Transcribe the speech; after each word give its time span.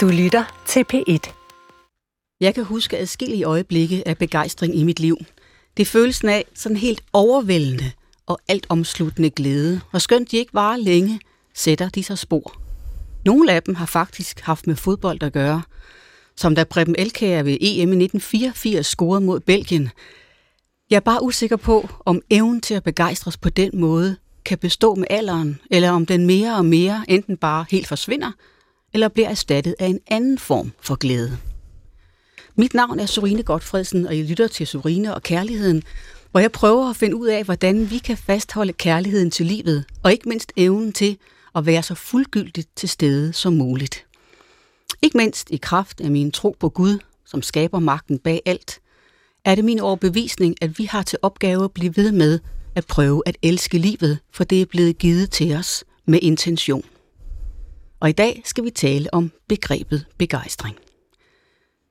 Du 0.00 0.08
lytter 0.08 0.62
til 0.66 0.84
P1. 0.92 1.32
Jeg 2.40 2.54
kan 2.54 2.64
huske 2.64 2.98
adskillige 2.98 3.44
øjeblikke 3.44 4.08
af 4.08 4.18
begejstring 4.18 4.76
i 4.76 4.84
mit 4.84 5.00
liv. 5.00 5.16
Det 5.76 5.86
følelsen 5.86 6.28
af 6.28 6.44
sådan 6.54 6.76
helt 6.76 7.02
overvældende 7.12 7.92
og 8.26 8.38
alt 8.48 8.66
omsluttende 8.68 9.30
glæde, 9.30 9.80
og 9.92 10.00
skønt 10.00 10.30
de 10.30 10.36
ikke 10.36 10.54
varer 10.54 10.76
længe, 10.76 11.20
sætter 11.54 11.88
de 11.88 12.02
sig 12.02 12.18
spor. 12.18 12.60
Nogle 13.24 13.52
af 13.52 13.62
dem 13.62 13.74
har 13.74 13.86
faktisk 13.86 14.40
haft 14.40 14.66
med 14.66 14.76
fodbold 14.76 15.22
at 15.22 15.32
gøre, 15.32 15.62
som 16.36 16.54
da 16.54 16.64
Preben 16.64 16.96
Elkær 16.98 17.42
ved 17.42 17.58
EM 17.60 17.92
i 17.92 18.04
1984 18.04 18.86
scorede 18.86 19.24
mod 19.24 19.40
Belgien. 19.40 19.90
Jeg 20.90 20.96
er 20.96 21.00
bare 21.00 21.22
usikker 21.22 21.56
på, 21.56 21.88
om 22.04 22.22
evnen 22.30 22.60
til 22.60 22.74
at 22.74 22.84
begejstres 22.84 23.36
på 23.36 23.48
den 23.48 23.70
måde 23.74 24.16
kan 24.44 24.58
bestå 24.58 24.94
med 24.94 25.06
alderen, 25.10 25.60
eller 25.70 25.90
om 25.90 26.06
den 26.06 26.26
mere 26.26 26.56
og 26.56 26.64
mere 26.64 27.04
enten 27.08 27.36
bare 27.36 27.64
helt 27.70 27.86
forsvinder, 27.86 28.32
eller 28.92 29.08
bliver 29.08 29.28
erstattet 29.28 29.74
af 29.78 29.86
en 29.86 30.00
anden 30.06 30.38
form 30.38 30.72
for 30.80 30.94
glæde. 30.94 31.38
Mit 32.56 32.74
navn 32.74 33.00
er 33.00 33.06
Sorine 33.06 33.42
Godfredsen, 33.42 34.06
og 34.06 34.16
jeg 34.18 34.24
lytter 34.24 34.48
til 34.48 34.66
Sorine 34.66 35.14
og 35.14 35.22
Kærligheden, 35.22 35.82
hvor 36.30 36.40
jeg 36.40 36.52
prøver 36.52 36.90
at 36.90 36.96
finde 36.96 37.16
ud 37.16 37.26
af, 37.26 37.44
hvordan 37.44 37.90
vi 37.90 37.98
kan 37.98 38.16
fastholde 38.16 38.72
kærligheden 38.72 39.30
til 39.30 39.46
livet, 39.46 39.84
og 40.02 40.12
ikke 40.12 40.28
mindst 40.28 40.52
evnen 40.56 40.92
til 40.92 41.16
at 41.54 41.66
være 41.66 41.82
så 41.82 41.94
fuldgyldigt 41.94 42.68
til 42.76 42.88
stede 42.88 43.32
som 43.32 43.52
muligt. 43.52 44.06
Ikke 45.02 45.16
mindst 45.16 45.50
i 45.50 45.56
kraft 45.56 46.00
af 46.00 46.10
min 46.10 46.30
tro 46.30 46.56
på 46.60 46.68
Gud, 46.68 46.98
som 47.26 47.42
skaber 47.42 47.78
magten 47.78 48.18
bag 48.18 48.42
alt, 48.46 48.80
er 49.44 49.54
det 49.54 49.64
min 49.64 49.80
overbevisning, 49.80 50.54
at 50.60 50.78
vi 50.78 50.84
har 50.84 51.02
til 51.02 51.18
opgave 51.22 51.64
at 51.64 51.72
blive 51.72 51.96
ved 51.96 52.12
med 52.12 52.38
at 52.74 52.86
prøve 52.86 53.22
at 53.26 53.36
elske 53.42 53.78
livet, 53.78 54.18
for 54.32 54.44
det 54.44 54.62
er 54.62 54.66
blevet 54.66 54.98
givet 54.98 55.30
til 55.30 55.56
os 55.56 55.84
med 56.06 56.18
intention. 56.22 56.84
Og 58.00 58.08
i 58.08 58.12
dag 58.12 58.42
skal 58.44 58.64
vi 58.64 58.70
tale 58.70 59.14
om 59.14 59.32
begrebet 59.48 60.04
begejstring. 60.18 60.76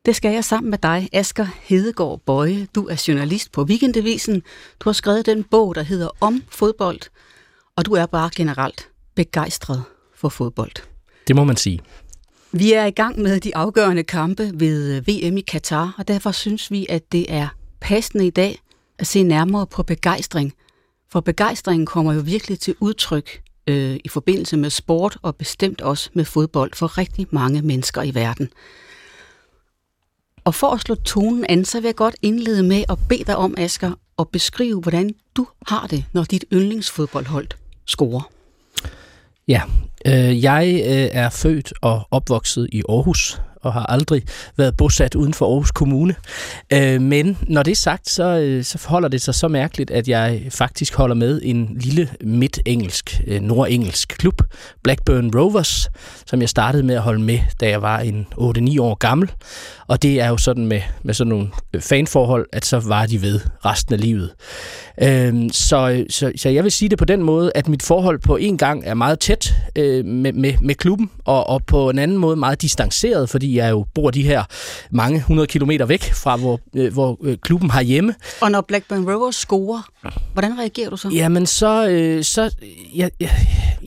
Det 0.05 0.15
skal 0.15 0.33
jeg 0.33 0.45
sammen 0.45 0.69
med 0.69 0.77
dig, 0.77 1.09
Asger 1.13 1.47
Hedegaard 1.61 2.21
Bøje. 2.25 2.67
Du 2.75 2.87
er 2.87 3.05
journalist 3.07 3.51
på 3.51 3.63
Weekendavisen. 3.63 4.35
Du 4.79 4.89
har 4.89 4.93
skrevet 4.93 5.25
den 5.25 5.43
bog, 5.43 5.75
der 5.75 5.81
hedder 5.81 6.09
Om 6.21 6.43
fodbold, 6.49 6.99
og 7.75 7.85
du 7.85 7.93
er 7.93 8.05
bare 8.05 8.29
generelt 8.35 8.89
begejstret 9.15 9.83
for 10.15 10.29
fodbold. 10.29 10.71
Det 11.27 11.35
må 11.35 11.43
man 11.43 11.57
sige. 11.57 11.79
Vi 12.51 12.73
er 12.73 12.85
i 12.85 12.91
gang 12.91 13.19
med 13.19 13.39
de 13.39 13.55
afgørende 13.55 14.03
kampe 14.03 14.51
ved 14.53 15.01
VM 15.01 15.37
i 15.37 15.41
Katar, 15.41 15.95
og 15.97 16.07
derfor 16.07 16.31
synes 16.31 16.71
vi, 16.71 16.85
at 16.89 17.11
det 17.11 17.33
er 17.33 17.47
passende 17.79 18.27
i 18.27 18.29
dag 18.29 18.61
at 18.99 19.07
se 19.07 19.23
nærmere 19.23 19.67
på 19.67 19.83
begejstring. 19.83 20.53
For 21.11 21.19
begejstringen 21.19 21.85
kommer 21.85 22.13
jo 22.13 22.21
virkelig 22.25 22.59
til 22.59 22.75
udtryk 22.79 23.41
øh, 23.69 23.99
i 24.05 24.09
forbindelse 24.09 24.57
med 24.57 24.69
sport 24.69 25.17
og 25.21 25.35
bestemt 25.35 25.81
også 25.81 26.09
med 26.13 26.25
fodbold 26.25 26.71
for 26.73 26.97
rigtig 26.97 27.27
mange 27.31 27.61
mennesker 27.61 28.01
i 28.01 28.15
verden. 28.15 28.49
Og 30.43 30.55
for 30.55 30.67
at 30.67 30.81
slå 30.81 30.95
tonen 30.95 31.45
an, 31.49 31.65
så 31.65 31.79
vil 31.79 31.87
jeg 31.87 31.95
godt 31.95 32.15
indlede 32.21 32.63
med 32.63 32.83
at 32.89 32.97
bede 33.09 33.23
dig 33.23 33.35
om, 33.35 33.55
Asger, 33.57 33.91
at 34.19 34.27
beskrive, 34.27 34.81
hvordan 34.81 35.13
du 35.35 35.47
har 35.67 35.87
det, 35.87 36.05
når 36.13 36.23
dit 36.23 36.45
yndlingsfodboldhold 36.53 37.47
scorer. 37.85 38.31
Ja, 39.47 39.61
øh, 40.05 40.43
jeg 40.43 40.81
øh, 40.85 41.09
er 41.11 41.29
født 41.29 41.73
og 41.81 42.07
opvokset 42.11 42.69
i 42.71 42.83
Aarhus, 42.89 43.41
og 43.61 43.73
har 43.73 43.85
aldrig 43.85 44.23
været 44.57 44.77
bosat 44.77 45.15
uden 45.15 45.33
for 45.33 45.45
Aarhus 45.45 45.71
Kommune. 45.71 46.15
Øh, 46.73 47.01
men 47.01 47.37
når 47.41 47.63
det 47.63 47.71
er 47.71 47.75
sagt, 47.75 48.09
så, 48.09 48.23
øh, 48.23 48.63
så 48.63 48.77
forholder 48.77 49.07
det 49.09 49.21
sig 49.21 49.35
så 49.35 49.47
mærkeligt, 49.47 49.91
at 49.91 50.07
jeg 50.07 50.41
faktisk 50.49 50.95
holder 50.95 51.15
med 51.15 51.41
en 51.43 51.77
lille 51.79 52.09
midt-engelsk, 52.21 53.21
øh, 53.27 53.41
nordengelsk 53.41 54.09
klub, 54.09 54.41
Blackburn 54.83 55.35
Rovers, 55.35 55.89
som 56.25 56.41
jeg 56.41 56.49
startede 56.49 56.83
med 56.83 56.95
at 56.95 57.01
holde 57.01 57.21
med, 57.21 57.39
da 57.59 57.69
jeg 57.69 57.81
var 57.81 57.99
en 57.99 58.27
8-9 58.37 58.81
år 58.81 58.95
gammel. 58.95 59.31
Og 59.87 60.01
det 60.01 60.21
er 60.21 60.27
jo 60.27 60.37
sådan 60.37 60.65
med, 60.65 60.81
med 61.03 61.13
sådan 61.13 61.29
nogle 61.29 61.47
øh, 61.73 61.81
fanforhold, 61.81 62.47
at 62.53 62.65
så 62.65 62.79
var 62.79 63.05
de 63.05 63.21
ved 63.21 63.39
resten 63.65 63.93
af 63.93 64.01
livet. 64.01 64.31
Øh, 65.01 65.49
så, 65.51 66.05
så, 66.09 66.31
så 66.35 66.49
jeg 66.49 66.63
vil 66.63 66.71
sige 66.71 66.89
det 66.89 66.97
på 66.97 67.05
den 67.05 67.23
måde, 67.23 67.51
at 67.55 67.67
mit 67.67 67.83
forhold 67.83 68.19
på 68.19 68.37
en 68.37 68.57
gang 68.57 68.83
er 68.85 68.93
meget 68.93 69.19
tæt 69.19 69.53
øh, 69.75 70.05
med, 70.05 70.33
med, 70.33 70.53
med 70.61 70.75
klubben, 70.75 71.11
og, 71.25 71.49
og 71.49 71.65
på 71.65 71.89
en 71.89 71.99
anden 71.99 72.17
måde 72.17 72.35
meget 72.35 72.61
distanceret, 72.61 73.29
fordi 73.29 73.57
jeg 73.57 73.71
jo 73.71 73.85
bor 73.95 74.11
de 74.11 74.23
her 74.23 74.43
mange 74.91 75.21
hundrede 75.21 75.47
kilometer 75.47 75.85
væk 75.85 76.03
fra, 76.03 76.35
hvor, 76.37 76.59
øh, 76.75 76.93
hvor 76.93 77.17
øh, 77.23 77.37
klubben 77.37 77.69
har 77.69 77.81
hjemme. 77.81 78.15
Og 78.41 78.51
når 78.51 78.61
Blackburn 78.61 79.09
Rovers 79.09 79.35
scorer, 79.35 79.81
hvordan 80.33 80.59
reagerer 80.59 80.89
du 80.89 80.97
så? 80.97 81.09
Jamen 81.13 81.45
så, 81.45 81.89
øh, 81.89 82.23
så 82.23 82.55
jeg, 82.95 83.11
jeg, 83.19 83.29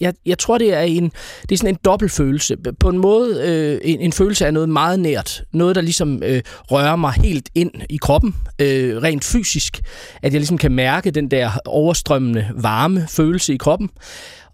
jeg, 0.00 0.14
jeg 0.26 0.38
tror, 0.38 0.58
det 0.58 0.74
er 0.74 0.80
en, 0.80 1.12
det 1.42 1.52
er 1.52 1.56
sådan 1.56 1.74
en 1.74 1.78
dobbelt 1.84 2.12
følelse. 2.12 2.56
På 2.80 2.88
en 2.88 2.98
måde 2.98 3.42
øh, 3.44 3.80
en, 3.84 4.00
en 4.00 4.12
følelse 4.12 4.46
af 4.46 4.54
noget 4.54 4.68
meget 4.68 5.00
nært. 5.00 5.42
Noget, 5.52 5.76
der 5.76 5.82
ligesom 5.82 6.22
øh, 6.22 6.42
rører 6.70 6.96
mig 6.96 7.12
helt 7.12 7.48
ind 7.54 7.70
i 7.90 7.96
kroppen, 7.96 8.34
øh, 8.58 9.02
rent 9.02 9.24
fysisk. 9.24 9.80
At 10.22 10.32
jeg 10.32 10.40
ligesom 10.40 10.58
kan 10.58 10.72
mærke 10.72 11.01
den 11.10 11.30
der 11.30 11.50
overstrømmende 11.64 12.48
varme 12.54 13.06
følelse 13.10 13.54
i 13.54 13.56
kroppen. 13.56 13.90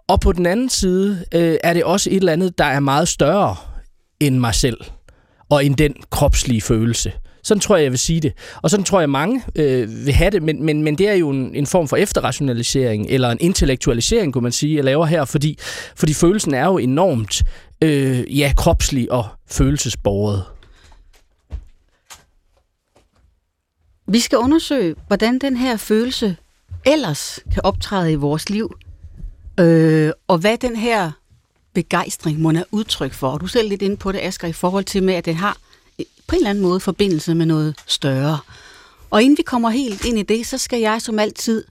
Og 0.09 0.20
på 0.20 0.32
den 0.32 0.47
anden 0.47 0.69
side 0.69 1.25
øh, 1.34 1.56
er 1.64 1.72
det 1.72 1.84
også 1.84 2.10
et 2.10 2.16
eller 2.16 2.32
andet, 2.32 2.59
der 2.59 2.64
er 2.64 2.81
meget 2.81 3.09
større 3.09 3.56
end 4.20 4.38
mig 4.38 4.54
selv, 4.54 4.78
og 5.50 5.64
end 5.64 5.76
den 5.76 5.94
kropslige 6.10 6.60
følelse. 6.60 7.12
Sådan 7.42 7.60
tror 7.60 7.76
jeg, 7.76 7.82
jeg 7.82 7.92
vil 7.92 7.98
sige 7.98 8.20
det. 8.20 8.32
Og 8.62 8.70
sådan 8.70 8.84
tror 8.84 9.00
jeg, 9.00 9.10
mange 9.10 9.42
øh, 9.56 10.06
vil 10.06 10.14
have 10.14 10.31
det, 10.31 10.42
men, 10.42 10.64
men, 10.64 10.82
men 10.82 10.98
det 10.98 11.09
er 11.09 11.14
jo 11.14 11.31
en, 11.31 11.54
en 11.54 11.66
form 11.66 11.88
for 11.88 11.97
efterrationalisering, 11.97 13.06
eller 13.09 13.30
en 13.30 13.38
intellektualisering, 13.41 14.32
kunne 14.32 14.42
man 14.42 14.53
sige, 14.53 14.76
jeg 14.76 14.84
laver 14.84 15.06
her, 15.06 15.25
fordi, 15.25 15.59
fordi 15.97 16.15
følelsen 16.15 16.54
er 16.54 16.65
jo 16.65 16.78
enormt 16.78 17.42
øh, 17.82 18.38
ja, 18.38 18.53
kropslig 18.56 19.12
og 19.12 19.25
følelsesborget. 19.50 20.42
Vi 24.11 24.21
skal 24.21 24.39
undersøge, 24.39 24.95
hvordan 25.07 25.39
den 25.39 25.57
her 25.57 25.77
følelse 25.77 26.37
ellers 26.85 27.41
kan 27.53 27.63
optræde 27.65 28.13
i 28.13 28.15
vores 28.15 28.51
liv, 28.51 28.75
øh, 29.61 30.13
og 30.29 30.39
hvad 30.39 30.59
den 30.59 30.77
her 30.77 31.11
begejstring 31.75 32.41
må 32.41 32.51
er 32.51 32.63
udtryk 32.71 33.13
for. 33.13 33.31
Og 33.31 33.41
du 33.41 33.45
er 33.45 33.49
selv 33.49 33.69
lidt 33.69 33.83
inde 33.83 33.97
på 33.97 34.13
det, 34.13 34.19
Asger, 34.19 34.49
i 34.49 34.53
forhold 34.53 34.85
til 34.85 35.03
med, 35.03 35.15
at 35.15 35.25
den 35.25 35.35
har 35.35 35.57
på 36.27 36.35
en 36.35 36.37
eller 36.37 36.51
anden 36.51 36.63
måde 36.63 36.81
forbindelse 36.81 37.35
med 37.35 37.47
noget 37.47 37.75
større. 37.87 38.39
Og 39.11 39.23
inden 39.23 39.39
vi 39.39 39.43
kommer 39.43 39.71
helt 39.71 40.05
ind 40.05 40.19
i 40.19 40.23
det, 40.23 40.47
så 40.47 40.59
skal 40.59 40.81
jeg 40.81 41.03
som 41.03 41.19
altid 41.19 41.65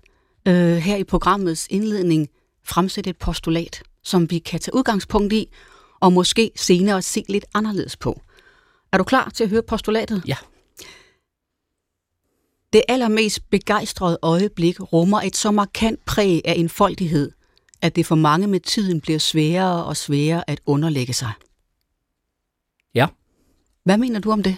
øh, 0.48 0.78
her 0.78 0.96
i 0.96 1.04
programmets 1.04 1.68
indledning 1.69 2.30
fremsætte 2.64 3.09
et 3.09 3.18
postulat, 3.18 3.84
som 4.04 4.31
vi 4.31 4.40
kan 4.40 4.59
tage 4.59 4.75
udgangspunkt 4.75 5.34
i, 5.34 5.50
og 6.00 6.14
måske 6.14 6.52
senere 6.56 7.02
se 7.02 7.24
lidt 7.30 7.46
anderledes 7.54 7.96
på. 7.96 8.22
Er 8.92 8.98
du 8.98 9.04
klar 9.04 9.31
til 9.34 9.44
at 9.44 9.50
høre 9.50 9.62
postulatet? 9.62 10.24
Ja. 10.28 10.36
Det 12.73 12.81
allermest 12.88 13.50
begejstrede 13.50 14.19
øjeblik 14.22 14.94
rummer 14.94 15.22
et 15.22 15.35
så 15.35 15.51
markant 15.51 16.05
præg 16.05 16.41
af 16.45 16.53
enfoldighed, 16.57 17.31
at 17.81 17.95
det 17.95 18.05
for 18.05 18.16
mange 18.16 18.47
med 18.47 18.59
tiden 18.59 19.01
bliver 19.01 19.19
sværere 19.19 19.85
og 19.85 19.97
sværere 19.97 20.50
at 20.50 20.59
underlægge 20.66 21.13
sig. 21.13 21.31
Ja. 22.95 23.07
Hvad 23.83 23.97
mener 23.97 24.19
du 24.19 24.31
om 24.31 24.44
det? 24.44 24.57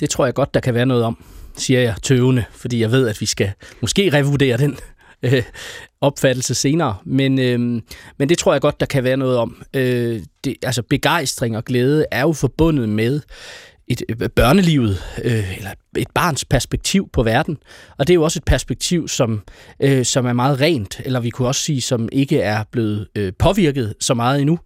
Det 0.00 0.10
tror 0.10 0.24
jeg 0.24 0.34
godt, 0.34 0.54
der 0.54 0.60
kan 0.60 0.74
være 0.74 0.86
noget 0.86 1.04
om, 1.04 1.24
siger 1.56 1.80
jeg 1.80 1.94
tøvende, 2.02 2.44
fordi 2.50 2.80
jeg 2.80 2.90
ved, 2.90 3.08
at 3.08 3.20
vi 3.20 3.26
skal 3.26 3.52
måske 3.80 4.12
revurdere 4.12 4.56
den 4.56 4.78
øh, 5.22 5.42
opfattelse 6.00 6.54
senere. 6.54 6.96
Men, 7.04 7.38
øh, 7.38 7.82
men 8.18 8.28
det 8.28 8.38
tror 8.38 8.52
jeg 8.52 8.60
godt, 8.60 8.80
der 8.80 8.86
kan 8.86 9.04
være 9.04 9.16
noget 9.16 9.38
om. 9.38 9.62
Øh, 9.74 10.22
det, 10.44 10.56
altså 10.62 10.82
begejstring 10.82 11.56
og 11.56 11.64
glæde 11.64 12.06
er 12.10 12.20
jo 12.20 12.32
forbundet 12.32 12.88
med 12.88 13.20
et, 13.88 14.02
øh, 14.08 14.28
børnelivet, 14.28 15.02
øh, 15.24 15.56
eller 15.56 15.70
et 15.96 16.08
barns 16.14 16.44
perspektiv 16.44 17.08
på 17.12 17.22
verden. 17.22 17.58
Og 17.98 18.06
det 18.06 18.12
er 18.12 18.14
jo 18.14 18.22
også 18.22 18.38
et 18.38 18.44
perspektiv, 18.44 19.08
som, 19.08 19.42
øh, 19.80 20.04
som 20.04 20.26
er 20.26 20.32
meget 20.32 20.60
rent, 20.60 21.00
eller 21.04 21.20
vi 21.20 21.30
kunne 21.30 21.48
også 21.48 21.60
sige, 21.60 21.80
som 21.80 22.08
ikke 22.12 22.40
er 22.40 22.64
blevet 22.72 23.08
øh, 23.14 23.32
påvirket 23.38 23.94
så 24.00 24.14
meget 24.14 24.40
endnu. 24.40 24.58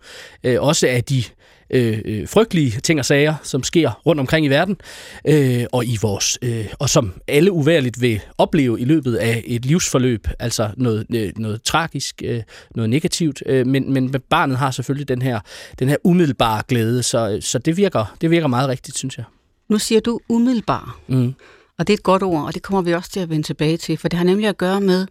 Øh, 0.45 0.63
også 0.63 0.87
af 0.87 1.05
de 1.05 1.25
øh, 1.71 1.99
øh, 2.05 2.29
frygtelige 2.29 2.81
ting 2.81 2.99
og 2.99 3.05
sager, 3.05 3.35
som 3.43 3.63
sker 3.63 4.01
rundt 4.07 4.21
omkring 4.21 4.47
i 4.47 4.49
verden, 4.49 4.77
øh, 5.25 5.65
og 5.73 5.85
i 5.85 5.99
vores, 6.03 6.39
øh, 6.43 6.67
og 6.79 6.91
som 6.91 7.13
alle 7.29 7.53
uværligt 7.53 8.01
vil 8.01 8.21
opleve 8.39 8.81
i 8.81 8.85
løbet 8.85 9.17
af 9.17 9.43
et 9.47 9.65
livsforløb, 9.65 10.29
altså 10.39 10.71
noget, 10.77 11.07
øh, 11.15 11.33
noget 11.37 11.63
tragisk, 11.63 12.23
øh, 12.25 12.43
noget 12.75 12.91
negativt, 12.91 13.43
øh, 13.47 13.67
men, 13.67 13.93
men 13.93 14.15
barnet 14.31 14.57
har 14.57 14.71
selvfølgelig 14.71 15.09
den 15.09 15.23
her, 15.23 15.41
den 15.79 15.89
her 15.89 15.97
umiddelbare 16.05 16.63
glæde, 16.69 17.03
så, 17.03 17.39
så 17.41 17.59
det, 17.59 17.77
virker, 17.77 18.17
det 18.21 18.31
virker 18.31 18.47
meget 18.47 18.69
rigtigt, 18.69 18.99
synes 18.99 19.19
jeg. 19.19 19.25
Nu 19.69 19.79
siger 19.79 20.01
du 20.01 20.21
umiddelbar, 20.29 20.99
mm. 21.07 21.35
og 21.79 21.87
det 21.87 21.93
er 21.93 21.97
et 21.97 22.03
godt 22.03 22.23
ord, 22.23 22.43
og 22.45 22.55
det 22.55 22.63
kommer 22.63 22.83
vi 22.83 22.95
også 22.95 23.11
til 23.11 23.21
at 23.21 23.31
vende 23.31 23.47
tilbage 23.47 23.77
til, 23.77 23.97
for 23.97 24.09
det 24.09 24.17
har 24.17 24.25
nemlig 24.25 24.49
at 24.49 24.59
gøre 24.59 24.81
med, 24.81 25.07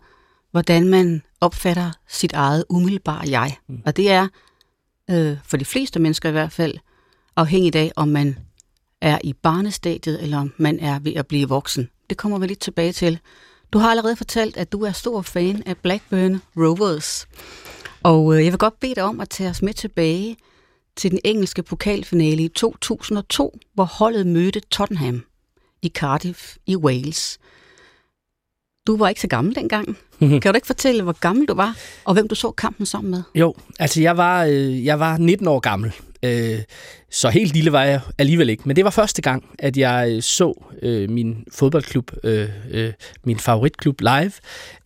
hvordan 0.51 0.89
man 0.89 1.21
opfatter 1.41 1.91
sit 2.09 2.33
eget 2.33 2.65
umiddelbare 2.69 3.29
jeg. 3.29 3.56
Mm. 3.67 3.81
Og 3.85 3.97
det 3.97 4.11
er 4.11 4.27
øh, 5.11 5.38
for 5.45 5.57
de 5.57 5.65
fleste 5.65 6.00
mennesker 6.00 6.29
i 6.29 6.31
hvert 6.31 6.51
fald, 6.51 6.75
afhængigt 7.35 7.75
af, 7.75 7.91
om 7.95 8.07
man 8.07 8.38
er 9.01 9.19
i 9.23 9.33
barnestadiet, 9.33 10.23
eller 10.23 10.38
om 10.38 10.53
man 10.57 10.79
er 10.79 11.00
ved 11.00 11.13
at 11.13 11.27
blive 11.27 11.50
voksen. 11.50 11.89
Det 12.09 12.17
kommer 12.17 12.39
vi 12.39 12.47
lidt 12.47 12.59
tilbage 12.59 12.91
til. 12.91 13.19
Du 13.73 13.77
har 13.77 13.89
allerede 13.89 14.15
fortalt, 14.15 14.57
at 14.57 14.71
du 14.71 14.83
er 14.83 14.91
stor 14.91 15.21
fan 15.21 15.63
af 15.65 15.77
Blackburn 15.77 16.41
Rovers. 16.57 17.27
Og 18.03 18.38
øh, 18.38 18.44
jeg 18.44 18.51
vil 18.51 18.59
godt 18.59 18.79
bede 18.79 18.95
dig 18.95 19.03
om 19.03 19.19
at 19.19 19.29
tage 19.29 19.50
os 19.50 19.61
med 19.61 19.73
tilbage 19.73 20.38
til 20.95 21.11
den 21.11 21.19
engelske 21.23 21.63
pokalfinale 21.63 22.44
i 22.44 22.47
2002, 22.47 23.59
hvor 23.73 23.83
holdet 23.83 24.27
mødte 24.27 24.59
Tottenham 24.59 25.25
i 25.81 25.89
Cardiff 25.89 26.56
i 26.65 26.75
Wales. 26.75 27.39
Du 28.89 28.97
var 28.97 29.09
ikke 29.09 29.21
så 29.21 29.27
gammel 29.27 29.56
dengang. 29.56 29.97
kan 30.19 30.41
du 30.41 30.56
ikke 30.56 30.68
fortælle, 30.68 31.03
hvor 31.03 31.19
gammel 31.19 31.47
du 31.47 31.53
var, 31.53 31.75
og 32.06 32.13
hvem 32.13 32.27
du 32.27 32.36
så 32.36 32.51
kampen 32.51 32.86
sammen 32.86 33.12
med? 33.12 33.24
Jo, 33.36 33.53
altså 33.80 34.01
jeg 34.01 34.18
var, 34.18 34.45
øh, 34.45 34.86
jeg 34.86 35.00
var 35.00 35.18
19 35.18 35.47
år 35.47 35.59
gammel. 35.59 35.94
Øh, 36.24 36.60
så 37.12 37.30
helt 37.30 37.54
lille 37.54 37.71
var 37.71 37.83
jeg 37.83 38.01
alligevel 38.18 38.50
ikke. 38.50 38.63
Men 38.66 38.75
det 38.75 38.83
var 38.83 38.89
første 38.89 39.21
gang, 39.21 39.45
at 39.60 39.77
jeg 39.77 40.12
øh, 40.12 40.21
så 40.21 40.63
øh, 40.81 41.10
min 41.10 41.44
fodboldklub, 41.51 42.12
øh, 42.24 42.50
øh, 42.71 42.94
min 43.24 43.39
favoritklub 43.39 44.01
live. 44.01 44.31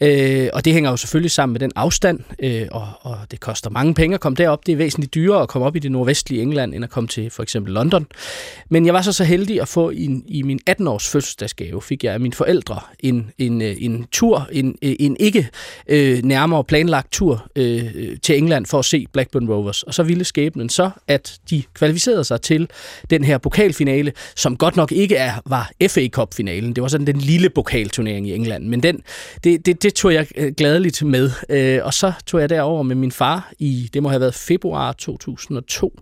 Øh, 0.02 0.50
og 0.54 0.66
det 0.66 0.74
hænger 0.74 0.90
jo 0.90 0.98
selvfølgelig 0.98 1.32
sammen 1.32 1.54
med 1.54 1.60
den 1.60 1.72
afstand, 1.76 2.20
øh, 2.40 2.68
og, 2.72 2.88
og 3.02 3.18
det 3.32 3.40
koster 3.40 3.70
mange 3.70 3.94
penge 3.94 4.14
at 4.14 4.20
komme 4.20 4.36
derop. 4.36 4.66
Det 4.66 4.72
er 4.72 4.76
væsentligt 4.76 5.14
dyrere 5.14 5.42
at 5.42 5.50
komme 5.50 5.66
op 5.68 5.76
i 5.76 5.80
det 5.80 5.92
nordvestlige 5.92 6.42
England, 6.42 6.74
end 6.74 6.84
at 6.84 6.90
komme 6.90 7.08
til 7.08 7.30
for 7.30 7.44
eksempel 7.44 7.74
London. 7.74 8.08
Men 8.70 8.86
jeg 8.86 8.94
var 8.94 9.02
så 9.02 9.12
så 9.12 9.24
heldig 9.24 9.62
at 9.62 9.68
få 9.68 9.90
en, 9.90 10.24
i 10.28 10.42
min 10.42 10.60
18-års 10.70 11.10
fødselsdagsgave, 11.10 11.82
fik 11.82 12.04
jeg 12.04 12.14
af 12.14 12.20
mine 12.20 12.34
forældre 12.34 12.80
en, 13.00 13.32
en, 13.38 13.62
øh, 13.62 13.76
en 13.80 14.08
tur, 14.12 14.48
en, 14.52 14.76
øh, 14.82 14.96
en 15.00 15.18
ikke 15.20 15.50
øh, 15.88 16.24
nærmere 16.24 16.64
planlagt 16.64 17.12
tur 17.12 17.48
øh, 17.56 18.18
til 18.24 18.38
England 18.38 18.66
for 18.66 18.80
at 18.80 18.86
se 18.86 19.06
Blackburn 19.14 19.50
Rovers. 19.50 19.84
Og 19.84 19.94
så 19.94 20.04
ville 20.04 20.24
skæbnen 20.24 20.70
så, 20.70 20.90
at 21.08 21.23
de 21.50 21.64
kvalificerede 21.74 22.24
sig 22.24 22.42
til 22.42 22.70
den 23.10 23.24
her 23.24 23.38
pokalfinale, 23.38 24.12
som 24.36 24.58
godt 24.58 24.75
nok 24.75 24.92
ikke 24.92 25.16
er, 25.16 25.34
var 25.46 25.72
FA 25.88 26.08
Cup-finalen. 26.08 26.74
Det 26.75 26.81
var 26.81 26.88
sådan 26.88 27.08
den 27.08 27.18
lille 27.18 27.50
pokalturnering 27.50 28.28
i 28.28 28.34
England, 28.34 28.66
men 28.66 28.84
den, 28.84 29.02
det, 29.44 29.66
det, 29.66 29.84
det 29.84 29.94
tog 29.94 30.14
jeg 30.14 30.28
øh, 30.36 30.54
gladeligt 30.58 31.06
med. 31.06 31.31
Øh, 31.50 31.80
og 31.84 31.94
så 31.94 32.12
tog 32.25 32.42
jeg 32.42 32.50
derover 32.50 32.84
med 32.84 32.96
min 32.96 33.12
far 33.12 33.52
i, 33.60 33.90
det 33.94 34.04
må 34.04 34.10
have 34.10 34.22
været 34.22 34.36
februar 34.36 34.92
2002, 34.92 36.00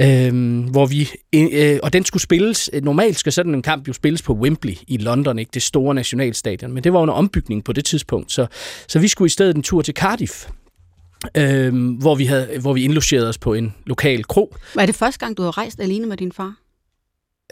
øh, 0.00 0.64
hvor 0.70 0.86
vi, 0.86 1.10
øh, 1.34 1.46
øh, 1.52 1.78
og 1.82 1.92
den 1.92 2.04
skulle 2.04 2.22
spilles, 2.22 2.70
øh, 2.72 2.82
normalt 2.82 3.18
skal 3.18 3.32
sådan 3.32 3.54
en 3.54 3.62
kamp 3.62 3.88
jo 3.88 3.92
spilles 3.92 4.22
på 4.22 4.32
Wembley 4.32 4.76
i 4.88 4.96
London, 4.96 5.38
ikke 5.38 5.50
det 5.54 5.62
store 5.62 5.94
nationalstadion, 5.94 6.72
men 6.72 6.84
det 6.84 6.92
var 6.92 7.00
under 7.00 7.14
ombygning 7.14 7.64
på 7.64 7.72
det 7.72 7.84
tidspunkt, 7.84 8.32
så, 8.32 8.46
så 8.88 8.98
vi 8.98 9.08
skulle 9.08 9.26
i 9.26 9.30
stedet 9.30 9.56
en 9.56 9.62
tur 9.62 9.82
til 9.82 9.94
Cardiff, 9.94 10.46
øh, 11.36 11.94
hvor, 12.00 12.14
vi 12.14 12.24
havde, 12.24 12.58
hvor 12.60 12.72
vi 12.72 12.84
indlogerede 12.84 13.28
os 13.28 13.38
på 13.38 13.54
en 13.54 13.74
lokal 13.86 14.24
kro. 14.24 14.54
Var 14.74 14.86
det 14.86 14.94
første 14.94 15.18
gang, 15.18 15.36
du 15.36 15.42
har 15.42 15.58
rejst 15.58 15.80
alene 15.80 16.06
med 16.06 16.16
din 16.16 16.32
far? 16.32 16.54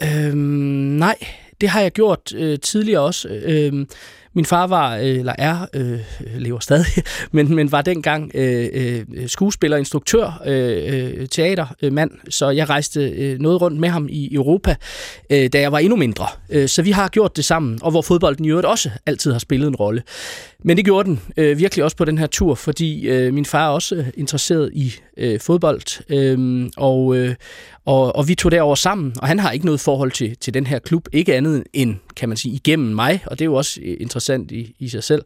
Øh, 0.03 0.33
nej, 0.33 1.15
det 1.61 1.69
har 1.69 1.81
jeg 1.81 1.91
gjort 1.91 2.33
øh, 2.35 2.59
tidligere 2.59 3.01
også. 3.01 3.27
Øh, 3.29 3.85
min 4.33 4.45
far 4.45 4.67
var, 4.67 4.97
øh, 4.97 5.05
eller 5.05 5.33
er, 5.37 5.65
øh, 5.73 5.99
lever 6.37 6.59
stadig, 6.59 7.03
men, 7.31 7.55
men 7.55 7.71
var 7.71 7.81
dengang 7.81 8.31
øh, 8.35 8.69
øh, 8.73 9.27
skuespiller, 9.27 9.77
instruktør, 9.77 10.41
øh, 10.45 11.27
teatermand, 11.27 12.11
så 12.29 12.49
jeg 12.49 12.69
rejste 12.69 13.09
øh, 13.09 13.39
noget 13.39 13.61
rundt 13.61 13.79
med 13.79 13.89
ham 13.89 14.07
i 14.09 14.33
Europa, 14.33 14.75
øh, 15.29 15.49
da 15.53 15.59
jeg 15.59 15.71
var 15.71 15.79
endnu 15.79 15.95
mindre. 15.95 16.27
Øh, 16.49 16.67
så 16.67 16.81
vi 16.81 16.91
har 16.91 17.07
gjort 17.07 17.37
det 17.37 17.45
sammen, 17.45 17.79
og 17.81 17.91
hvor 17.91 18.01
fodbolden 18.01 18.45
i 18.45 18.49
øvrigt 18.49 18.67
også 18.67 18.89
altid 19.05 19.31
har 19.31 19.39
spillet 19.39 19.67
en 19.67 19.75
rolle. 19.75 20.03
Men 20.63 20.77
det 20.77 20.85
gjorde 20.85 21.09
den 21.09 21.19
øh, 21.37 21.57
virkelig 21.57 21.83
også 21.83 21.97
på 21.97 22.05
den 22.05 22.17
her 22.17 22.27
tur, 22.27 22.55
fordi 22.55 23.07
øh, 23.07 23.33
min 23.33 23.45
far 23.45 23.65
er 23.65 23.69
også 23.69 23.95
øh, 23.95 24.07
interesseret 24.13 24.69
i 24.73 24.93
øh, 25.17 25.39
fodbold, 25.39 26.03
øh, 26.09 26.69
og, 26.77 27.17
øh, 27.17 27.35
og, 27.85 28.15
og 28.15 28.27
vi 28.27 28.35
tog 28.35 28.51
derover 28.51 28.75
sammen, 28.75 29.13
og 29.21 29.27
han 29.27 29.39
har 29.39 29.51
ikke 29.51 29.65
noget 29.65 29.79
forhold 29.79 30.11
til, 30.11 30.37
til 30.37 30.53
den 30.53 30.67
her 30.67 30.79
klub, 30.79 31.07
ikke 31.13 31.35
andet 31.35 31.63
end, 31.73 31.95
kan 32.15 32.29
man 32.29 32.37
sige, 32.37 32.55
igennem 32.55 32.95
mig, 32.95 33.23
og 33.25 33.39
det 33.39 33.45
er 33.45 33.45
jo 33.45 33.53
også 33.53 33.79
øh, 33.83 33.97
interessant 33.99 34.51
i, 34.51 34.75
i 34.79 34.89
sig 34.89 35.03
selv. 35.03 35.21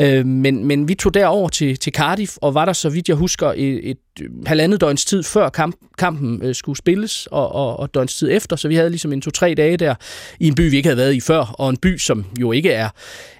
Øh, 0.00 0.26
men, 0.26 0.64
men 0.64 0.88
vi 0.88 0.94
tog 0.94 1.14
derover 1.14 1.48
til, 1.48 1.76
til 1.78 1.92
Cardiff, 1.92 2.36
og 2.36 2.54
var 2.54 2.64
der, 2.64 2.72
så 2.72 2.88
vidt 2.88 3.08
jeg 3.08 3.16
husker, 3.16 3.52
et, 3.56 3.90
et 3.90 3.98
halvandet 4.46 4.80
døgns 4.80 5.04
tid 5.04 5.22
før 5.22 5.48
kamp, 5.48 5.76
kampen 5.98 6.42
øh, 6.42 6.54
skulle 6.54 6.78
spilles, 6.78 7.28
og, 7.30 7.52
og, 7.52 7.80
og 7.80 7.94
døgns 7.94 8.16
tid 8.16 8.28
efter, 8.32 8.56
så 8.56 8.68
vi 8.68 8.74
havde 8.74 8.90
ligesom 8.90 9.12
en 9.12 9.20
to-tre 9.20 9.54
dage 9.56 9.76
der 9.76 9.94
i 10.40 10.46
en 10.48 10.54
by, 10.54 10.70
vi 10.70 10.76
ikke 10.76 10.88
havde 10.88 10.98
været 10.98 11.14
i 11.14 11.20
før, 11.20 11.54
og 11.58 11.70
en 11.70 11.76
by, 11.76 11.98
som 11.98 12.24
jo 12.40 12.52
ikke 12.52 12.70
er, 12.70 12.88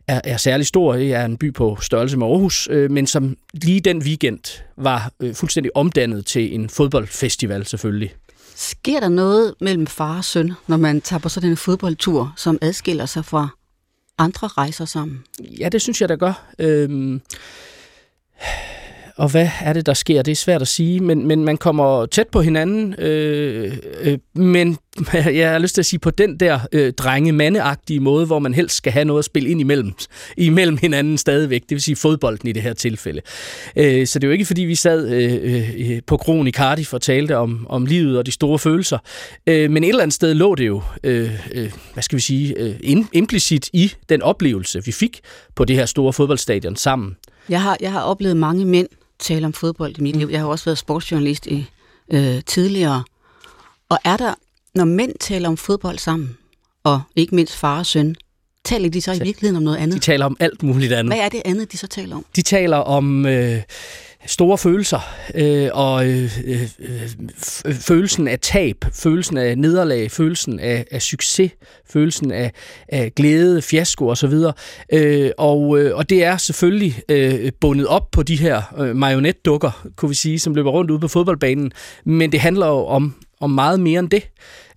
er, 0.09 0.21
er 0.25 0.37
særlig 0.37 0.67
stor. 0.67 0.93
Det 0.93 1.13
er 1.15 1.25
en 1.33 1.39
by 1.39 1.55
på 1.55 1.79
størrelse 1.81 2.17
med 2.17 2.27
Aarhus, 2.27 2.69
øh, 2.71 2.91
men 2.91 3.07
som 3.07 3.37
lige 3.53 3.81
den 3.81 3.99
weekend 3.99 4.63
var 4.77 5.13
øh, 5.21 5.35
fuldstændig 5.35 5.77
omdannet 5.77 6.27
til 6.27 6.55
en 6.55 6.69
fodboldfestival 6.69 7.67
selvfølgelig. 7.67 8.15
Sker 8.55 9.01
der 9.01 9.09
noget 9.09 9.55
mellem 9.61 9.87
far 9.87 10.17
og 10.17 10.25
søn, 10.25 10.53
når 10.67 10.77
man 10.77 11.01
tager 11.01 11.21
på 11.21 11.29
sådan 11.29 11.51
en 11.51 11.57
fodboldtur, 11.57 12.33
som 12.37 12.59
adskiller 12.63 13.07
sig 13.07 13.25
fra 13.25 13.49
andre 14.19 14.47
rejser 14.47 14.85
sammen? 14.85 15.25
Ja, 15.59 15.69
det 15.69 15.83
synes 15.83 16.01
jeg, 16.01 16.09
der 16.09 16.17
gør. 16.17 16.55
Øhm 16.59 17.21
og 19.17 19.31
hvad 19.31 19.49
er 19.61 19.73
det, 19.73 19.87
der 19.87 19.95
sker? 19.95 20.23
Det 20.23 20.33
er 20.33 20.37
svært 20.37 20.63
at 20.63 20.69
sige, 20.69 21.01
men, 21.01 21.27
men 21.27 21.45
man 21.45 21.57
kommer 21.57 22.07
tæt 22.07 22.29
på 22.29 22.43
hinanden, 22.43 22.95
øh, 22.99 23.77
øh, 24.01 24.19
men 24.35 24.79
jeg 25.15 25.51
har 25.51 25.59
lyst 25.59 25.75
til 25.75 25.83
at 25.83 25.87
sige 25.87 26.01
på 26.01 26.11
den 26.11 26.41
der 26.41 26.61
øh, 26.73 26.93
drenge-mandeagtige 26.93 28.01
måde, 28.01 28.27
hvor 28.27 28.39
man 28.39 28.55
helst 28.55 28.77
skal 28.77 28.93
have 28.93 29.05
noget 29.05 29.19
at 29.19 29.25
spille 29.25 29.49
ind 29.49 29.61
imellem, 29.61 29.93
imellem 30.37 30.77
hinanden 30.77 31.19
stadigvæk, 31.19 31.61
det 31.61 31.71
vil 31.71 31.83
sige 31.83 31.97
fodbolden 31.97 32.49
i 32.49 32.53
det 32.53 32.63
her 32.63 32.73
tilfælde. 32.73 33.21
Øh, 33.77 34.07
så 34.07 34.19
det 34.19 34.25
er 34.25 34.29
jo 34.29 34.33
ikke, 34.33 34.45
fordi 34.45 34.63
vi 34.63 34.75
sad 34.75 35.09
øh, 35.09 35.91
øh, 35.91 36.01
på 36.07 36.17
kronen 36.17 36.47
i 36.47 36.53
Cardiff 36.53 36.93
og 36.93 37.03
talte 37.03 37.37
om, 37.37 37.67
om 37.71 37.87
livet 37.87 38.19
og 38.19 38.27
de 38.27 38.33
store 38.33 38.59
følelser, 38.59 38.99
øh, 39.47 39.71
men 39.71 39.85
et 39.85 39.89
eller 39.89 40.03
andet 40.03 40.15
sted 40.15 40.35
lå 40.35 40.55
det 40.55 40.67
jo, 40.67 40.83
øh, 41.05 41.31
øh, 41.53 41.73
hvad 41.93 42.03
skal 42.03 42.17
vi 42.17 42.23
sige, 42.23 42.59
øh, 42.59 43.05
implicit 43.13 43.71
i 43.73 43.93
den 44.09 44.23
oplevelse, 44.23 44.85
vi 44.85 44.93
fik 44.93 45.21
på 45.55 45.65
det 45.65 45.77
her 45.77 45.87
store 45.87 46.13
fodboldstadion 46.13 46.77
sammen. 46.77 47.17
Jeg 47.49 47.63
har, 47.63 47.77
jeg 47.81 47.93
har 47.93 48.01
oplevet 48.01 48.37
mange 48.37 48.65
mænd, 48.65 48.89
tale 49.23 49.47
om 49.47 49.53
fodbold 49.53 49.99
i 49.99 50.03
mit 50.03 50.15
mm. 50.15 50.19
liv. 50.19 50.29
Jeg 50.31 50.41
har 50.41 50.47
også 50.47 50.65
været 50.65 50.79
sportsjournalist 50.79 51.47
i, 51.47 51.67
øh, 52.13 52.43
tidligere. 52.47 53.03
Og 53.89 53.99
er 54.05 54.17
der, 54.17 54.35
når 54.75 54.85
mænd 54.85 55.13
taler 55.21 55.49
om 55.49 55.57
fodbold 55.57 55.99
sammen, 55.99 56.37
og 56.85 57.03
ikke 57.17 57.35
mindst 57.35 57.57
far 57.57 57.79
og 57.79 57.87
søn, 57.87 58.17
taler 58.65 58.89
de 58.89 59.01
så 59.01 59.13
i 59.13 59.19
virkeligheden 59.19 59.57
om 59.57 59.63
noget 59.63 59.77
andet? 59.77 59.95
De 59.95 60.01
taler 60.01 60.27
om 60.27 60.37
alt 60.41 60.63
muligt 60.63 60.93
andet. 60.93 61.15
Hvad 61.15 61.25
er 61.25 61.29
det 61.29 61.43
andet, 61.45 61.73
de 61.73 61.77
så 61.77 61.87
taler 61.87 62.17
om? 62.17 62.25
De 62.37 62.43
taler 62.43 62.77
om... 62.77 63.27
Øh, 63.27 63.63
store 64.27 64.59
følelser, 64.59 65.01
øh, 65.35 65.69
og 65.73 66.07
øh, 66.07 66.39
øh, 66.45 66.69
øh, 66.79 67.75
følelsen 67.75 68.29
af 68.29 68.39
tab, 68.39 68.77
følelsen 68.93 69.37
af 69.37 69.59
nederlag, 69.59 70.11
følelsen 70.11 70.61
af, 70.61 70.85
af 70.91 71.03
succes, 71.03 71.53
følelsen 71.91 72.31
af, 72.31 72.53
af 72.89 73.15
glæde, 73.15 73.63
fiasko 73.63 74.09
osv. 74.09 74.35
Øh, 74.93 75.31
og, 75.39 75.79
øh, 75.79 75.97
og 75.97 76.11
det 76.11 76.25
er 76.25 76.37
selvfølgelig 76.37 77.03
øh, 77.09 77.53
bundet 77.61 77.87
op 77.87 78.11
på 78.11 78.23
de 78.23 78.37
her 78.37 78.63
øh, 78.79 78.97
marionetdukker, 78.97 79.87
kunne 79.97 80.09
vi 80.09 80.15
sige, 80.15 80.39
som 80.39 80.55
løber 80.55 80.71
rundt 80.71 80.91
ude 80.91 81.01
på 81.01 81.09
fodboldbanen, 81.09 81.73
men 82.05 82.33
det 82.33 82.41
handler 82.41 82.67
jo 82.67 82.87
om, 82.87 83.15
om 83.41 83.51
meget 83.51 83.81
mere 83.81 84.01
end 84.01 84.11
det. 84.11 84.23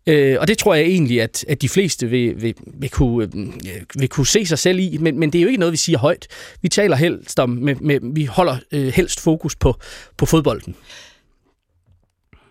Øh, 0.08 0.38
og 0.40 0.48
det 0.48 0.58
tror 0.58 0.76
jeg 0.76 0.86
egentlig, 0.86 1.22
at, 1.22 1.46
at 1.48 1.62
de 1.62 1.70
fleste 1.70 2.08
vil, 2.08 2.42
vil, 2.42 2.56
vil, 2.68 2.90
kunne, 2.90 3.24
øh, 3.36 3.82
vil 3.96 4.10
kunne 4.10 4.28
se 4.28 4.46
sig 4.46 4.60
selv 4.60 4.80
i, 4.80 4.98
men, 4.98 5.20
men 5.20 5.34
det 5.34 5.40
er 5.40 5.44
jo 5.44 5.48
ikke 5.48 5.60
noget, 5.60 5.72
vi 5.72 5.78
siger 5.78 6.00
højt. 6.00 6.28
Vi 6.62 6.70
taler 6.70 6.96
helst 6.96 7.40
om, 7.40 7.50
med, 7.50 7.76
med, 7.76 8.00
vi 8.14 8.26
holder 8.26 8.58
øh, 8.72 8.88
helst 8.88 9.20
fokus 9.20 9.56
på, 9.56 9.80
på 10.18 10.26
fodbolden. 10.26 10.76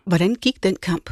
Hvordan 0.04 0.34
gik 0.34 0.62
den 0.62 0.76
kamp? 0.82 1.10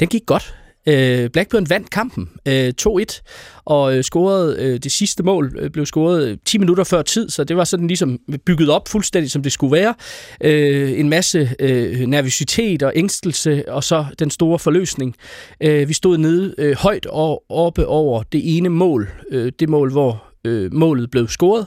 Den 0.00 0.08
gik 0.08 0.26
godt. 0.26 0.54
Øh, 0.86 1.30
Blackburn 1.30 1.70
vandt 1.70 1.90
kampen 1.90 2.28
øh, 2.48 2.72
2-1 2.82 3.62
og 3.64 3.96
øh, 3.96 4.04
scorede 4.04 4.56
øh, 4.58 4.78
det 4.78 4.92
sidste 4.92 5.22
mål 5.22 5.56
øh, 5.58 5.70
blev 5.70 5.86
scoret 5.86 6.28
øh, 6.28 6.36
10 6.44 6.58
minutter 6.58 6.84
før 6.84 7.02
tid, 7.02 7.30
så 7.30 7.44
det 7.44 7.56
var 7.56 7.64
sådan 7.64 7.86
ligesom 7.86 8.18
bygget 8.46 8.70
op 8.70 8.88
fuldstændig 8.88 9.30
som 9.30 9.42
det 9.42 9.52
skulle 9.52 9.72
være. 9.72 9.94
Øh, 10.40 11.00
en 11.00 11.08
masse 11.08 11.50
øh, 11.58 12.00
nervøsitet 12.00 12.82
og 12.82 12.92
ængstelse 12.96 13.68
og 13.68 13.84
så 13.84 14.06
den 14.18 14.30
store 14.30 14.58
forløsning. 14.58 15.14
Øh, 15.62 15.88
vi 15.88 15.92
stod 15.92 16.18
nede 16.18 16.54
øh, 16.58 16.76
højt 16.76 17.06
og 17.06 17.44
oppe 17.48 17.86
over 17.86 18.22
det 18.22 18.56
ene 18.56 18.68
mål, 18.68 19.08
øh, 19.30 19.52
det 19.60 19.68
mål 19.68 19.92
hvor 19.92 20.24
øh, 20.44 20.74
målet 20.74 21.10
blev 21.10 21.28
scoret, 21.28 21.66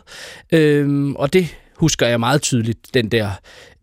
øh, 0.51 1.10
og 1.10 1.34
det 1.34 1.55
husker 1.77 2.08
jeg 2.08 2.20
meget 2.20 2.41
tydeligt 2.41 2.79
den 2.93 3.12
der 3.12 3.29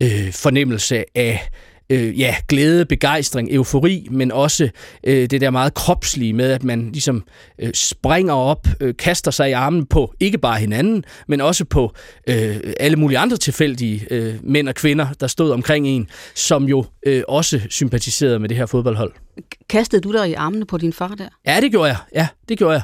øh, 0.02 0.32
fornemmelse 0.32 1.04
af 1.14 1.48
øh, 1.90 2.20
ja, 2.20 2.34
glæde, 2.48 2.86
begejstring, 2.86 3.48
eufori, 3.52 4.08
men 4.10 4.32
også 4.32 4.68
øh, 5.04 5.30
det 5.30 5.40
der 5.40 5.50
meget 5.50 5.74
kropslige 5.74 6.32
med, 6.32 6.50
at 6.50 6.64
man 6.64 6.92
ligesom 6.92 7.24
øh, 7.58 7.70
springer 7.74 8.34
op, 8.34 8.68
øh, 8.80 8.94
kaster 8.96 9.30
sig 9.30 9.48
i 9.48 9.52
armen 9.52 9.86
på 9.86 10.14
ikke 10.20 10.38
bare 10.38 10.60
hinanden, 10.60 11.04
men 11.28 11.40
også 11.40 11.64
på 11.64 11.94
øh, 12.26 12.56
alle 12.80 12.96
mulige 12.96 13.18
andre 13.18 13.36
tilfældige 13.36 14.06
øh, 14.10 14.34
mænd 14.42 14.68
og 14.68 14.74
kvinder, 14.74 15.06
der 15.20 15.26
stod 15.26 15.50
omkring 15.50 15.86
en, 15.86 16.08
som 16.34 16.64
jo 16.64 16.84
øh, 17.06 17.22
også 17.28 17.60
sympatiserede 17.70 18.38
med 18.38 18.48
det 18.48 18.56
her 18.56 18.66
fodboldhold. 18.66 19.12
Kastede 19.68 20.02
du 20.02 20.12
dig 20.12 20.30
i 20.30 20.34
armene 20.34 20.66
på 20.66 20.78
din 20.78 20.92
far 20.92 21.08
der? 21.08 21.28
Ja, 21.46 21.60
det 21.60 21.70
gjorde 21.70 21.88
jeg. 21.88 21.96
Ja, 22.14 22.28
det 22.48 22.58
gjorde 22.58 22.72
jeg. 22.72 22.82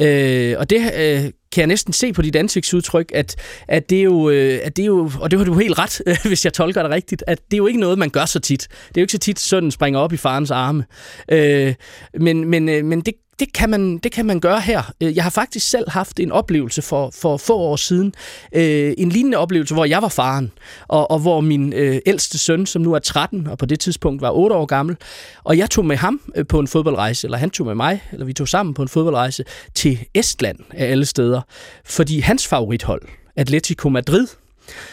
Øh, 0.00 0.54
og 0.58 0.70
det 0.70 0.80
øh, 0.80 1.30
kan 1.52 1.60
jeg 1.60 1.66
næsten 1.66 1.92
se 1.92 2.12
på 2.12 2.22
dit 2.22 2.36
ansigtsudtryk, 2.36 3.10
at, 3.14 3.36
at, 3.68 3.90
det 3.90 3.98
er 3.98 4.02
jo, 4.02 4.30
øh, 4.30 4.60
at 4.62 4.76
det 4.76 4.82
er 4.82 4.86
jo, 4.86 5.10
og 5.20 5.30
det 5.30 5.38
har 5.38 5.46
du 5.46 5.54
helt 5.54 5.78
ret, 5.78 6.02
hvis 6.28 6.44
jeg 6.44 6.52
tolker 6.52 6.82
det 6.82 6.90
rigtigt, 6.90 7.24
at 7.26 7.38
det 7.44 7.54
er 7.54 7.58
jo 7.58 7.66
ikke 7.66 7.80
noget, 7.80 7.98
man 7.98 8.10
gør 8.10 8.24
så 8.24 8.40
tit. 8.40 8.68
Det 8.88 8.96
er 8.96 9.00
jo 9.00 9.02
ikke 9.02 9.12
så 9.12 9.18
tit, 9.18 9.40
sønnen 9.40 9.70
springer 9.70 10.00
op 10.00 10.12
i 10.12 10.16
farens 10.16 10.50
arme. 10.50 10.84
Øh, 11.30 11.74
men 12.20 12.44
men, 12.44 12.68
øh, 12.68 12.84
men 12.84 13.00
det, 13.00 13.14
det 13.38 13.52
kan, 13.52 13.70
man, 13.70 13.98
det 13.98 14.12
kan 14.12 14.26
man 14.26 14.40
gøre 14.40 14.60
her. 14.60 14.92
Øh, 15.00 15.16
jeg 15.16 15.22
har 15.24 15.30
faktisk 15.30 15.68
selv 15.68 15.90
haft 15.90 16.20
en 16.20 16.32
oplevelse 16.32 16.82
for, 16.82 17.10
for 17.10 17.36
få 17.36 17.56
år 17.56 17.76
siden. 17.76 18.14
Øh, 18.52 18.94
en 18.98 19.08
lignende 19.08 19.38
oplevelse, 19.38 19.74
hvor 19.74 19.84
jeg 19.84 20.02
var 20.02 20.08
faren, 20.08 20.52
og, 20.88 21.10
og 21.10 21.18
hvor 21.18 21.40
min 21.40 21.72
øh, 21.72 21.98
ældste 22.06 22.38
søn, 22.38 22.66
som 22.66 22.82
nu 22.82 22.92
er 22.92 22.98
13, 22.98 23.46
og 23.46 23.58
på 23.58 23.66
det 23.66 23.80
tidspunkt 23.80 24.22
var 24.22 24.30
8 24.30 24.56
år 24.56 24.66
gammel, 24.66 24.96
og 25.44 25.58
jeg 25.58 25.70
tog 25.70 25.86
med 25.86 25.96
ham 25.96 26.20
øh, 26.36 26.46
på 26.46 26.58
en 26.58 26.68
fodboldrejse, 26.68 27.26
eller 27.26 27.38
han 27.38 27.50
tog 27.50 27.66
med 27.66 27.74
mig, 27.74 28.02
eller 28.12 28.26
vi 28.26 28.32
tog 28.32 28.48
sammen 28.48 28.74
på 28.74 28.82
en 28.82 28.88
fodboldrejse 28.88 29.44
til 29.74 29.98
Estland 30.14 30.58
af 30.70 30.90
alle 30.90 31.06
steder, 31.06 31.40
fordi 31.84 32.20
hans 32.20 32.46
favorithold, 32.46 33.02
Atletico 33.36 33.88
Madrid, 33.88 34.26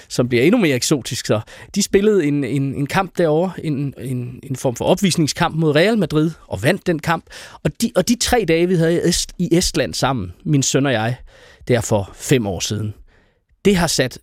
som 0.07 0.29
bliver 0.29 0.43
endnu 0.43 0.61
mere 0.61 0.75
eksotisk. 0.75 1.25
Så 1.25 1.41
de 1.75 1.83
spillede 1.83 2.25
en, 2.25 2.43
en, 2.43 2.75
en 2.75 2.87
kamp 2.87 3.17
derovre, 3.17 3.51
en, 3.63 3.93
en, 3.97 4.39
en 4.43 4.55
form 4.55 4.75
for 4.75 4.85
opvisningskamp 4.85 5.55
mod 5.55 5.75
Real 5.75 5.97
Madrid, 5.97 6.31
og 6.47 6.63
vandt 6.63 6.87
den 6.87 6.99
kamp. 6.99 7.25
Og 7.63 7.71
de, 7.81 7.91
og 7.95 8.07
de 8.07 8.15
tre 8.15 8.45
dage, 8.47 8.67
vi 8.67 8.75
havde 8.75 8.93
i, 8.93 9.09
Est, 9.09 9.31
i 9.37 9.49
Estland 9.51 9.93
sammen, 9.93 10.33
min 10.43 10.63
søn 10.63 10.85
og 10.85 10.91
jeg, 10.91 11.15
der 11.67 11.81
for 11.81 12.11
fem 12.13 12.47
år 12.47 12.59
siden, 12.59 12.93
det 13.65 13.75
har 13.75 13.87
sat 13.87 14.19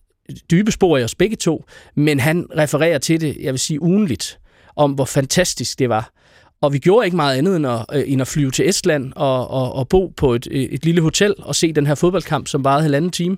dybe 0.50 0.72
spor 0.72 0.98
i 0.98 1.04
os 1.04 1.14
begge 1.14 1.36
to, 1.36 1.64
men 1.94 2.20
han 2.20 2.46
refererer 2.58 2.98
til 2.98 3.20
det, 3.20 3.36
jeg 3.40 3.52
vil 3.52 3.60
sige 3.60 3.82
ugenligt, 3.82 4.38
om 4.76 4.92
hvor 4.92 5.04
fantastisk 5.04 5.78
det 5.78 5.88
var. 5.88 6.12
Og 6.60 6.72
vi 6.72 6.78
gjorde 6.78 7.06
ikke 7.06 7.16
meget 7.16 7.38
andet 7.38 7.56
end 7.56 7.66
at, 7.66 7.84
øh, 7.92 8.02
end 8.06 8.20
at 8.20 8.28
flyve 8.28 8.50
til 8.50 8.68
Estland 8.68 9.12
og, 9.16 9.50
og, 9.50 9.72
og 9.72 9.88
bo 9.88 10.06
på 10.16 10.34
et, 10.34 10.48
et 10.50 10.84
lille 10.84 11.00
hotel 11.00 11.34
og 11.38 11.54
se 11.54 11.72
den 11.72 11.86
her 11.86 11.94
fodboldkamp, 11.94 12.48
som 12.48 12.64
varede 12.64 12.82
halvanden 12.82 13.10
time. 13.10 13.36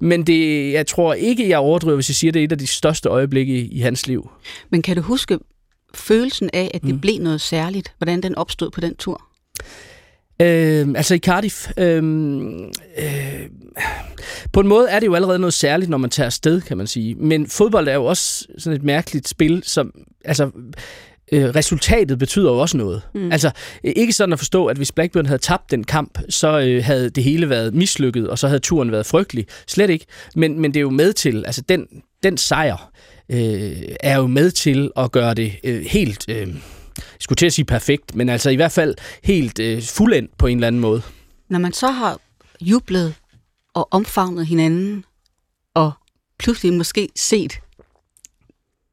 Men 0.00 0.26
det, 0.26 0.72
jeg 0.72 0.86
tror 0.86 1.14
ikke, 1.14 1.48
jeg 1.48 1.58
overdriver, 1.58 1.94
hvis 1.94 2.10
jeg 2.10 2.16
siger, 2.16 2.32
det 2.32 2.40
er 2.40 2.44
et 2.44 2.52
af 2.52 2.58
de 2.58 2.66
største 2.66 3.08
øjeblikke 3.08 3.54
i, 3.54 3.68
i 3.68 3.80
hans 3.80 4.06
liv. 4.06 4.30
Men 4.70 4.82
kan 4.82 4.96
du 4.96 5.02
huske 5.02 5.38
følelsen 5.94 6.50
af, 6.52 6.70
at 6.74 6.82
det 6.82 6.94
mm. 6.94 7.00
blev 7.00 7.18
noget 7.20 7.40
særligt? 7.40 7.92
Hvordan 7.98 8.20
den 8.20 8.34
opstod 8.34 8.70
på 8.70 8.80
den 8.80 8.96
tur? 8.96 9.22
Øh, 10.42 10.88
altså 10.96 11.14
i 11.14 11.18
Cardiff, 11.18 11.68
øh, 11.78 11.96
øh, 12.98 13.48
på 14.52 14.60
en 14.60 14.66
måde 14.66 14.88
er 14.90 15.00
det 15.00 15.06
jo 15.06 15.14
allerede 15.14 15.38
noget 15.38 15.54
særligt, 15.54 15.90
når 15.90 15.98
man 15.98 16.10
tager 16.10 16.26
afsted, 16.26 16.60
kan 16.60 16.76
man 16.76 16.86
sige. 16.86 17.14
Men 17.14 17.46
fodbold 17.46 17.88
er 17.88 17.94
jo 17.94 18.04
også 18.04 18.46
sådan 18.58 18.76
et 18.76 18.84
mærkeligt 18.84 19.28
spil, 19.28 19.62
som, 19.66 19.92
altså, 20.24 20.50
øh, 21.32 21.44
resultatet 21.44 22.18
betyder 22.18 22.52
jo 22.52 22.58
også 22.58 22.76
noget. 22.76 23.02
Mm. 23.14 23.32
Altså, 23.32 23.50
ikke 23.84 24.12
sådan 24.12 24.32
at 24.32 24.38
forstå, 24.38 24.66
at 24.66 24.76
hvis 24.76 24.92
Blackburn 24.92 25.26
havde 25.26 25.42
tabt 25.42 25.70
den 25.70 25.84
kamp, 25.84 26.18
så 26.28 26.60
øh, 26.60 26.84
havde 26.84 27.10
det 27.10 27.24
hele 27.24 27.50
været 27.50 27.74
mislykket, 27.74 28.28
og 28.30 28.38
så 28.38 28.48
havde 28.48 28.60
turen 28.60 28.92
været 28.92 29.06
frygtelig. 29.06 29.46
Slet 29.66 29.90
ikke. 29.90 30.06
Men, 30.36 30.60
men 30.60 30.74
det 30.74 30.80
er 30.80 30.82
jo 30.82 30.90
med 30.90 31.12
til, 31.12 31.44
altså 31.46 31.62
den, 31.68 31.86
den 32.22 32.36
sejr 32.36 32.92
øh, 33.28 33.82
er 34.00 34.16
jo 34.16 34.26
med 34.26 34.50
til 34.50 34.90
at 34.96 35.12
gøre 35.12 35.34
det 35.34 35.52
øh, 35.64 35.84
helt, 35.84 36.24
øh, 36.28 36.48
jeg 36.98 37.20
skulle 37.20 37.36
til 37.36 37.46
at 37.46 37.52
sige 37.52 37.64
perfekt, 37.64 38.14
men 38.14 38.28
altså 38.28 38.50
i 38.50 38.56
hvert 38.56 38.72
fald 38.72 38.94
helt 39.24 39.58
øh, 39.58 39.82
fuldendt 39.82 40.38
på 40.38 40.46
en 40.46 40.56
eller 40.56 40.66
anden 40.66 40.80
måde. 40.80 41.02
Når 41.48 41.58
man 41.58 41.72
så 41.72 41.90
har 41.90 42.20
jublet 42.60 43.14
og 43.74 43.88
omfavnet 43.90 44.46
hinanden, 44.46 45.04
og 45.74 45.92
pludselig 46.38 46.72
måske 46.72 47.08
set 47.16 47.60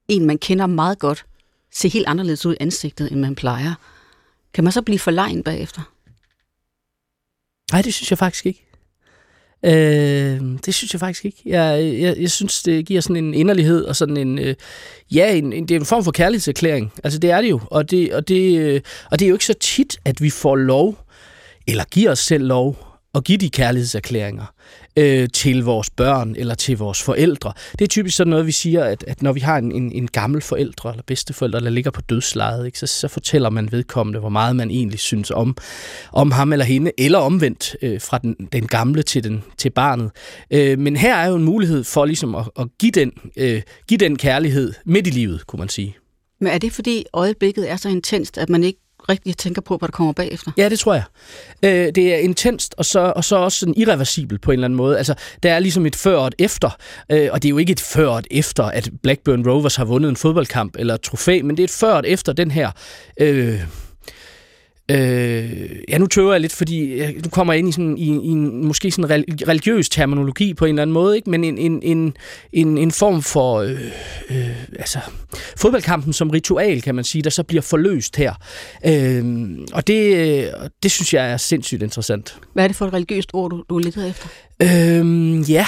en, 0.07 0.25
man 0.25 0.37
kender 0.37 0.65
meget 0.65 0.99
godt, 0.99 1.25
se 1.73 1.89
helt 1.89 2.07
anderledes 2.07 2.45
ud 2.45 2.53
i 2.53 2.57
ansigtet, 2.59 3.11
end 3.11 3.19
man 3.19 3.35
plejer. 3.35 3.73
Kan 4.53 4.63
man 4.63 4.73
så 4.73 4.81
blive 4.81 4.99
forlegen 4.99 5.43
bagefter? 5.43 5.81
Nej, 7.71 7.81
det 7.81 7.93
synes 7.93 8.11
jeg 8.11 8.17
faktisk 8.17 8.45
ikke. 8.45 8.65
Øh, 9.65 10.41
det 10.65 10.73
synes 10.73 10.93
jeg 10.93 10.99
faktisk 10.99 11.25
ikke. 11.25 11.41
Jeg, 11.45 11.95
jeg, 12.01 12.17
jeg 12.19 12.31
synes, 12.31 12.63
det 12.63 12.85
giver 12.85 13.01
sådan 13.01 13.15
en 13.15 13.33
inderlighed 13.33 13.85
og 13.85 13.95
sådan 13.95 14.17
en... 14.17 14.39
Øh, 14.39 14.55
ja, 15.11 15.35
en, 15.35 15.53
en, 15.53 15.67
det 15.67 15.75
er 15.75 15.79
en 15.79 15.85
form 15.85 16.03
for 16.03 16.11
kærlighedserklæring. 16.11 16.93
Altså, 17.03 17.19
det 17.19 17.31
er 17.31 17.41
det 17.41 17.49
jo. 17.49 17.61
Og 17.65 17.91
det, 17.91 18.13
og, 18.13 18.27
det, 18.27 18.59
øh, 18.59 18.81
og 19.11 19.19
det 19.19 19.25
er 19.25 19.29
jo 19.29 19.35
ikke 19.35 19.45
så 19.45 19.53
tit, 19.53 19.97
at 20.05 20.21
vi 20.21 20.29
får 20.29 20.55
lov, 20.55 20.97
eller 21.67 21.83
giver 21.83 22.11
os 22.11 22.19
selv 22.19 22.43
lov, 22.43 22.87
at 23.15 23.23
give 23.23 23.37
de 23.37 23.49
kærlighedserklæringer 23.49 24.45
øh, 24.97 25.29
til 25.33 25.63
vores 25.63 25.89
børn 25.89 26.35
eller 26.37 26.55
til 26.55 26.77
vores 26.77 27.01
forældre. 27.01 27.53
Det 27.71 27.81
er 27.81 27.87
typisk 27.87 28.17
sådan 28.17 28.29
noget, 28.29 28.47
vi 28.47 28.51
siger, 28.51 28.83
at, 28.83 29.03
at 29.07 29.21
når 29.21 29.33
vi 29.33 29.39
har 29.39 29.57
en, 29.57 29.71
en, 29.71 29.91
en 29.91 30.07
gammel 30.07 30.41
forældre 30.41 30.89
eller 30.89 31.03
bedsteforældre, 31.07 31.59
der 31.59 31.69
ligger 31.69 31.91
på 31.91 32.01
dødslejet, 32.01 32.65
ikke, 32.65 32.79
så, 32.79 32.87
så 32.87 33.07
fortæller 33.07 33.49
man 33.49 33.71
vedkommende, 33.71 34.19
hvor 34.19 34.29
meget 34.29 34.55
man 34.55 34.71
egentlig 34.71 34.99
synes 34.99 35.31
om, 35.31 35.57
om 36.11 36.31
ham 36.31 36.53
eller 36.53 36.65
hende, 36.65 36.91
eller 36.97 37.19
omvendt 37.19 37.75
øh, 37.81 38.01
fra 38.01 38.17
den, 38.17 38.35
den 38.51 38.67
gamle 38.67 39.03
til, 39.03 39.23
den, 39.23 39.43
til 39.57 39.69
barnet. 39.69 40.11
Øh, 40.51 40.79
men 40.79 40.95
her 40.95 41.15
er 41.15 41.27
jo 41.27 41.35
en 41.35 41.43
mulighed 41.43 41.83
for 41.83 42.05
ligesom 42.05 42.35
at, 42.35 42.49
at 42.59 42.67
give, 42.79 42.91
den, 42.91 43.11
øh, 43.37 43.61
give 43.87 43.97
den 43.97 44.17
kærlighed 44.17 44.73
midt 44.85 45.07
i 45.07 45.09
livet, 45.09 45.47
kunne 45.47 45.59
man 45.59 45.69
sige. 45.69 45.95
Men 46.39 46.51
er 46.51 46.57
det 46.57 46.71
fordi 46.71 47.05
øjeblikket 47.13 47.71
er 47.71 47.75
så 47.75 47.89
intenst, 47.89 48.37
at 48.37 48.49
man 48.49 48.63
ikke 48.63 48.79
rigtig 49.09 49.37
tænker 49.37 49.61
på, 49.61 49.77
hvad 49.77 49.87
der 49.87 49.91
kommer 49.91 50.13
bagefter. 50.13 50.51
Ja, 50.57 50.69
det 50.69 50.79
tror 50.79 50.93
jeg. 50.93 51.03
Øh, 51.63 51.95
det 51.95 52.13
er 52.13 52.17
intenst, 52.17 52.75
og 52.77 52.85
så, 52.85 53.13
og 53.15 53.23
så 53.23 53.35
også 53.35 53.59
sådan 53.59 53.73
irreversibelt 53.77 54.41
på 54.41 54.51
en 54.51 54.53
eller 54.53 54.65
anden 54.65 54.77
måde. 54.77 54.97
Altså, 54.97 55.15
der 55.43 55.53
er 55.53 55.59
ligesom 55.59 55.85
et 55.85 55.95
før 55.95 56.17
og 56.17 56.27
et 56.27 56.35
efter, 56.39 56.69
øh, 57.09 57.29
og 57.31 57.43
det 57.43 57.47
er 57.47 57.49
jo 57.49 57.57
ikke 57.57 57.71
et 57.71 57.81
før 57.81 58.07
og 58.07 58.19
et 58.19 58.27
efter, 58.31 58.63
at 58.63 58.89
Blackburn 59.03 59.49
Rovers 59.49 59.75
har 59.75 59.85
vundet 59.85 60.09
en 60.09 60.15
fodboldkamp 60.15 60.75
eller 60.79 60.93
et 60.93 61.01
trofæ, 61.01 61.41
men 61.43 61.57
det 61.57 61.63
er 61.63 61.67
et 61.67 61.71
før 61.71 61.93
og 61.93 61.99
et 61.99 62.11
efter 62.13 62.33
den 62.33 62.51
her... 62.51 62.71
Øh, 63.19 63.59
Øh, 64.93 65.69
ja, 65.89 65.97
nu 65.97 66.07
tøver 66.07 66.31
jeg 66.31 66.41
lidt, 66.41 66.53
fordi 66.53 67.01
du 67.21 67.29
kommer 67.29 67.53
ind 67.53 67.69
i, 67.69 67.71
sådan, 67.71 67.97
i, 67.97 68.05
i 68.05 68.27
en 68.27 68.65
måske 68.65 68.91
sådan 68.91 69.23
religiøs 69.47 69.89
terminologi 69.89 70.53
på 70.53 70.65
en 70.65 70.69
eller 70.69 70.81
anden 70.81 70.93
måde, 70.93 71.15
ikke? 71.15 71.29
men 71.29 71.43
en, 71.43 71.57
en, 71.57 71.79
en, 71.83 72.17
en, 72.53 72.77
en 72.77 72.91
form 72.91 73.21
for 73.21 73.57
øh, 73.57 73.71
øh, 74.29 74.63
altså, 74.79 74.99
fodboldkampen 75.57 76.13
som 76.13 76.29
ritual, 76.29 76.81
kan 76.81 76.95
man 76.95 77.03
sige, 77.03 77.21
der 77.21 77.29
så 77.29 77.43
bliver 77.43 77.61
forløst 77.61 78.15
her. 78.15 78.33
Øh, 78.85 79.49
og 79.73 79.87
det, 79.87 80.51
det 80.83 80.91
synes 80.91 81.13
jeg 81.13 81.31
er 81.31 81.37
sindssygt 81.37 81.83
interessant. 81.83 82.37
Hvad 82.53 82.63
er 82.63 82.67
det 82.67 82.75
for 82.75 82.85
et 82.85 82.93
religiøst 82.93 83.29
ord, 83.33 83.51
du, 83.51 83.63
du 83.69 83.77
leder 83.77 84.09
efter? 84.09 84.27
Øh, 84.61 85.51
ja, 85.51 85.65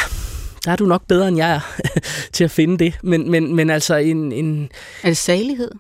der 0.66 0.72
er 0.72 0.76
du 0.76 0.86
nok 0.86 1.08
bedre 1.08 1.28
end 1.28 1.38
jeg 1.38 1.56
er 1.56 1.60
til 2.34 2.44
at 2.44 2.52
finde 2.52 2.78
det. 2.78 2.94
Men, 3.04 3.32
men, 3.32 3.56
men 3.56 3.70
altså 3.70 3.96
en, 3.96 4.32
en... 4.32 4.70
Er 5.04 5.08
det 5.08 5.18
salighed? 5.18 5.72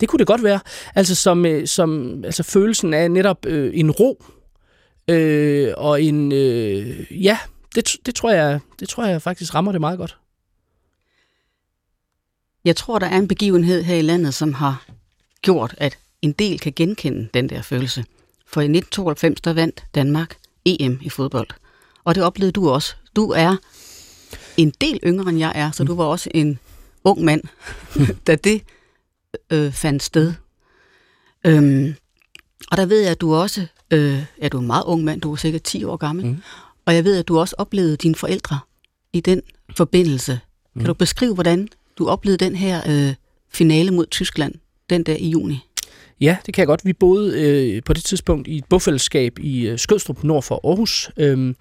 Det 0.00 0.08
kunne 0.08 0.18
det 0.18 0.26
godt 0.26 0.44
være. 0.44 0.60
Altså 0.94 1.14
som, 1.14 1.46
øh, 1.46 1.66
som 1.66 2.22
altså 2.24 2.42
følelsen 2.42 2.94
af 2.94 3.10
netop 3.10 3.46
øh, 3.46 3.70
en 3.74 3.90
ro 3.90 4.24
øh, 5.08 5.72
og 5.76 6.02
en 6.02 6.32
øh, 6.32 7.24
ja, 7.24 7.38
det, 7.74 7.96
det 8.06 8.14
tror 8.14 8.30
jeg 8.30 8.60
det 8.80 8.88
tror 8.88 9.04
jeg 9.04 9.22
faktisk 9.22 9.54
rammer 9.54 9.72
det 9.72 9.80
meget 9.80 9.98
godt. 9.98 10.16
Jeg 12.64 12.76
tror 12.76 12.98
der 12.98 13.06
er 13.06 13.18
en 13.18 13.28
begivenhed 13.28 13.82
her 13.82 13.96
i 13.96 14.02
landet 14.02 14.34
som 14.34 14.54
har 14.54 14.86
gjort 15.42 15.74
at 15.78 15.98
en 16.22 16.32
del 16.32 16.58
kan 16.58 16.72
genkende 16.76 17.28
den 17.34 17.48
der 17.48 17.62
følelse. 17.62 18.04
For 18.46 18.60
i 18.60 18.64
1992 18.64 19.40
der 19.40 19.52
vandt 19.52 19.84
Danmark 19.94 20.36
EM 20.64 20.98
i 21.02 21.08
fodbold. 21.08 21.48
Og 22.04 22.14
det 22.14 22.22
oplevede 22.22 22.52
du 22.52 22.70
også. 22.70 22.94
Du 23.16 23.30
er 23.30 23.56
en 24.56 24.72
del 24.80 25.00
yngre 25.04 25.30
end 25.30 25.38
jeg 25.38 25.52
er, 25.54 25.70
så 25.70 25.84
du 25.84 25.94
var 25.94 26.04
også 26.04 26.30
en 26.34 26.58
ung 27.04 27.24
mand, 27.24 27.42
da 28.26 28.36
det 28.36 28.62
øh, 29.50 29.72
fandt 29.72 30.02
sted. 30.02 30.32
Øhm, 31.46 31.94
og 32.70 32.76
der 32.76 32.86
ved 32.86 33.00
jeg, 33.00 33.10
at 33.10 33.20
du 33.20 33.34
også, 33.34 33.66
øh, 33.90 34.24
ja, 34.42 34.48
du 34.48 34.56
er 34.56 34.60
en 34.60 34.66
meget 34.66 34.84
ung 34.84 35.04
mand, 35.04 35.20
du 35.20 35.32
er 35.32 35.36
sikkert 35.36 35.62
10 35.62 35.84
år 35.84 35.96
gammel, 35.96 36.26
mm. 36.26 36.42
og 36.86 36.94
jeg 36.94 37.04
ved, 37.04 37.18
at 37.18 37.28
du 37.28 37.38
også 37.38 37.54
oplevede 37.58 37.96
dine 37.96 38.14
forældre 38.14 38.58
i 39.12 39.20
den 39.20 39.42
forbindelse. 39.76 40.40
Kan 40.72 40.82
mm. 40.82 40.86
du 40.86 40.94
beskrive, 40.94 41.34
hvordan 41.34 41.68
du 41.98 42.08
oplevede 42.08 42.44
den 42.44 42.56
her 42.56 42.82
øh, 42.88 43.14
finale 43.48 43.90
mod 43.90 44.06
Tyskland, 44.06 44.54
den 44.90 45.02
der 45.02 45.16
i 45.16 45.28
juni? 45.28 45.58
Ja, 46.20 46.36
det 46.46 46.54
kan 46.54 46.62
jeg 46.62 46.66
godt. 46.66 46.84
Vi 46.84 46.92
boede 46.92 47.40
øh, 47.40 47.82
på 47.82 47.92
det 47.92 48.04
tidspunkt 48.04 48.48
i 48.48 48.56
et 48.56 48.64
bofællesskab 48.64 49.38
i 49.38 49.68
øh, 49.68 49.78
Skødstrup 49.78 50.24
nord 50.24 50.42
for 50.42 50.60
Aarhus, 50.64 51.10
øhm, 51.16 51.56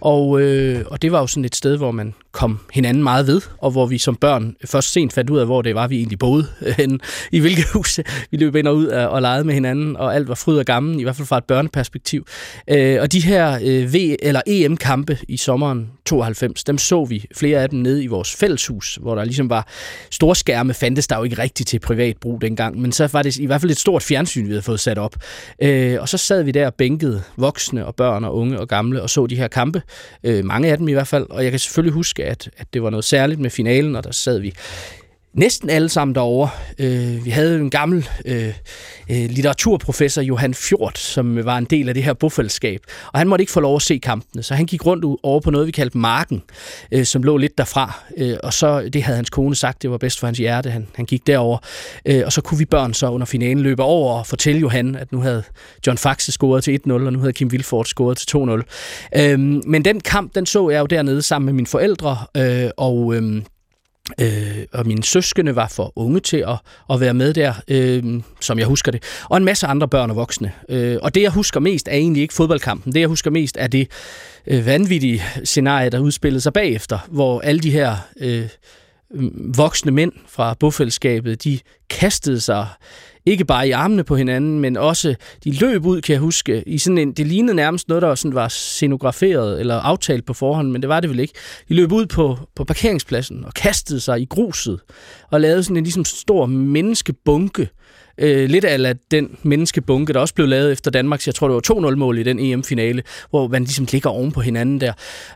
og, 0.00 0.40
øh, 0.40 0.84
og 0.86 1.02
det 1.02 1.12
var 1.12 1.20
jo 1.20 1.26
sådan 1.26 1.44
et 1.44 1.56
sted, 1.56 1.76
hvor 1.76 1.90
man 1.90 2.14
kom 2.32 2.58
hinanden 2.72 3.02
meget 3.02 3.26
ved, 3.26 3.40
og 3.58 3.70
hvor 3.70 3.86
vi 3.86 3.98
som 3.98 4.16
børn 4.16 4.56
først 4.64 4.92
sent 4.92 5.12
fandt 5.12 5.30
ud 5.30 5.38
af, 5.38 5.46
hvor 5.46 5.62
det 5.62 5.74
var, 5.74 5.86
vi 5.86 5.96
egentlig 5.96 6.18
boede, 6.18 6.46
henne, 6.78 6.98
i 7.32 7.38
hvilket 7.38 7.64
hus 7.72 8.00
vi 8.30 8.36
løb 8.36 8.56
ind 8.56 8.68
og 8.68 8.76
ud 8.76 8.86
af, 8.86 9.06
og 9.06 9.22
legede 9.22 9.44
med 9.44 9.54
hinanden, 9.54 9.96
og 9.96 10.14
alt 10.14 10.28
var 10.28 10.34
fryd 10.34 10.58
og 10.58 10.64
gammel, 10.64 11.00
i 11.00 11.02
hvert 11.02 11.16
fald 11.16 11.26
fra 11.26 11.38
et 11.38 11.44
børneperspektiv. 11.44 12.26
Øh, 12.68 12.98
og 13.00 13.12
de 13.12 13.20
her 13.20 13.58
øh, 13.62 13.94
V- 13.94 14.16
eller 14.22 14.40
EM-kampe 14.46 15.18
i 15.28 15.36
sommeren 15.36 15.90
92, 16.06 16.64
dem 16.64 16.78
så 16.78 17.04
vi 17.04 17.24
flere 17.34 17.62
af 17.62 17.68
dem 17.70 17.78
nede 17.78 18.04
i 18.04 18.06
vores 18.06 18.36
fælleshus, 18.36 18.98
hvor 19.02 19.14
der 19.14 19.24
ligesom 19.24 19.50
var 19.50 19.68
store 20.10 20.36
skærme, 20.36 20.74
fandtes 20.74 21.06
der 21.06 21.16
jo 21.16 21.22
ikke 21.22 21.38
rigtigt 21.38 21.68
til 21.68 21.78
privat 21.78 22.16
brug 22.16 22.40
dengang, 22.40 22.80
men 22.80 22.92
så 22.92 23.08
var 23.12 23.22
det 23.22 23.36
i 23.36 23.46
hvert 23.46 23.60
fald 23.60 23.70
et 23.70 23.78
stort 23.78 23.99
fjernsyn, 24.02 24.44
vi 24.44 24.50
havde 24.50 24.62
fået 24.62 24.80
sat 24.80 24.98
op. 24.98 25.16
Øh, 25.62 25.96
og 26.00 26.08
så 26.08 26.18
sad 26.18 26.42
vi 26.42 26.50
der 26.50 26.70
bænket 26.70 27.24
voksne 27.36 27.86
og 27.86 27.94
børn 27.94 28.24
og 28.24 28.36
unge 28.36 28.60
og 28.60 28.68
gamle 28.68 29.02
og 29.02 29.10
så 29.10 29.26
de 29.26 29.36
her 29.36 29.48
kampe, 29.48 29.82
øh, 30.24 30.44
mange 30.44 30.70
af 30.70 30.78
dem 30.78 30.88
i 30.88 30.92
hvert 30.92 31.08
fald, 31.08 31.26
og 31.30 31.42
jeg 31.44 31.52
kan 31.52 31.60
selvfølgelig 31.60 31.92
huske, 31.92 32.24
at, 32.24 32.50
at 32.56 32.66
det 32.74 32.82
var 32.82 32.90
noget 32.90 33.04
særligt 33.04 33.40
med 33.40 33.50
finalen, 33.50 33.96
og 33.96 34.04
der 34.04 34.12
sad 34.12 34.38
vi 34.38 34.54
næsten 35.34 35.70
alle 35.70 35.88
sammen 35.88 36.14
derovre. 36.14 36.50
Øh, 36.78 37.24
vi 37.24 37.30
havde 37.30 37.56
en 37.56 37.70
gammel 37.70 38.08
øh, 38.24 38.48
øh 39.10 39.30
litteraturprofessor, 39.30 40.22
Johan 40.22 40.54
Fjort, 40.54 40.98
som 40.98 41.44
var 41.44 41.58
en 41.58 41.64
del 41.64 41.88
af 41.88 41.94
det 41.94 42.02
her 42.02 42.12
bofællesskab. 42.12 42.80
Og 43.12 43.20
han 43.20 43.28
måtte 43.28 43.42
ikke 43.42 43.52
få 43.52 43.60
lov 43.60 43.76
at 43.76 43.82
se 43.82 43.98
kampene, 43.98 44.42
så 44.42 44.54
han 44.54 44.66
gik 44.66 44.86
rundt 44.86 45.18
over 45.22 45.40
på 45.40 45.50
noget, 45.50 45.66
vi 45.66 45.72
kaldte 45.72 45.98
Marken, 45.98 46.42
øh, 46.92 47.04
som 47.04 47.22
lå 47.22 47.36
lidt 47.36 47.58
derfra. 47.58 48.02
Øh, 48.16 48.36
og 48.42 48.52
så, 48.52 48.88
det 48.92 49.02
havde 49.02 49.16
hans 49.16 49.30
kone 49.30 49.56
sagt, 49.56 49.82
det 49.82 49.90
var 49.90 49.98
bedst 49.98 50.20
for 50.20 50.26
hans 50.26 50.38
hjerte, 50.38 50.70
han, 50.70 50.86
han 50.94 51.04
gik 51.04 51.26
derover. 51.26 51.58
Øh, 52.06 52.22
og 52.26 52.32
så 52.32 52.40
kunne 52.40 52.58
vi 52.58 52.64
børn 52.64 52.94
så 52.94 53.10
under 53.10 53.26
finalen 53.26 53.62
løbe 53.62 53.82
over 53.82 54.18
og 54.18 54.26
fortælle 54.26 54.60
Johan, 54.60 54.94
at 54.94 55.12
nu 55.12 55.20
havde 55.20 55.42
John 55.86 55.98
Faxe 55.98 56.32
scoret 56.32 56.64
til 56.64 56.80
1-0, 56.86 56.92
og 56.92 57.12
nu 57.12 57.18
havde 57.18 57.32
Kim 57.32 57.52
Vilfort 57.52 57.88
scoret 57.88 58.18
til 58.18 58.36
2-0. 58.36 59.20
Øh, 59.20 59.38
men 59.66 59.84
den 59.84 60.00
kamp, 60.00 60.34
den 60.34 60.46
så 60.46 60.70
jeg 60.70 60.80
jo 60.80 60.86
dernede 60.86 61.22
sammen 61.22 61.46
med 61.46 61.52
mine 61.52 61.66
forældre, 61.66 62.18
øh, 62.36 62.70
og... 62.76 63.14
Øh, 63.14 63.42
Øh, 64.20 64.66
og 64.72 64.86
mine 64.86 65.02
søskende 65.02 65.56
var 65.56 65.68
for 65.68 65.92
unge 65.96 66.20
til 66.20 66.36
at, 66.36 66.58
at 66.90 67.00
være 67.00 67.14
med 67.14 67.34
der, 67.34 67.54
øh, 67.68 68.22
som 68.40 68.58
jeg 68.58 68.66
husker 68.66 68.92
det. 68.92 69.02
Og 69.24 69.36
en 69.36 69.44
masse 69.44 69.66
andre 69.66 69.88
børn 69.88 70.10
og 70.10 70.16
voksne. 70.16 70.52
Øh, 70.68 70.98
og 71.02 71.14
det, 71.14 71.22
jeg 71.22 71.30
husker 71.30 71.60
mest, 71.60 71.88
er 71.88 71.92
egentlig 71.92 72.22
ikke 72.22 72.34
fodboldkampen. 72.34 72.92
Det, 72.92 73.00
jeg 73.00 73.08
husker 73.08 73.30
mest, 73.30 73.56
er 73.60 73.66
det 73.66 73.88
øh, 74.46 74.66
vanvittige 74.66 75.22
scenarie, 75.44 75.90
der 75.90 75.98
udspillede 75.98 76.40
sig 76.40 76.52
bagefter, 76.52 76.98
hvor 77.08 77.40
alle 77.40 77.60
de 77.60 77.70
her 77.70 77.96
øh, 78.20 78.48
voksne 79.56 79.92
mænd 79.92 80.12
fra 80.28 80.54
bofællesskabet, 80.54 81.44
de 81.44 81.58
kastede 81.90 82.40
sig 82.40 82.66
ikke 83.26 83.44
bare 83.44 83.68
i 83.68 83.70
armene 83.70 84.04
på 84.04 84.16
hinanden, 84.16 84.60
men 84.60 84.76
også, 84.76 85.14
de 85.44 85.52
løb 85.52 85.86
ud, 85.86 86.00
kan 86.00 86.12
jeg 86.12 86.20
huske, 86.20 86.62
i 86.66 86.78
sådan 86.78 86.98
en, 86.98 87.12
det 87.12 87.26
lignede 87.26 87.56
nærmest 87.56 87.88
noget, 87.88 88.02
der 88.02 88.14
sådan 88.14 88.34
var 88.34 88.48
scenograferet 88.48 89.60
eller 89.60 89.74
aftalt 89.74 90.26
på 90.26 90.34
forhånd, 90.34 90.70
men 90.70 90.82
det 90.82 90.88
var 90.88 91.00
det 91.00 91.10
vel 91.10 91.20
ikke. 91.20 91.34
De 91.68 91.74
løb 91.74 91.92
ud 91.92 92.06
på, 92.06 92.38
på 92.56 92.64
parkeringspladsen 92.64 93.44
og 93.44 93.54
kastede 93.54 94.00
sig 94.00 94.20
i 94.20 94.24
gruset 94.24 94.80
og 95.30 95.40
lavede 95.40 95.62
sådan 95.62 95.76
en 95.76 95.84
ligesom 95.84 96.04
stor 96.04 96.46
menneskebunke, 96.46 97.68
øh, 98.20 98.48
lidt 98.48 98.64
af 98.64 98.96
den 99.10 99.36
menneskebunke, 99.42 100.12
der 100.12 100.20
også 100.20 100.34
blev 100.34 100.46
lavet 100.46 100.72
efter 100.72 100.90
Danmarks, 100.90 101.26
jeg 101.26 101.34
tror 101.34 101.48
det 101.48 101.54
var 101.54 101.90
2-0-mål 101.90 102.18
i 102.18 102.22
den 102.22 102.38
EM-finale, 102.38 103.02
hvor 103.30 103.48
man 103.48 103.64
ligesom 103.64 103.86
ligger 103.92 104.10
oven 104.10 104.32
på 104.32 104.40
hinanden 104.40 104.80
der. 104.80 104.92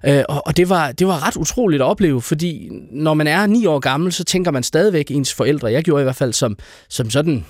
Øh, 0.06 0.22
og 0.28 0.46
og 0.46 0.56
det, 0.56 0.68
var, 0.68 0.92
det 0.92 1.06
var 1.06 1.26
ret 1.26 1.36
utroligt 1.36 1.82
at 1.82 1.86
opleve, 1.86 2.22
fordi 2.22 2.68
når 2.90 3.14
man 3.14 3.26
er 3.26 3.46
ni 3.46 3.66
år 3.66 3.78
gammel, 3.78 4.12
så 4.12 4.24
tænker 4.24 4.50
man 4.50 4.62
stadigvæk 4.62 5.10
ens 5.10 5.34
forældre. 5.34 5.72
Jeg 5.72 5.84
gjorde 5.84 6.02
i 6.02 6.04
hvert 6.04 6.16
fald 6.16 6.32
som, 6.32 6.56
som 6.88 7.10
sådan 7.10 7.44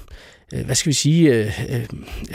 øh, 0.55 0.65
hvad 0.65 0.75
skal 0.75 0.91
vi 0.91 0.95
sige, 0.95 1.35
øh, 1.35 1.61
øh, 1.71 1.85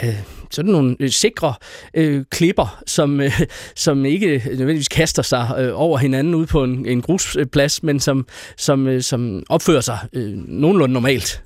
øh 0.04 0.14
sådan 0.52 0.70
nogle 0.70 0.96
øh, 1.00 1.10
sikre 1.10 1.54
øh, 1.94 2.24
klipper, 2.30 2.82
som, 2.86 3.20
øh, 3.20 3.40
som 3.76 4.04
ikke 4.04 4.42
nødvendigvis 4.46 4.88
kaster 4.88 5.22
sig 5.22 5.54
øh, 5.58 5.70
over 5.74 5.98
hinanden 5.98 6.34
ude 6.34 6.46
på 6.46 6.64
en, 6.64 6.86
en 6.86 7.02
grusplads, 7.02 7.82
men 7.82 8.00
som, 8.00 8.26
som, 8.56 8.86
øh, 8.86 9.02
som 9.02 9.42
opfører 9.48 9.80
sig 9.80 9.98
øh, 10.12 10.32
nogenlunde 10.34 10.92
normalt. 10.92 11.42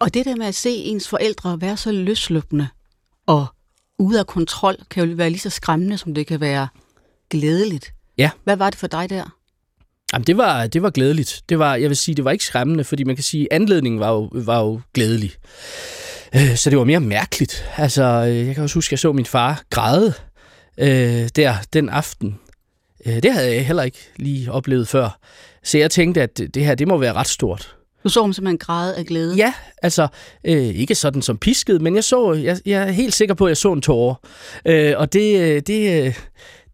Og 0.00 0.14
det 0.14 0.24
der 0.24 0.36
med 0.36 0.46
at 0.46 0.54
se 0.54 0.70
ens 0.70 1.08
forældre 1.08 1.60
være 1.60 1.76
så 1.76 1.92
løsløbende 1.92 2.68
og 3.26 3.46
ude 3.98 4.18
af 4.18 4.26
kontrol, 4.26 4.76
kan 4.90 5.08
jo 5.08 5.14
være 5.16 5.30
lige 5.30 5.40
så 5.40 5.50
skræmmende, 5.50 5.98
som 5.98 6.14
det 6.14 6.26
kan 6.26 6.40
være 6.40 6.68
glædeligt. 7.30 7.92
Ja. 8.18 8.30
Hvad 8.44 8.56
var 8.56 8.70
det 8.70 8.78
for 8.78 8.86
dig 8.86 9.10
der? 9.10 9.34
Jamen, 10.12 10.26
det 10.26 10.36
var, 10.36 10.66
det 10.66 10.82
var 10.82 10.90
glædeligt. 10.90 11.42
Det 11.48 11.58
var, 11.58 11.74
jeg 11.74 11.88
vil 11.88 11.96
sige, 11.96 12.14
det 12.14 12.24
var 12.24 12.30
ikke 12.30 12.44
skræmmende, 12.44 12.84
fordi 12.84 13.04
man 13.04 13.16
kan 13.16 13.22
sige, 13.22 13.42
at 13.50 13.56
anledningen 13.56 14.00
var 14.00 14.10
jo, 14.10 14.30
var 14.32 14.60
jo 14.60 14.80
glædelig. 14.94 15.32
Øh, 16.34 16.56
så 16.56 16.70
det 16.70 16.78
var 16.78 16.84
mere 16.84 17.00
mærkeligt. 17.00 17.64
Altså, 17.76 18.02
øh, 18.02 18.46
jeg 18.46 18.54
kan 18.54 18.64
også 18.64 18.74
huske, 18.74 18.88
at 18.88 18.92
jeg 18.92 18.98
så 18.98 19.12
min 19.12 19.26
far 19.26 19.62
græde 19.70 20.12
øh, 20.78 21.28
der 21.36 21.54
den 21.72 21.88
aften. 21.88 22.38
Øh, 23.06 23.22
det 23.22 23.32
havde 23.32 23.54
jeg 23.54 23.66
heller 23.66 23.82
ikke 23.82 24.08
lige 24.16 24.52
oplevet 24.52 24.88
før. 24.88 25.18
Så 25.64 25.78
jeg 25.78 25.90
tænkte, 25.90 26.22
at 26.22 26.38
det 26.38 26.64
her, 26.64 26.74
det 26.74 26.88
må 26.88 26.98
være 26.98 27.12
ret 27.12 27.28
stort. 27.28 27.77
Du 28.08 28.12
så 28.12 28.20
ham 28.20 28.32
simpelthen 28.32 28.58
græde 28.58 28.96
af 28.96 29.06
glæde? 29.06 29.34
Ja, 29.34 29.52
altså 29.82 30.08
øh, 30.44 30.66
ikke 30.66 30.94
sådan 30.94 31.22
som 31.22 31.38
pisket, 31.38 31.82
men 31.82 31.94
jeg 31.94 32.04
så, 32.04 32.32
jeg, 32.32 32.58
jeg 32.66 32.82
er 32.82 32.90
helt 32.90 33.14
sikker 33.14 33.34
på, 33.34 33.46
at 33.46 33.48
jeg 33.48 33.56
så 33.56 33.72
en 33.72 33.82
tårer. 33.82 34.14
Øh, 34.66 34.94
og 34.96 35.12
det, 35.12 35.40
øh, 35.40 35.62
det, 35.66 36.06
øh, 36.06 36.14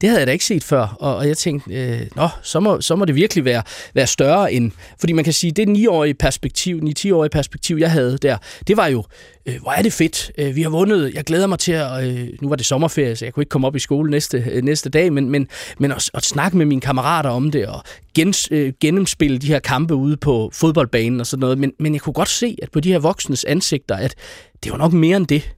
det 0.04 0.10
havde 0.10 0.20
jeg 0.20 0.26
da 0.26 0.32
ikke 0.32 0.44
set 0.44 0.64
før, 0.64 0.96
og, 1.00 1.16
og 1.16 1.28
jeg 1.28 1.36
tænkte, 1.36 1.74
øh, 1.74 2.00
nå, 2.16 2.28
så 2.42 2.60
må, 2.60 2.80
så 2.80 2.96
må 2.96 3.04
det 3.04 3.14
virkelig 3.14 3.44
være, 3.44 3.62
være 3.94 4.06
større 4.06 4.52
end... 4.52 4.72
Fordi 5.00 5.12
man 5.12 5.24
kan 5.24 5.32
sige, 5.32 5.50
det 5.50 5.68
9-årige 5.68 6.14
perspektiv, 6.14 6.80
9-10-årige 6.82 7.30
perspektiv, 7.30 7.76
jeg 7.76 7.90
havde 7.90 8.18
der, 8.18 8.36
det 8.66 8.76
var 8.76 8.86
jo, 8.86 9.04
øh, 9.46 9.60
hvor 9.62 9.70
er 9.70 9.82
det 9.82 9.92
fedt, 9.92 10.30
øh, 10.38 10.56
vi 10.56 10.62
har 10.62 10.70
vundet, 10.70 11.14
jeg 11.14 11.24
glæder 11.24 11.46
mig 11.46 11.58
til 11.58 11.72
at... 11.72 12.04
Øh, 12.04 12.28
nu 12.42 12.48
var 12.48 12.56
det 12.56 12.66
sommerferie, 12.66 13.16
så 13.16 13.24
jeg 13.24 13.34
kunne 13.34 13.42
ikke 13.42 13.50
komme 13.50 13.66
op 13.66 13.76
i 13.76 13.78
skole 13.78 14.10
næste, 14.10 14.44
øh, 14.50 14.62
næste 14.62 14.90
dag, 14.90 15.12
men, 15.12 15.30
men, 15.30 15.48
men 15.78 15.92
at, 15.92 16.10
at 16.14 16.24
snakke 16.24 16.56
med 16.56 16.66
mine 16.66 16.80
kammerater 16.80 17.30
om 17.30 17.50
det, 17.50 17.66
og 17.66 17.82
gens, 18.14 18.48
øh, 18.50 18.72
gennemspille 18.80 19.38
de 19.38 19.46
her 19.46 19.58
kampe 19.58 19.94
ude 19.94 20.16
på 20.16 20.50
fodboldbanen 20.52 21.20
og 21.20 21.26
sådan 21.26 21.40
noget. 21.40 21.58
Men, 21.58 21.72
men 21.78 21.92
jeg 21.92 22.00
kunne 22.00 22.14
godt 22.14 22.28
se, 22.28 22.56
at 22.62 22.70
på 22.70 22.80
de 22.80 22.92
her 22.92 22.98
voksnes 22.98 23.44
ansigter, 23.44 23.96
at 23.96 24.14
det 24.64 24.72
var 24.72 24.78
nok 24.78 24.92
mere 24.92 25.16
end 25.16 25.26
det. 25.26 25.54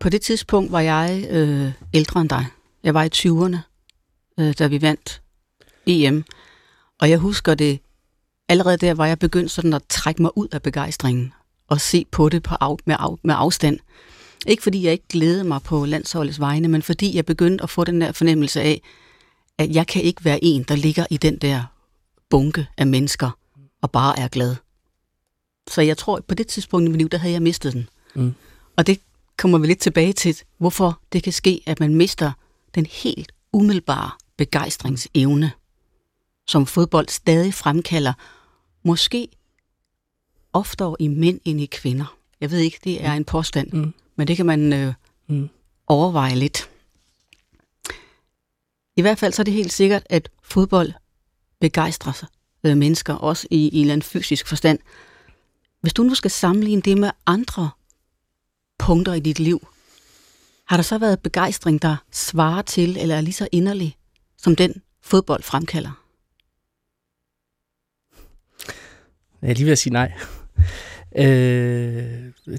På 0.00 0.08
det 0.08 0.20
tidspunkt 0.20 0.72
var 0.72 0.80
jeg 0.80 1.26
øh, 1.30 1.70
ældre 1.94 2.20
end 2.20 2.28
dig. 2.28 2.46
Jeg 2.82 2.94
var 2.94 3.02
i 3.02 3.08
20'erne, 3.14 3.58
øh, 4.38 4.54
da 4.58 4.66
vi 4.66 4.82
vandt 4.82 5.22
EM. 5.86 6.24
Og 6.98 7.10
jeg 7.10 7.18
husker 7.18 7.54
det, 7.54 7.80
allerede 8.48 8.76
der 8.76 8.94
var 8.94 9.06
jeg 9.06 9.18
begyndt 9.18 9.50
sådan 9.50 9.74
at 9.74 9.82
trække 9.88 10.22
mig 10.22 10.38
ud 10.38 10.48
af 10.52 10.62
begejstringen 10.62 11.32
og 11.68 11.80
se 11.80 12.06
på 12.10 12.28
det 12.28 12.42
på 12.42 12.54
af, 12.60 12.76
med, 12.84 12.96
af, 12.98 13.16
med 13.22 13.34
afstand. 13.38 13.78
Ikke 14.46 14.62
fordi 14.62 14.84
jeg 14.84 14.92
ikke 14.92 15.08
glædede 15.08 15.44
mig 15.44 15.62
på 15.62 15.84
landsholdets 15.84 16.40
vegne, 16.40 16.68
men 16.68 16.82
fordi 16.82 17.16
jeg 17.16 17.26
begyndte 17.26 17.62
at 17.62 17.70
få 17.70 17.84
den 17.84 18.00
der 18.00 18.12
fornemmelse 18.12 18.60
af, 18.60 18.82
at 19.58 19.70
jeg 19.70 19.86
kan 19.86 20.02
ikke 20.02 20.24
være 20.24 20.44
en, 20.44 20.62
der 20.62 20.76
ligger 20.76 21.06
i 21.10 21.16
den 21.16 21.38
der 21.38 21.64
bunke 22.30 22.66
af 22.78 22.86
mennesker 22.86 23.30
og 23.82 23.90
bare 23.90 24.18
er 24.18 24.28
glad. 24.28 24.56
Så 25.70 25.82
jeg 25.82 25.96
tror, 25.96 26.16
at 26.16 26.24
på 26.24 26.34
det 26.34 26.46
tidspunkt 26.46 26.86
i 26.86 26.90
mit 26.90 26.98
liv, 26.98 27.08
der 27.08 27.18
havde 27.18 27.32
jeg 27.32 27.42
mistet 27.42 27.72
den. 27.72 27.88
Mm. 28.14 28.34
Og 28.76 28.86
det 28.86 29.00
kommer 29.38 29.58
vi 29.58 29.66
lidt 29.66 29.78
tilbage 29.78 30.12
til, 30.12 30.36
hvorfor 30.58 31.00
det 31.12 31.22
kan 31.22 31.32
ske, 31.32 31.62
at 31.66 31.80
man 31.80 31.94
mister 31.94 32.32
den 32.74 32.86
helt 32.86 33.32
umiddelbare 33.52 34.10
begejstringsevne, 34.36 35.52
som 36.46 36.66
fodbold 36.66 37.08
stadig 37.08 37.54
fremkalder, 37.54 38.12
måske 38.82 39.28
oftere 40.52 40.96
i 40.98 41.08
mænd 41.08 41.40
end 41.44 41.60
i 41.60 41.66
kvinder. 41.66 42.16
Jeg 42.40 42.50
ved 42.50 42.58
ikke, 42.58 42.78
det 42.84 43.04
er 43.04 43.12
en 43.12 43.24
påstand, 43.24 43.72
mm. 43.72 43.94
men 44.16 44.28
det 44.28 44.36
kan 44.36 44.46
man 44.46 44.72
øh, 44.72 44.94
mm. 45.26 45.48
overveje 45.86 46.34
lidt. 46.34 46.70
I 48.96 49.00
hvert 49.02 49.18
fald 49.18 49.32
så 49.32 49.42
er 49.42 49.44
det 49.44 49.54
helt 49.54 49.72
sikkert, 49.72 50.02
at 50.10 50.30
fodbold 50.42 50.92
begejstrer 51.60 52.12
sig 52.12 52.28
øh, 52.64 52.76
mennesker, 52.76 53.14
også 53.14 53.46
i, 53.50 53.68
i 53.68 53.76
en 53.76 53.80
eller 53.80 53.92
anden 53.92 54.06
fysisk 54.06 54.46
forstand. 54.46 54.78
Hvis 55.80 55.92
du 55.92 56.02
nu 56.02 56.14
skal 56.14 56.30
sammenligne 56.30 56.82
det 56.82 56.98
med 56.98 57.10
andre 57.26 57.70
punkter 58.78 59.12
i 59.14 59.20
dit 59.20 59.38
liv, 59.38 59.68
har 60.70 60.76
der 60.76 60.82
så 60.82 60.98
været 60.98 61.20
begejstring, 61.20 61.82
der 61.82 61.96
svarer 62.12 62.62
til 62.62 62.96
eller 62.98 63.16
er 63.16 63.20
lige 63.20 63.32
så 63.32 63.48
inderlig, 63.52 63.96
som 64.36 64.56
den 64.56 64.82
fodbold 65.02 65.42
fremkalder? 65.42 66.04
Jeg 69.42 69.50
er 69.50 69.54
lige 69.54 69.64
ved 69.64 69.72
at 69.72 69.78
sige 69.78 69.92
nej. 69.92 70.12
Øh, 71.16 71.24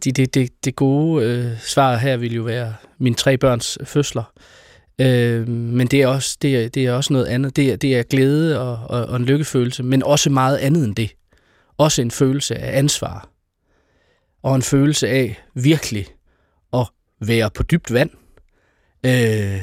det, 0.03 0.17
det, 0.17 0.33
det, 0.33 0.65
det 0.65 0.75
gode 0.75 1.25
øh, 1.25 1.59
svar 1.59 1.95
her 1.97 2.17
vil 2.17 2.33
jo 2.33 2.43
være 2.43 2.75
mine 2.97 3.15
tre 3.15 3.37
børns 3.37 3.77
fødsler. 3.83 4.33
Øh, 5.01 5.47
men 5.47 5.87
det 5.87 6.01
er, 6.01 6.07
også, 6.07 6.37
det, 6.41 6.63
er, 6.63 6.69
det 6.69 6.85
er 6.85 6.93
også 6.93 7.13
noget 7.13 7.25
andet. 7.25 7.55
Det 7.55 7.71
er, 7.71 7.75
det 7.75 7.97
er 7.97 8.03
glæde 8.03 8.59
og, 8.59 8.79
og, 8.89 9.05
og 9.05 9.15
en 9.15 9.25
lykkefølelse, 9.25 9.83
men 9.83 10.03
også 10.03 10.29
meget 10.29 10.57
andet 10.57 10.85
end 10.85 10.95
det. 10.95 11.11
Også 11.77 12.01
en 12.01 12.11
følelse 12.11 12.55
af 12.55 12.77
ansvar. 12.77 13.29
Og 14.43 14.55
en 14.55 14.61
følelse 14.61 15.07
af 15.07 15.43
virkelig 15.53 16.07
være 17.21 17.49
på 17.49 17.63
dybt 17.63 17.93
vand, 17.93 18.09
øh, 19.05 19.61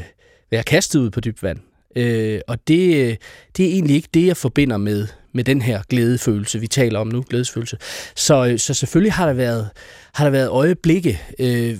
være 0.50 0.62
kastet 0.62 0.98
ud 0.98 1.10
på 1.10 1.20
dybt 1.20 1.42
vand. 1.42 1.58
Øh, 1.96 2.40
og 2.48 2.68
det, 2.68 3.18
det 3.56 3.66
er 3.66 3.70
egentlig 3.70 3.96
ikke 3.96 4.08
det, 4.14 4.26
jeg 4.26 4.36
forbinder 4.36 4.76
med, 4.76 5.06
med 5.32 5.44
den 5.44 5.62
her 5.62 5.82
glædefølelse, 5.88 6.60
vi 6.60 6.66
taler 6.66 6.98
om 6.98 7.06
nu, 7.06 7.24
glædesfølelse. 7.28 7.76
Så, 8.16 8.54
så 8.56 8.74
selvfølgelig 8.74 9.12
har 9.12 9.26
der 9.26 9.32
været, 9.32 9.68
har 10.14 10.24
der 10.24 10.30
været 10.30 10.48
øjeblikke 10.48 11.20
øh, 11.38 11.76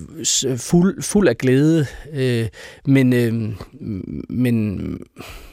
fuld, 0.57 1.03
fuld 1.03 1.29
af 1.29 1.38
glæde, 1.38 1.87
øh, 2.12 2.49
men, 2.85 3.12
øh, 3.12 3.33
men, 4.29 4.79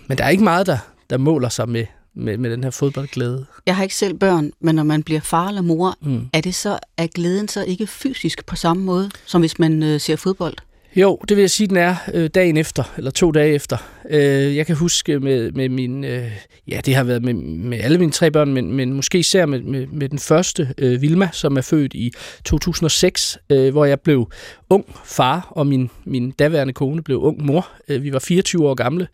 men 0.07 0.17
der 0.17 0.23
er 0.23 0.29
ikke 0.29 0.43
meget, 0.43 0.67
der, 0.67 0.77
der 1.09 1.17
måler 1.17 1.49
sig 1.49 1.69
med, 1.69 1.85
med, 2.15 2.37
med 2.37 2.51
den 2.51 2.63
her 2.63 2.71
fodboldglæde. 2.71 3.45
Jeg 3.65 3.75
har 3.75 3.83
ikke 3.83 3.95
selv 3.95 4.13
børn, 4.13 4.51
men 4.59 4.75
når 4.75 4.83
man 4.83 5.03
bliver 5.03 5.21
far 5.21 5.47
eller 5.47 5.61
mor, 5.61 5.97
mm. 6.01 6.29
er 6.33 6.41
det 6.41 6.55
så 6.55 6.79
er 6.97 7.07
glæden 7.07 7.47
så 7.47 7.63
ikke 7.63 7.87
fysisk 7.87 8.45
på 8.45 8.55
samme 8.55 8.83
måde, 8.83 9.09
som 9.25 9.41
hvis 9.41 9.59
man 9.59 9.83
øh, 9.83 9.99
ser 9.99 10.15
fodbold? 10.15 10.55
Jo, 10.95 11.19
det 11.29 11.37
vil 11.37 11.41
jeg 11.41 11.49
sige, 11.49 11.67
den 11.67 11.77
er 11.77 11.95
øh, 12.13 12.29
dagen 12.29 12.57
efter, 12.57 12.83
eller 12.97 13.11
to 13.11 13.31
dage 13.31 13.53
efter. 13.53 13.77
Øh, 14.09 14.55
jeg 14.55 14.65
kan 14.65 14.75
huske 14.75 15.19
med, 15.19 15.51
med 15.51 15.69
min, 15.69 16.03
øh, 16.03 16.31
ja, 16.67 16.81
det 16.85 16.95
har 16.95 17.03
været 17.03 17.23
med, 17.23 17.33
med 17.33 17.79
alle 17.79 17.97
mine 17.97 18.11
tre 18.11 18.31
børn, 18.31 18.53
men, 18.53 18.73
men 18.73 18.93
måske 18.93 19.19
især 19.19 19.45
med, 19.45 19.61
med, 19.61 19.87
med 19.87 20.09
den 20.09 20.19
første, 20.19 20.73
øh, 20.77 21.01
Vilma, 21.01 21.29
som 21.33 21.57
er 21.57 21.61
født 21.61 21.93
i 21.93 22.11
2006, 22.45 23.37
øh, 23.49 23.71
hvor 23.71 23.85
jeg 23.85 23.99
blev 23.99 24.31
ung 24.69 24.85
far, 25.05 25.47
og 25.51 25.67
min, 25.67 25.89
min 26.05 26.31
daværende 26.31 26.73
kone 26.73 27.03
blev 27.03 27.17
ung 27.17 27.45
mor. 27.45 27.67
Øh, 27.89 28.03
vi 28.03 28.13
var 28.13 28.19
24 28.19 28.67
år 28.67 28.73
gamle 28.75 29.07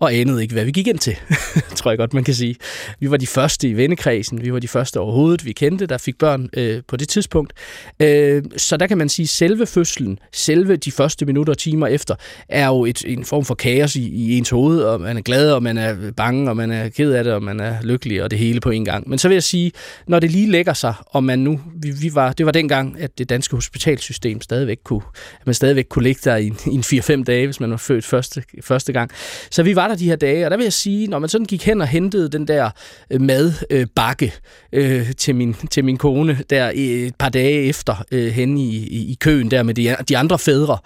og 0.00 0.14
anede 0.14 0.42
ikke, 0.42 0.54
hvad 0.54 0.64
vi 0.64 0.70
gik 0.70 0.86
ind 0.86 0.98
til, 0.98 1.16
tror 1.76 1.90
jeg 1.90 1.98
godt, 1.98 2.14
man 2.14 2.24
kan 2.24 2.34
sige. 2.34 2.56
Vi 3.00 3.10
var 3.10 3.16
de 3.16 3.26
første 3.26 3.68
i 3.68 3.76
vennekredsen, 3.76 4.42
vi 4.42 4.52
var 4.52 4.58
de 4.58 4.68
første 4.68 5.00
overhovedet, 5.00 5.44
vi 5.44 5.52
kendte, 5.52 5.86
der 5.86 5.98
fik 5.98 6.18
børn 6.18 6.48
øh, 6.56 6.82
på 6.88 6.96
det 6.96 7.08
tidspunkt. 7.08 7.52
Øh, 8.00 8.42
så 8.56 8.76
der 8.76 8.86
kan 8.86 8.98
man 8.98 9.08
sige, 9.08 9.24
at 9.24 9.28
selve 9.28 9.66
fødslen, 9.66 10.18
selve 10.32 10.76
de 10.76 10.92
første 10.92 11.26
minutter 11.26 11.52
og 11.52 11.58
timer 11.58 11.86
efter, 11.86 12.14
er 12.48 12.66
jo 12.66 12.84
et, 12.84 13.04
en 13.06 13.24
form 13.24 13.44
for 13.44 13.54
kaos 13.54 13.96
i, 13.96 14.08
i 14.08 14.38
ens 14.38 14.50
hoved, 14.50 14.82
og 14.82 15.00
man 15.00 15.16
er 15.16 15.20
glad, 15.20 15.52
og 15.52 15.62
man 15.62 15.78
er 15.78 16.10
bange, 16.16 16.50
og 16.50 16.56
man 16.56 16.70
er 16.70 16.88
ked 16.88 17.12
af 17.12 17.24
det, 17.24 17.32
og 17.32 17.42
man 17.42 17.60
er 17.60 17.82
lykkelig, 17.82 18.22
og 18.22 18.30
det 18.30 18.38
hele 18.38 18.60
på 18.60 18.70
en 18.70 18.84
gang. 18.84 19.08
Men 19.08 19.18
så 19.18 19.28
vil 19.28 19.34
jeg 19.34 19.42
sige, 19.42 19.72
når 20.06 20.18
det 20.20 20.30
lige 20.30 20.50
lægger 20.50 20.72
sig, 20.72 20.94
og 21.06 21.24
man 21.24 21.38
nu, 21.38 21.60
vi, 21.82 21.90
vi 21.90 22.14
var, 22.14 22.32
det 22.32 22.46
var 22.46 22.52
dengang, 22.52 23.00
at 23.00 23.18
det 23.18 23.28
danske 23.28 23.56
hospitalsystem 23.56 24.40
stadigvæk 24.40 24.78
kunne, 24.84 25.02
at 25.40 25.46
man 25.46 25.54
stadigvæk 25.54 25.86
kunne 25.88 26.02
ligge 26.02 26.20
der 26.24 26.36
i, 26.36 26.46
i 26.46 26.74
en 26.74 26.80
4-5 27.20 27.24
dage, 27.24 27.46
hvis 27.46 27.60
man 27.60 27.70
var 27.70 27.76
født 27.76 28.04
første, 28.04 28.42
første 28.62 28.92
gang. 28.92 29.10
Så 29.50 29.62
vi 29.62 29.76
var 29.76 29.89
der 29.90 29.96
de 29.96 30.04
her 30.08 30.16
dage, 30.16 30.44
og 30.44 30.50
der 30.50 30.56
vil 30.56 30.64
jeg 30.64 30.72
sige, 30.72 31.06
når 31.06 31.18
man 31.18 31.28
sådan 31.28 31.44
gik 31.44 31.66
hen 31.66 31.80
og 31.80 31.86
hentede 31.86 32.28
den 32.28 32.48
der 32.48 32.70
øh, 33.10 33.20
madbakke 33.20 34.34
øh, 34.72 35.00
øh, 35.00 35.12
til, 35.12 35.34
min, 35.34 35.54
til 35.70 35.84
min 35.84 35.96
kone, 35.96 36.38
der 36.50 36.70
et 36.74 37.14
par 37.18 37.28
dage 37.28 37.62
efter 37.62 38.04
øh, 38.12 38.32
hen 38.32 38.58
i, 38.58 38.76
i, 38.76 39.10
i 39.12 39.16
køen 39.20 39.50
der 39.50 39.62
med 39.62 39.74
de, 39.74 39.96
de 40.08 40.18
andre 40.18 40.38
fædre, 40.38 40.78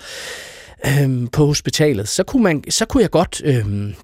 øh, 0.86 1.26
på 1.32 1.46
hospitalet, 1.46 2.08
så 2.08 2.22
kunne, 2.22 2.42
man, 2.42 2.64
så 2.70 2.84
kunne 2.84 3.02
jeg 3.02 3.10
godt 3.10 3.42
øh, 3.44 3.94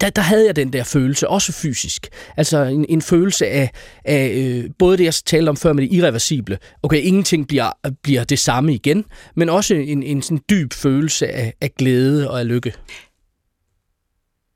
der, 0.00 0.10
der 0.10 0.22
havde 0.22 0.46
jeg 0.46 0.56
den 0.56 0.72
der 0.72 0.84
følelse, 0.84 1.28
også 1.28 1.52
fysisk. 1.52 2.08
Altså 2.36 2.62
en, 2.62 2.86
en 2.88 3.02
følelse 3.02 3.46
af, 3.46 3.70
af 4.04 4.32
øh, 4.34 4.70
både 4.78 4.96
det, 4.98 5.04
jeg 5.04 5.14
talte 5.14 5.48
om 5.48 5.56
før 5.56 5.72
med 5.72 5.82
det 5.82 5.92
irreversible. 5.92 6.58
Okay, 6.82 7.02
ingenting 7.02 7.48
bliver, 7.48 7.70
bliver 8.02 8.24
det 8.24 8.38
samme 8.38 8.74
igen, 8.74 9.04
men 9.36 9.48
også 9.48 9.74
en, 9.74 10.02
en 10.02 10.22
sådan 10.22 10.40
dyb 10.50 10.72
følelse 10.72 11.28
af, 11.28 11.54
af 11.60 11.70
glæde 11.78 12.30
og 12.30 12.40
af 12.40 12.48
lykke. 12.48 12.72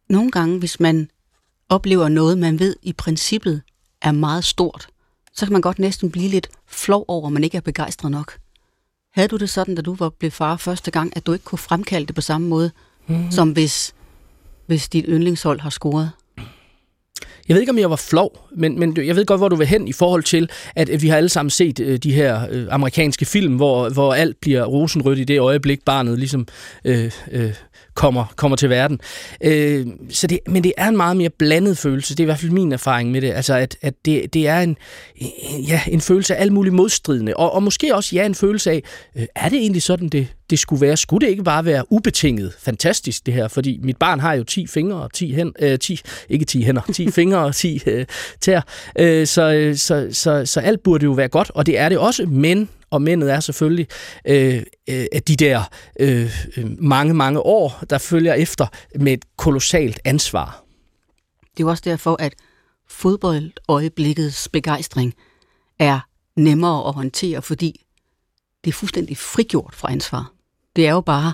Nogle 0.09 0.31
gange, 0.31 0.59
hvis 0.59 0.81
man 0.81 1.11
oplever 1.69 2.09
noget, 2.09 2.38
man 2.38 2.59
ved 2.59 2.77
i 2.83 2.92
princippet 2.92 3.62
er 4.03 4.12
meget 4.12 4.45
stort, 4.45 4.88
så 5.35 5.47
kan 5.47 5.53
man 5.53 5.62
godt 5.62 5.79
næsten 5.79 6.11
blive 6.11 6.29
lidt 6.29 6.49
flov 6.66 7.05
over, 7.09 7.27
at 7.27 7.33
man 7.33 7.45
ikke 7.45 7.57
er 7.57 7.61
begejstret 7.61 8.11
nok. 8.11 8.38
Havde 9.14 9.29
du 9.29 9.37
det 9.37 9.51
sådan, 9.51 9.75
da 9.75 9.83
du 9.83 9.95
var 9.95 10.09
blevet 10.09 10.33
far 10.33 10.57
første 10.57 10.90
gang, 10.90 11.12
at 11.16 11.27
du 11.27 11.33
ikke 11.33 11.45
kunne 11.45 11.59
fremkalde 11.59 12.07
det 12.07 12.14
på 12.14 12.21
samme 12.21 12.49
måde, 12.49 12.71
mm-hmm. 13.07 13.31
som 13.31 13.51
hvis 13.51 13.95
hvis 14.66 14.88
dit 14.88 15.05
yndlingshold 15.09 15.61
har 15.61 15.71
scoret? 15.71 16.11
Jeg 17.49 17.55
ved 17.55 17.61
ikke, 17.61 17.71
om 17.71 17.79
jeg 17.79 17.90
var 17.90 17.97
flov, 17.97 18.49
men, 18.57 18.79
men 18.79 18.97
jeg 19.07 19.16
ved 19.16 19.27
godt, 19.27 19.40
hvor 19.40 19.49
du 19.49 19.57
vil 19.57 19.66
hen 19.66 19.88
i 19.88 19.92
forhold 19.92 20.23
til, 20.23 20.51
at 20.77 21.03
vi 21.03 21.09
har 21.09 21.16
alle 21.16 21.29
sammen 21.29 21.51
set 21.51 21.81
øh, 21.81 21.99
de 21.99 22.12
her 22.12 22.47
øh, 22.51 22.66
amerikanske 22.71 23.25
film, 23.25 23.57
hvor, 23.57 23.88
hvor 23.88 24.14
alt 24.14 24.40
bliver 24.40 24.64
rosenrødt 24.64 25.19
i 25.19 25.25
det 25.25 25.40
øjeblik, 25.40 25.85
barnet 25.85 26.19
ligesom 26.19 26.47
øh, 26.85 27.11
øh, 27.31 27.53
kommer, 27.96 28.24
kommer 28.37 28.56
til 28.56 28.70
verden. 28.70 29.00
Øh, 29.44 29.87
så 30.11 30.26
det, 30.26 30.38
men 30.46 30.64
det 30.64 30.72
er 30.76 30.88
en 30.88 30.96
meget 30.96 31.16
mere 31.16 31.30
blandet 31.30 31.78
følelse. 31.78 32.14
Det 32.14 32.20
er 32.20 32.24
i 32.24 32.26
hvert 32.26 32.38
fald 32.38 32.52
min 32.52 32.72
erfaring 32.72 33.11
med 33.11 33.20
det. 33.20 33.32
Altså, 33.32 33.54
at, 33.54 33.76
at 33.82 33.94
det, 34.04 34.35
det 34.35 34.48
er 34.48 34.61
en, 34.61 34.76
ja, 35.68 35.80
en 35.88 36.00
følelse 36.00 36.37
af 36.37 36.42
alt 36.42 36.52
muligt 36.52 36.74
modstridende. 36.74 37.37
Og, 37.37 37.52
og 37.52 37.62
måske 37.62 37.94
også 37.94 38.16
ja, 38.16 38.26
en 38.26 38.35
følelse 38.35 38.70
af, 38.70 38.82
øh, 39.16 39.26
er 39.35 39.48
det 39.48 39.59
egentlig 39.59 39.82
sådan, 39.82 40.09
det, 40.09 40.28
det 40.50 40.59
skulle 40.59 40.80
være? 40.80 40.96
Skulle 40.96 41.26
det 41.26 41.30
ikke 41.30 41.44
bare 41.44 41.64
være 41.64 41.92
ubetinget 41.92 42.52
fantastisk, 42.59 43.26
det 43.26 43.35
her? 43.35 43.48
Fordi 43.48 43.80
mit 43.82 43.96
barn 43.96 44.20
har 44.20 44.35
jo 44.35 44.44
10 44.44 44.66
fingre 44.66 44.96
og 44.96 45.12
10 45.12 45.35
hænder, 45.35 45.52
øh, 45.61 45.78
10, 45.78 46.00
ikke 46.28 46.44
10 46.44 46.64
hænder, 46.64 46.82
10 46.92 47.11
fingre 47.20 47.38
og 47.38 47.54
10 47.54 47.82
øh, 47.87 48.06
tær. 48.40 48.61
Øh, 48.98 49.26
så, 49.26 49.52
øh, 49.52 49.76
så, 49.76 50.09
så, 50.12 50.46
så 50.46 50.61
alt 50.61 50.82
burde 50.82 51.04
jo 51.04 51.12
være 51.12 51.28
godt, 51.28 51.50
og 51.54 51.66
det 51.66 51.78
er 51.78 51.88
det 51.88 51.98
også, 51.98 52.26
men 52.26 52.68
og 52.90 53.03
mændet 53.03 53.33
er 53.33 53.40
selvfølgelig 53.40 53.87
øh, 54.27 54.62
øh, 54.88 55.07
de 55.29 55.37
der 55.37 55.62
øh, 56.01 56.31
mange, 56.79 57.14
mange 57.14 57.40
år, 57.40 57.83
der 57.90 57.99
følger 57.99 58.35
efter 58.35 58.66
med 58.94 59.12
et 59.12 59.25
kolossalt 59.37 60.01
ansvar. 60.05 60.64
Det 61.40 61.62
er 61.62 61.64
jo 61.64 61.70
også 61.70 61.83
derfor, 61.87 62.16
at 62.20 62.35
fodboldøjeblikkets 62.88 64.49
begejstring 64.49 65.14
er 65.79 66.01
nemmere 66.37 66.88
at 66.88 66.94
håndtere, 66.94 67.42
fordi 67.42 67.85
det 68.64 68.70
er 68.70 68.75
fuldstændig 68.75 69.16
frigjort 69.16 69.75
fra 69.75 69.90
ansvar. 69.92 70.33
Det 70.77 70.87
er 70.87 70.90
jo 70.90 71.01
bare 71.01 71.33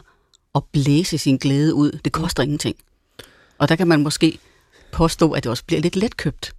at 0.54 0.62
blæse 0.72 1.18
sin 1.18 1.36
glæde 1.36 1.74
ud. 1.74 1.98
Det 2.04 2.12
koster 2.12 2.42
ingenting. 2.42 2.76
Og 3.58 3.68
der 3.68 3.76
kan 3.76 3.88
man 3.88 4.02
måske 4.02 4.38
påstå, 4.92 5.32
at 5.32 5.44
det 5.44 5.50
også 5.50 5.64
bliver 5.64 5.80
lidt 5.80 5.96
letkøbt. 5.96 6.52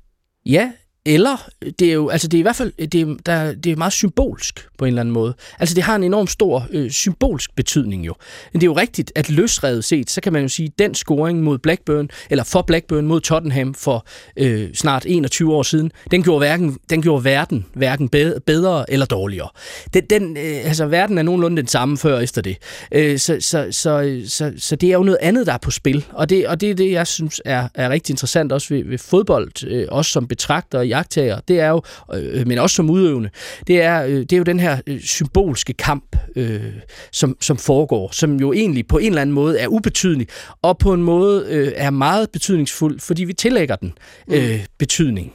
Ja, 0.46 0.72
eller 1.06 1.50
det 1.80 1.90
er 1.90 1.94
jo, 1.94 2.10
altså 2.10 2.28
det 2.28 2.38
er 2.38 2.40
i 2.40 2.42
hvert 2.42 2.56
fald, 2.56 2.88
det 2.88 3.02
er, 3.02 3.16
der, 3.26 3.54
det 3.54 3.72
er 3.72 3.76
meget 3.76 3.94
symbolsk 3.94 4.68
på 4.78 4.86
en 4.86 4.90
eller 4.90 5.02
anden 5.02 5.14
måde. 5.14 5.34
Altså 5.60 5.76
det 5.76 5.84
har 5.84 5.96
en 5.96 6.04
enorm 6.04 6.28
stor 6.28 6.68
øh, 6.72 6.92
symbolsk 6.92 7.56
betydning 7.56 8.06
jo. 8.06 8.14
Men 8.54 8.62
det 8.62 8.68
er 8.68 8.70
jo 8.70 8.78
rigtigt, 8.78 9.12
at 9.16 9.30
løsredet 9.30 9.84
set, 9.84 10.10
så 10.10 10.22
kan 10.22 10.34
man 10.34 10.42
jo 10.42 10.48
sige, 10.48 10.66
at 10.66 10.80
den 10.80 10.96
scoring 10.96 11.44
mod 11.44 11.58
Blackburn, 11.58 12.10
eller 12.30 12.44
for 12.44 12.62
Blackburn 12.62 13.08
mod 13.08 13.22
Tottenham 13.22 13.74
for 13.74 14.06
øh, 14.38 14.74
snart 14.74 15.06
21 15.06 15.54
år 15.54 15.64
siden, 15.64 15.92
den 16.12 16.24
gjorde, 16.24 16.40
hverken, 16.40 16.78
den 16.90 17.02
gjorde 17.02 17.24
verden 17.24 17.66
hverken 17.74 18.10
bedre 18.46 18.92
eller 18.92 19.06
dårligere. 19.06 19.50
Den, 19.94 20.04
den, 20.10 20.38
øh, 20.38 20.68
altså 20.68 20.86
verden 20.86 21.18
er 21.18 21.24
nogenlunde 21.24 21.58
den 21.58 21.68
samme 21.68 21.98
før 21.98 22.16
og 22.16 22.24
efter 22.24 22.42
det. 22.42 22.58
Øh, 22.92 23.20
så, 23.20 23.38
så, 23.40 23.68
så, 23.72 24.22
så, 24.28 24.54
så 24.58 24.76
det 24.76 24.90
er 24.90 24.94
jo 24.94 25.04
noget 25.04 25.20
andet, 25.22 25.48
der 25.48 25.54
er 25.54 25.58
på 25.58 25.72
spil. 25.72 26.06
Og 26.12 26.30
det, 26.30 26.48
og 26.48 26.62
det 26.62 26.70
er 26.70 26.76
det, 26.76 26.92
jeg 26.92 27.08
synes 27.08 27.42
er, 27.46 27.68
er 27.76 27.90
rigtig 27.90 28.14
interessant 28.14 28.52
også 28.52 28.74
ved, 28.74 28.84
ved 28.86 28.98
fodbold, 28.98 29.68
øh, 29.68 29.88
også 29.92 30.12
som 30.12 30.28
betragter 30.28 30.93
jagttager, 30.96 31.40
det 31.40 31.60
er 31.60 31.70
jo, 31.70 31.82
øh, 32.14 32.48
men 32.48 32.58
også 32.58 32.76
som 32.76 32.90
udøvende, 32.90 33.30
det 33.68 33.82
er, 33.82 34.04
øh, 34.04 34.20
det 34.20 34.34
er 34.34 34.38
jo 34.38 34.44
den 34.44 34.60
her 34.60 34.82
øh, 34.88 35.02
symbolske 35.02 35.74
kamp, 35.74 36.16
øh, 36.36 36.74
som, 37.12 37.38
som 37.42 37.58
foregår, 37.58 38.10
som 38.12 38.40
jo 38.40 38.54
egentlig 38.54 38.88
på 38.88 38.98
en 38.98 39.08
eller 39.08 39.22
anden 39.22 39.34
måde 39.34 39.60
er 39.60 39.68
ubetydelig, 39.68 40.28
og 40.62 40.78
på 40.78 40.94
en 40.94 41.04
måde 41.04 41.46
øh, 41.50 41.74
er 41.76 41.90
meget 41.90 42.30
betydningsfuld, 42.30 43.00
fordi 43.00 43.24
vi 43.24 43.34
tillægger 43.34 43.76
den 43.76 43.94
øh, 44.32 44.54
mm. 44.54 44.60
betydning. 44.78 45.34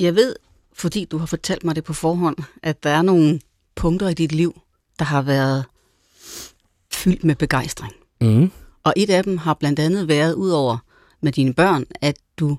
Jeg 0.00 0.14
ved, 0.14 0.36
fordi 0.72 1.04
du 1.04 1.18
har 1.18 1.26
fortalt 1.26 1.64
mig 1.64 1.76
det 1.76 1.84
på 1.84 1.92
forhånd, 1.92 2.36
at 2.62 2.82
der 2.82 2.90
er 2.90 3.02
nogle 3.02 3.40
punkter 3.76 4.08
i 4.08 4.14
dit 4.14 4.32
liv, 4.32 4.60
der 4.98 5.04
har 5.04 5.22
været 5.22 5.64
fyldt 6.92 7.24
med 7.24 7.34
begejstring. 7.34 7.92
Mm. 8.20 8.50
Og 8.84 8.92
et 8.96 9.10
af 9.10 9.24
dem 9.24 9.38
har 9.38 9.54
blandt 9.54 9.78
andet 9.78 10.08
været, 10.08 10.34
udover 10.34 10.78
med 11.22 11.32
dine 11.32 11.54
børn, 11.54 11.84
at 12.00 12.16
du 12.38 12.58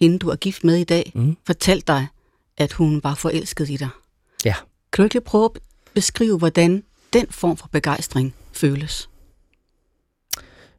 hende 0.00 0.18
du 0.18 0.28
er 0.28 0.36
gift 0.36 0.64
med 0.64 0.76
i 0.76 0.84
dag, 0.84 1.12
mm. 1.14 1.36
fortalte 1.46 1.92
dig, 1.92 2.06
at 2.56 2.72
hun 2.72 3.00
var 3.04 3.14
forelsket 3.14 3.70
i 3.70 3.76
dig. 3.76 3.88
Ja. 4.44 4.54
Kan 4.92 5.02
du 5.02 5.06
ikke 5.06 5.20
prøve 5.20 5.44
at 5.54 5.60
beskrive, 5.94 6.38
hvordan 6.38 6.82
den 7.12 7.26
form 7.30 7.56
for 7.56 7.68
begejstring 7.72 8.34
føles? 8.52 9.08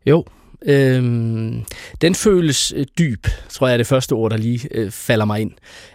Jo, 0.06 0.26
Øhm, 0.66 1.64
den 2.02 2.16
føles 2.16 2.74
øh, 2.76 2.86
dyb, 3.00 3.28
tror 3.50 3.68
jeg 3.68 3.74
er 3.74 3.78
det 3.78 3.88
første 3.88 4.14
ord, 4.14 4.32
der 4.32 4.38
lige 4.38 4.68
øh, 4.72 4.92
falder 4.92 5.26
mig 5.26 5.42
ind. 5.42 5.52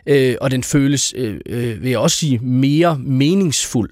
Øh, 0.06 0.37
og 0.40 0.50
den 0.50 0.62
føles, 0.62 1.14
øh, 1.16 1.40
øh, 1.46 1.82
vil 1.82 1.90
jeg 1.90 1.98
også 1.98 2.16
sige, 2.16 2.38
mere 2.38 2.98
meningsfuld. 2.98 3.90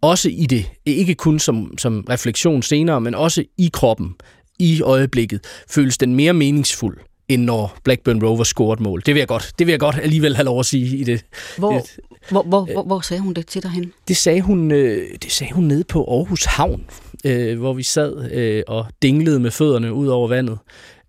Også 0.00 0.28
i 0.28 0.46
det, 0.46 0.66
ikke 0.86 1.14
kun 1.14 1.38
som, 1.38 1.78
som 1.78 2.06
refleksion 2.10 2.62
senere, 2.62 3.00
men 3.00 3.14
også 3.14 3.44
i 3.58 3.70
kroppen, 3.72 4.14
i 4.58 4.82
øjeblikket, 4.82 5.40
føles 5.70 5.98
den 5.98 6.14
mere 6.14 6.32
meningsfuld 6.32 6.98
end 7.34 7.44
når 7.44 7.76
Blackburn 7.84 8.24
Rovers 8.24 8.48
scorede 8.48 8.72
et 8.72 8.80
mål. 8.80 9.02
Det 9.06 9.14
vil 9.14 9.20
jeg 9.20 9.28
godt, 9.28 9.52
det 9.58 9.66
vil 9.66 9.72
jeg 9.72 9.80
godt 9.80 9.98
alligevel 10.02 10.36
have 10.36 10.44
lov 10.44 10.60
at 10.60 10.66
sige 10.66 10.96
i 10.96 11.04
det. 11.04 11.24
Hvor, 11.58 11.72
det, 11.72 12.00
hvor, 12.30 12.42
hvor, 12.42 12.64
hvor, 12.72 12.82
hvor 12.82 13.00
sagde 13.00 13.20
hun 13.20 13.34
det 13.34 13.46
til 13.46 13.62
dig 13.62 13.70
hen? 13.70 13.92
Det 14.08 14.16
sagde 14.16 14.40
hun, 14.40 14.70
øh, 14.70 15.06
det 15.22 15.32
sagde 15.32 15.52
hun 15.52 15.64
nede 15.64 15.84
på 15.84 16.04
Aarhus 16.04 16.44
Havn, 16.44 16.84
øh, 17.24 17.58
hvor 17.58 17.72
vi 17.72 17.82
sad 17.82 18.30
øh, 18.32 18.62
og 18.66 18.86
dinglede 19.02 19.40
med 19.40 19.50
fødderne 19.50 19.92
ud 19.92 20.06
over 20.06 20.28
vandet. 20.28 20.58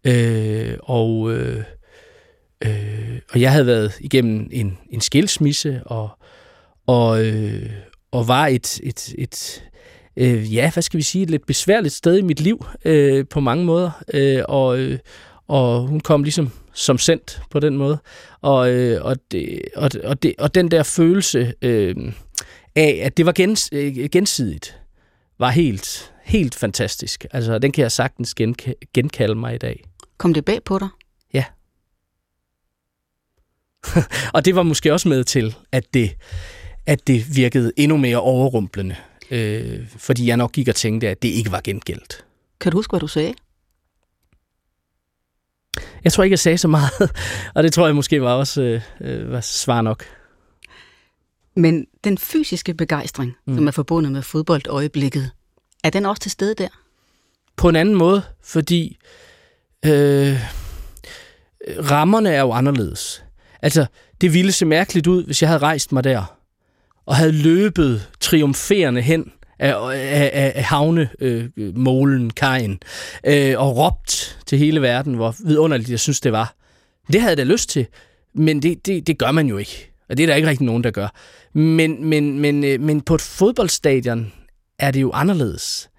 Øh, 0.03 0.73
og, 0.83 1.31
øh, 1.31 1.63
øh, 2.65 3.19
og 3.33 3.41
jeg 3.41 3.51
havde 3.51 3.65
været 3.65 3.93
igennem 3.99 4.49
en, 4.51 4.77
en 4.89 5.01
skilsmisse 5.01 5.81
og, 5.85 6.09
og, 6.87 7.25
øh, 7.25 7.69
og 8.11 8.27
var 8.27 8.47
et, 8.47 8.79
et, 8.83 9.15
et 9.17 9.63
øh, 10.17 10.55
ja, 10.55 10.71
hvad 10.73 10.83
skal 10.83 10.97
vi 10.97 11.03
sige, 11.03 11.23
et 11.23 11.29
lidt 11.29 11.45
besværligt 11.45 11.93
sted 11.93 12.17
i 12.17 12.21
mit 12.21 12.41
liv 12.41 12.65
øh, 12.85 13.25
på 13.29 13.39
mange 13.39 13.65
måder. 13.65 14.03
Øh, 14.13 14.41
og, 14.47 14.79
øh, 14.79 14.99
og 15.47 15.87
hun 15.87 15.99
kom 15.99 16.23
ligesom 16.23 16.49
som 16.73 16.97
sendt 16.97 17.41
på 17.49 17.59
den 17.59 17.77
måde. 17.77 17.97
Og, 18.41 18.71
øh, 18.71 19.05
og, 19.05 19.15
det, 19.31 19.61
og, 19.75 19.89
og, 20.03 20.23
det, 20.23 20.33
og 20.37 20.55
den 20.55 20.71
der 20.71 20.83
følelse 20.83 21.53
øh, 21.61 21.95
af, 22.75 22.99
at 23.03 23.17
det 23.17 23.25
var 23.25 23.31
gens, 23.31 23.69
øh, 23.71 24.09
gensidigt, 24.11 24.79
var 25.39 25.49
helt, 25.49 26.13
helt 26.23 26.55
fantastisk. 26.55 27.25
Altså, 27.31 27.59
den 27.59 27.71
kan 27.71 27.81
jeg 27.81 27.91
sagtens 27.91 28.35
genka- 28.41 28.79
genkalde 28.93 29.35
mig 29.35 29.55
i 29.55 29.57
dag. 29.57 29.83
Kom 30.17 30.33
det 30.33 30.45
bag 30.45 30.63
på 30.63 30.79
dig? 30.79 30.89
Ja. 31.33 31.45
og 34.35 34.45
det 34.45 34.55
var 34.55 34.63
måske 34.63 34.93
også 34.93 35.09
med 35.09 35.23
til, 35.23 35.55
at 35.71 35.93
det, 35.93 36.15
at 36.85 37.07
det 37.07 37.35
virkede 37.35 37.71
endnu 37.77 37.97
mere 37.97 38.17
overrumplende. 38.17 38.95
Øh, 39.31 39.87
fordi 39.97 40.27
jeg 40.27 40.37
nok 40.37 40.51
gik 40.51 40.67
og 40.67 40.75
tænkte, 40.75 41.09
at 41.09 41.21
det 41.21 41.29
ikke 41.29 41.51
var 41.51 41.61
gengældt. 41.63 42.25
Kan 42.59 42.71
du 42.71 42.77
huske, 42.77 42.91
hvad 42.91 42.99
du 42.99 43.07
sagde? 43.07 43.33
Jeg 46.03 46.13
tror 46.13 46.23
ikke, 46.23 46.33
jeg 46.33 46.39
sagde 46.39 46.57
så 46.57 46.67
meget, 46.67 47.11
og 47.55 47.63
det 47.63 47.73
tror 47.73 47.85
jeg 47.85 47.95
måske 47.95 48.21
var 48.21 48.33
også 48.33 48.61
øh, 48.61 48.81
øh, 49.01 49.31
var 49.31 49.41
svar 49.41 49.81
nok. 49.81 50.03
Men 51.55 51.85
den 52.03 52.17
fysiske 52.17 52.73
begejstring, 52.73 53.35
mm. 53.47 53.55
som 53.55 53.67
er 53.67 53.71
forbundet 53.71 54.11
med 54.11 54.21
fodboldøjeblikket, 54.21 55.31
er 55.83 55.89
den 55.89 56.05
også 56.05 56.21
til 56.21 56.31
stede 56.31 56.55
der? 56.55 56.67
på 57.57 57.69
en 57.69 57.75
anden 57.75 57.95
måde, 57.95 58.21
fordi 58.43 58.97
øh, 59.85 60.39
rammerne 61.91 62.29
er 62.29 62.41
jo 62.41 62.51
anderledes. 62.51 63.23
Altså, 63.61 63.85
det 64.21 64.33
ville 64.33 64.51
se 64.51 64.65
mærkeligt 64.65 65.07
ud, 65.07 65.25
hvis 65.25 65.41
jeg 65.41 65.49
havde 65.49 65.61
rejst 65.61 65.91
mig 65.91 66.03
der, 66.03 66.37
og 67.05 67.15
havde 67.15 67.31
løbet 67.31 68.09
triumferende 68.19 69.01
hen 69.01 69.31
af, 69.63 70.31
af, 70.33 70.51
af 70.55 70.63
havnemålen, 70.63 72.25
øh, 72.25 72.31
kajen, 72.35 72.79
øh, 73.25 73.59
og 73.59 73.77
råbt 73.77 74.39
til 74.45 74.57
hele 74.57 74.81
verden, 74.81 75.13
hvor 75.13 75.35
vidunderligt 75.45 75.89
jeg 75.89 75.99
synes, 75.99 76.19
det 76.19 76.31
var. 76.31 76.55
Det 77.11 77.21
havde 77.21 77.29
jeg 77.29 77.37
da 77.37 77.43
lyst 77.43 77.69
til, 77.69 77.87
men 78.35 78.61
det, 78.61 78.85
det, 78.85 79.07
det 79.07 79.17
gør 79.17 79.31
man 79.31 79.47
jo 79.47 79.57
ikke. 79.57 79.91
Og 80.09 80.17
det 80.17 80.23
er 80.23 80.27
der 80.27 80.35
ikke 80.35 80.47
rigtig 80.47 80.65
nogen, 80.65 80.83
der 80.83 80.91
gør. 80.91 81.07
Men, 81.53 82.05
men, 82.05 82.39
men, 82.39 82.63
øh, 82.63 82.81
men 82.81 83.01
på 83.01 83.15
et 83.15 83.21
fodboldstadion 83.21 84.31
er 84.79 84.91
det 84.91 85.01
jo 85.01 85.11
anderledes. 85.11 85.89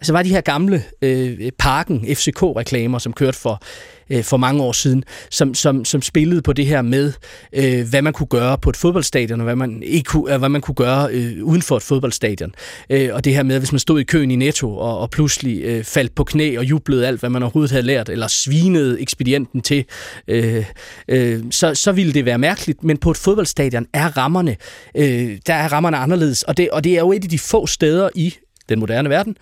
Altså 0.00 0.12
var 0.12 0.22
de 0.22 0.28
her 0.28 0.40
gamle 0.40 0.82
øh, 1.02 1.52
Parken 1.58 2.06
FCK-reklamer, 2.16 2.98
som 2.98 3.12
kørte 3.12 3.38
for, 3.38 3.62
øh, 4.10 4.24
for 4.24 4.36
mange 4.36 4.62
år 4.62 4.72
siden, 4.72 5.04
som, 5.30 5.54
som, 5.54 5.84
som 5.84 6.02
spillede 6.02 6.42
på 6.42 6.52
det 6.52 6.66
her 6.66 6.82
med, 6.82 7.12
øh, 7.52 7.88
hvad 7.90 8.02
man 8.02 8.12
kunne 8.12 8.26
gøre 8.26 8.58
på 8.58 8.70
et 8.70 8.76
fodboldstadion, 8.76 9.40
og 9.40 9.44
hvad 9.44 9.56
man, 9.56 9.82
ikke 9.82 10.08
kunne, 10.08 10.32
øh, 10.32 10.38
hvad 10.38 10.48
man 10.48 10.60
kunne 10.60 10.74
gøre 10.74 11.08
øh, 11.12 11.44
uden 11.44 11.62
for 11.62 11.76
et 11.76 11.82
fodboldstadion. 11.82 12.54
Øh, 12.90 13.10
og 13.12 13.24
det 13.24 13.34
her 13.34 13.42
med, 13.42 13.58
hvis 13.58 13.72
man 13.72 13.78
stod 13.78 14.00
i 14.00 14.04
køen 14.04 14.30
i 14.30 14.36
Netto, 14.36 14.76
og, 14.76 14.98
og 14.98 15.10
pludselig 15.10 15.62
øh, 15.62 15.84
faldt 15.84 16.14
på 16.14 16.24
knæ 16.24 16.58
og 16.58 16.64
jublede 16.64 17.06
alt, 17.06 17.20
hvad 17.20 17.30
man 17.30 17.42
overhovedet 17.42 17.70
havde 17.70 17.86
lært, 17.86 18.08
eller 18.08 18.26
svinede 18.26 19.00
ekspedienten 19.00 19.60
til, 19.60 19.84
øh, 20.28 20.64
øh, 21.08 21.44
så, 21.50 21.74
så 21.74 21.92
ville 21.92 22.12
det 22.12 22.24
være 22.24 22.38
mærkeligt. 22.38 22.84
Men 22.84 22.96
på 22.96 23.10
et 23.10 23.16
fodboldstadion 23.16 23.86
er 23.92 24.16
rammerne, 24.16 24.56
øh, 24.94 25.38
der 25.46 25.54
er 25.54 25.72
rammerne 25.72 25.96
anderledes, 25.96 26.42
og 26.42 26.56
det, 26.56 26.70
og 26.70 26.84
det 26.84 26.92
er 26.92 27.00
jo 27.00 27.12
et 27.12 27.24
af 27.24 27.30
de 27.30 27.38
få 27.38 27.66
steder 27.66 28.08
i 28.14 28.34
den 28.68 28.78
moderne 28.78 29.08
verden, 29.08 29.36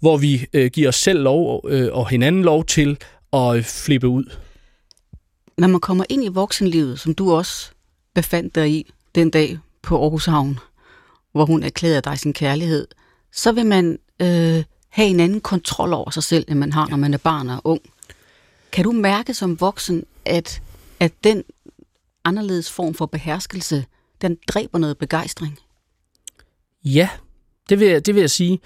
hvor 0.00 0.16
vi 0.16 0.46
øh, 0.52 0.70
giver 0.70 0.88
os 0.88 0.96
selv 0.96 1.22
lov 1.22 1.64
øh, 1.68 1.88
og 1.92 2.08
hinanden 2.08 2.42
lov 2.42 2.64
til 2.64 2.98
at 3.32 3.64
flippe 3.64 4.08
ud. 4.08 4.24
Når 5.58 5.68
man 5.68 5.80
kommer 5.80 6.04
ind 6.08 6.24
i 6.24 6.28
voksenlivet, 6.28 7.00
som 7.00 7.14
du 7.14 7.32
også 7.32 7.70
befandt 8.14 8.54
dig 8.54 8.70
i 8.70 8.92
den 9.14 9.30
dag 9.30 9.58
på 9.82 10.02
Aarhus 10.02 10.24
Havn, 10.24 10.58
hvor 11.32 11.46
hun 11.46 11.62
erklærede 11.62 12.00
dig 12.00 12.18
sin 12.18 12.32
kærlighed, 12.32 12.86
så 13.32 13.52
vil 13.52 13.66
man 13.66 13.98
øh, 14.20 14.64
have 14.88 15.08
en 15.08 15.20
anden 15.20 15.40
kontrol 15.40 15.92
over 15.92 16.10
sig 16.10 16.22
selv, 16.22 16.44
end 16.48 16.58
man 16.58 16.72
har, 16.72 16.88
når 16.88 16.96
man 16.96 17.14
er 17.14 17.18
barn 17.18 17.48
og 17.48 17.60
ung. 17.64 17.80
Kan 18.72 18.84
du 18.84 18.92
mærke 18.92 19.34
som 19.34 19.60
voksen, 19.60 20.04
at, 20.24 20.62
at 21.00 21.12
den 21.24 21.44
anderledes 22.24 22.70
form 22.70 22.94
for 22.94 23.06
beherskelse, 23.06 23.84
den 24.22 24.38
dræber 24.48 24.78
noget 24.78 24.98
begejstring? 24.98 25.58
Ja, 26.84 27.08
det 27.72 27.80
vil, 27.80 27.88
jeg, 27.88 28.06
det 28.06 28.14
vil 28.14 28.20
jeg 28.20 28.30
sige. 28.30 28.58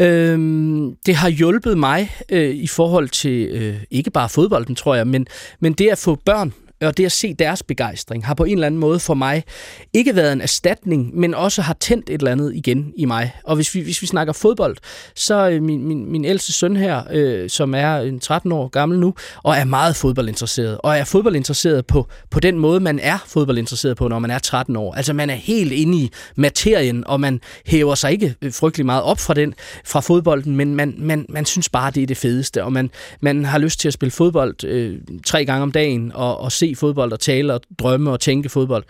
Øhm, 0.00 0.96
det 1.06 1.14
har 1.14 1.28
hjulpet 1.28 1.78
mig 1.78 2.10
øh, 2.28 2.54
i 2.54 2.66
forhold 2.66 3.08
til 3.08 3.48
øh, 3.48 3.76
ikke 3.90 4.10
bare 4.10 4.28
fodbolden, 4.28 4.74
tror 4.74 4.94
jeg, 4.94 5.06
men, 5.06 5.26
men 5.60 5.72
det 5.72 5.88
at 5.88 5.98
få 5.98 6.14
børn 6.14 6.52
og 6.80 6.96
det 6.96 7.04
at 7.04 7.12
se 7.12 7.34
deres 7.34 7.62
begejstring 7.62 8.26
har 8.26 8.34
på 8.34 8.44
en 8.44 8.52
eller 8.52 8.66
anden 8.66 8.80
måde 8.80 9.00
for 9.00 9.14
mig 9.14 9.44
ikke 9.92 10.16
været 10.16 10.32
en 10.32 10.40
erstatning, 10.40 11.16
men 11.16 11.34
også 11.34 11.62
har 11.62 11.76
tændt 11.80 12.10
et 12.10 12.14
eller 12.14 12.32
andet 12.32 12.54
igen 12.54 12.92
i 12.96 13.04
mig. 13.04 13.34
Og 13.44 13.56
hvis 13.56 13.74
vi, 13.74 13.80
hvis 13.80 14.02
vi 14.02 14.06
snakker 14.06 14.32
fodbold, 14.32 14.76
så 15.14 15.48
øh, 15.48 15.62
min, 15.62 15.88
min, 15.88 16.12
min 16.12 16.24
ældste 16.24 16.52
søn 16.52 16.76
her, 16.76 17.02
øh, 17.10 17.50
som 17.50 17.74
er 17.74 17.96
en 17.96 18.20
13 18.20 18.52
år 18.52 18.68
gammel 18.68 18.98
nu, 18.98 19.14
og 19.42 19.56
er 19.56 19.64
meget 19.64 19.96
fodboldinteresseret, 19.96 20.78
og 20.82 20.96
er 20.96 21.04
fodboldinteresseret 21.04 21.86
på, 21.86 22.08
på 22.30 22.40
den 22.40 22.58
måde, 22.58 22.80
man 22.80 22.98
er 22.98 23.18
fodboldinteresseret 23.26 23.96
på, 23.96 24.08
når 24.08 24.18
man 24.18 24.30
er 24.30 24.38
13 24.38 24.76
år. 24.76 24.94
Altså 24.94 25.12
man 25.12 25.30
er 25.30 25.34
helt 25.34 25.72
inde 25.72 25.98
i 25.98 26.10
materien, 26.36 27.06
og 27.06 27.20
man 27.20 27.40
hæver 27.66 27.94
sig 27.94 28.12
ikke 28.12 28.34
øh, 28.42 28.52
frygtelig 28.52 28.86
meget 28.86 29.02
op 29.02 29.20
fra 29.20 29.34
den, 29.34 29.54
fra 29.84 30.00
fodbolden, 30.00 30.56
men 30.56 30.74
man, 30.74 30.94
man, 30.98 31.26
man 31.28 31.44
synes 31.44 31.68
bare, 31.68 31.90
det 31.90 32.02
er 32.02 32.06
det 32.06 32.16
fedeste, 32.16 32.64
og 32.64 32.72
man, 32.72 32.90
man 33.20 33.44
har 33.44 33.58
lyst 33.58 33.80
til 33.80 33.88
at 33.88 33.94
spille 33.94 34.10
fodbold 34.10 34.64
øh, 34.64 34.98
tre 35.26 35.44
gange 35.44 35.62
om 35.62 35.72
dagen, 35.72 36.12
og, 36.14 36.40
og 36.40 36.52
se 36.52 36.67
fodbold 36.74 37.12
og 37.12 37.20
tale 37.20 37.54
og 37.54 37.60
drømme 37.78 38.10
og 38.10 38.20
tænke 38.20 38.48
fodbold. 38.48 38.84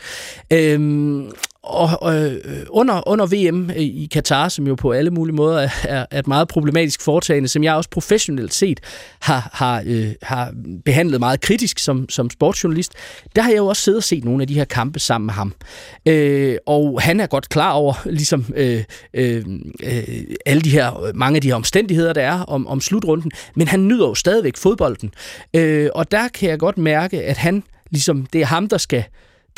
Øhm, 0.52 1.30
og 1.62 2.02
og 2.02 2.24
øh, 2.24 2.66
under, 2.70 3.08
under 3.08 3.26
VM 3.26 3.70
øh, 3.70 3.76
i 3.76 4.08
Katar, 4.12 4.48
som 4.48 4.66
jo 4.66 4.74
på 4.74 4.92
alle 4.92 5.10
mulige 5.10 5.34
måder 5.34 5.68
er, 5.84 6.06
er 6.10 6.18
et 6.18 6.26
meget 6.26 6.48
problematisk 6.48 7.02
foretagende, 7.02 7.48
som 7.48 7.64
jeg 7.64 7.74
også 7.74 7.90
professionelt 7.90 8.54
set 8.54 8.80
har, 9.20 9.50
har, 9.52 9.82
øh, 9.86 10.12
har 10.22 10.52
behandlet 10.84 11.20
meget 11.20 11.40
kritisk 11.40 11.78
som, 11.78 12.08
som 12.08 12.30
sportsjournalist, 12.30 12.92
der 13.36 13.42
har 13.42 13.50
jeg 13.50 13.58
jo 13.58 13.66
også 13.66 13.82
siddet 13.82 13.98
og 13.98 14.04
set 14.04 14.24
nogle 14.24 14.42
af 14.42 14.46
de 14.46 14.54
her 14.54 14.64
kampe 14.64 14.98
sammen 14.98 15.26
med 15.26 15.34
ham. 15.34 15.54
Øh, 16.06 16.56
og 16.66 17.00
han 17.02 17.20
er 17.20 17.26
godt 17.26 17.48
klar 17.48 17.72
over 17.72 17.94
ligesom 18.06 18.44
øh, 18.56 18.84
øh, 19.14 19.44
øh 19.82 20.02
alle 20.46 20.62
de 20.62 20.70
her, 20.70 21.12
mange 21.14 21.36
af 21.36 21.42
de 21.42 21.48
her 21.48 21.54
omstændigheder, 21.54 22.12
der 22.12 22.22
er 22.22 22.42
om, 22.42 22.66
om 22.66 22.80
slutrunden, 22.80 23.30
men 23.54 23.68
han 23.68 23.88
nyder 23.88 24.08
jo 24.08 24.14
stadigvæk 24.14 24.56
fodbolden. 24.56 25.10
Øh, 25.54 25.90
og 25.94 26.10
der 26.10 26.28
kan 26.28 26.50
jeg 26.50 26.58
godt 26.58 26.78
mærke, 26.78 27.22
at 27.22 27.36
han 27.36 27.62
ligesom, 27.90 28.26
det 28.26 28.40
er 28.40 28.46
ham, 28.46 28.68
der 28.68 28.78
skal, 28.78 29.04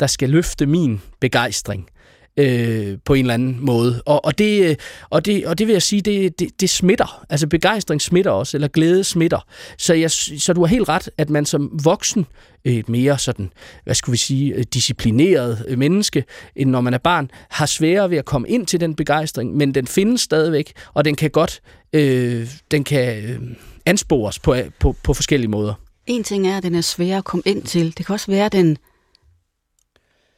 der 0.01 0.07
skal 0.07 0.29
løfte 0.29 0.65
min 0.65 1.01
begejstring 1.19 1.89
øh, 2.37 2.97
på 3.05 3.13
en 3.13 3.19
eller 3.19 3.33
anden 3.33 3.57
måde. 3.59 4.01
Og, 4.05 4.25
og, 4.25 4.37
det, 4.37 4.69
øh, 4.69 4.75
og, 5.09 5.25
det, 5.25 5.45
og 5.45 5.57
det 5.57 5.67
vil 5.67 5.73
jeg 5.73 5.81
sige, 5.81 6.01
det, 6.01 6.39
det, 6.39 6.61
det 6.61 6.69
smitter. 6.69 7.25
Altså 7.29 7.47
begejstring 7.47 8.01
smitter 8.01 8.31
også, 8.31 8.57
eller 8.57 8.67
glæde 8.67 9.03
smitter. 9.03 9.39
Så, 9.77 9.93
jeg, 9.93 10.11
så 10.11 10.53
du 10.53 10.61
har 10.61 10.67
helt 10.67 10.89
ret, 10.89 11.09
at 11.17 11.29
man 11.29 11.45
som 11.45 11.79
voksen, 11.83 12.25
et 12.63 12.89
mere 12.89 13.19
sådan, 13.19 13.51
hvad 13.83 13.95
skulle 13.95 14.13
vi 14.13 14.17
sige, 14.17 14.53
øh, 14.53 14.63
disciplineret 14.73 15.65
øh, 15.67 15.77
menneske, 15.77 16.23
end 16.55 16.69
når 16.69 16.81
man 16.81 16.93
er 16.93 16.97
barn, 16.97 17.31
har 17.49 17.65
sværere 17.65 18.09
ved 18.09 18.17
at 18.17 18.25
komme 18.25 18.49
ind 18.49 18.67
til 18.67 18.79
den 18.79 18.95
begejstring, 18.95 19.57
men 19.57 19.75
den 19.75 19.87
findes 19.87 20.21
stadigvæk, 20.21 20.73
og 20.93 21.05
den 21.05 21.15
kan 21.15 21.29
godt, 21.29 21.61
øh, 21.93 22.47
den 22.71 22.83
kan 22.83 23.23
øh, 23.23 23.39
anspores 23.85 24.39
på, 24.39 24.55
på, 24.79 24.95
på 25.03 25.13
forskellige 25.13 25.49
måder. 25.49 25.73
En 26.07 26.23
ting 26.23 26.47
er, 26.47 26.57
at 26.57 26.63
den 26.63 26.75
er 26.75 26.81
svær 26.81 27.17
at 27.17 27.23
komme 27.23 27.43
ind 27.45 27.63
til. 27.63 27.97
Det 27.97 28.05
kan 28.05 28.13
også 28.13 28.31
være, 28.31 28.45
at 28.45 28.51
den 28.51 28.77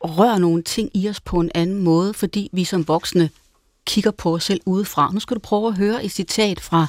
rører 0.04 0.38
nogle 0.38 0.64
ting 0.64 0.90
i 0.94 1.10
os 1.10 1.22
på 1.22 1.40
en 1.40 1.52
anden 1.56 1.84
måde, 1.84 2.14
fordi 2.14 2.50
vi 2.54 2.64
som 2.64 2.88
voksne 2.88 3.30
kigger 3.86 4.12
på 4.12 4.36
os 4.36 4.44
selv 4.44 4.62
udefra. 4.66 5.12
Nu 5.14 5.20
skal 5.20 5.36
du 5.36 5.40
prøve 5.40 5.68
at 5.68 5.78
høre 5.78 6.06
et 6.06 6.12
citat 6.12 6.60
fra 6.60 6.88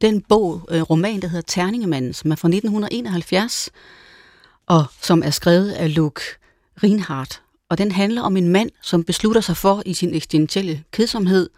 den 0.00 0.20
bog, 0.20 0.68
øh, 0.70 0.82
roman, 0.82 1.22
der 1.22 1.28
hedder 1.28 1.46
Terningemanden, 1.46 2.14
som 2.14 2.32
er 2.32 2.36
fra 2.36 2.48
1971, 2.48 3.70
og 4.66 4.84
som 5.02 5.22
er 5.22 5.30
skrevet 5.30 5.70
af 5.72 5.94
Luke 5.94 6.20
Reinhardt. 6.82 7.42
Og 7.68 7.78
den 7.78 7.92
handler 7.92 8.22
om 8.22 8.36
en 8.36 8.48
mand, 8.48 8.70
som 8.82 9.04
beslutter 9.04 9.40
sig 9.40 9.56
for 9.56 9.82
i 9.86 9.94
sin 9.94 10.14
eksistentielle 10.14 10.84
kedsomhed, 10.92 11.50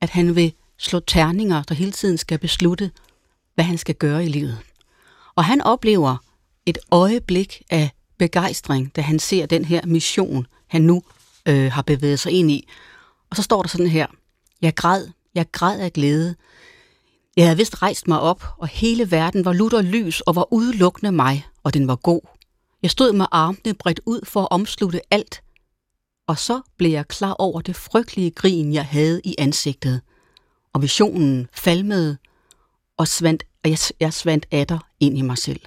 at 0.00 0.10
han 0.10 0.36
vil 0.36 0.52
slå 0.78 1.00
terninger, 1.00 1.62
der 1.62 1.74
hele 1.74 1.92
tiden 1.92 2.18
skal 2.18 2.38
beslutte, 2.38 2.90
hvad 3.54 3.64
han 3.64 3.78
skal 3.78 3.94
gøre 3.94 4.24
i 4.24 4.28
livet. 4.28 4.58
Og 5.34 5.44
han 5.44 5.60
oplever 5.60 6.16
et 6.66 6.78
øjeblik 6.90 7.62
af 7.70 7.90
begejstring, 8.20 8.96
da 8.96 9.00
han 9.00 9.18
ser 9.18 9.46
den 9.46 9.64
her 9.64 9.86
mission, 9.86 10.46
han 10.66 10.82
nu 10.82 11.02
øh, 11.46 11.72
har 11.72 11.82
bevæget 11.82 12.20
sig 12.20 12.32
ind 12.32 12.50
i. 12.50 12.68
Og 13.30 13.36
så 13.36 13.42
står 13.42 13.62
der 13.62 13.68
sådan 13.68 13.86
her, 13.86 14.06
jeg 14.62 14.74
græd, 14.74 15.06
jeg 15.34 15.46
græd 15.52 15.80
af 15.80 15.92
glæde. 15.92 16.34
Jeg 17.36 17.44
havde 17.44 17.56
vist 17.56 17.82
rejst 17.82 18.08
mig 18.08 18.20
op, 18.20 18.44
og 18.58 18.68
hele 18.68 19.10
verden 19.10 19.44
var 19.44 19.52
lutter 19.52 19.82
lys 19.82 20.20
og 20.20 20.36
var 20.36 20.52
udelukkende 20.52 21.12
mig, 21.12 21.46
og 21.62 21.74
den 21.74 21.88
var 21.88 21.96
god. 21.96 22.20
Jeg 22.82 22.90
stod 22.90 23.12
med 23.12 23.26
armene 23.32 23.74
bredt 23.74 24.00
ud 24.06 24.20
for 24.24 24.42
at 24.42 24.48
omslutte 24.50 25.00
alt, 25.10 25.42
og 26.26 26.38
så 26.38 26.60
blev 26.76 26.90
jeg 26.90 27.08
klar 27.08 27.32
over 27.32 27.60
det 27.60 27.76
frygtelige 27.76 28.30
grin, 28.30 28.72
jeg 28.72 28.86
havde 28.86 29.20
i 29.24 29.34
ansigtet. 29.38 30.00
Og 30.72 30.82
visionen 30.82 31.48
falmede, 31.52 32.16
og, 32.96 33.08
svandt, 33.08 33.42
og 33.64 33.70
jeg, 33.70 33.78
jeg 34.00 34.12
svandt 34.12 34.46
atter 34.50 34.78
ind 35.00 35.18
i 35.18 35.22
mig 35.22 35.38
selv. 35.38 35.60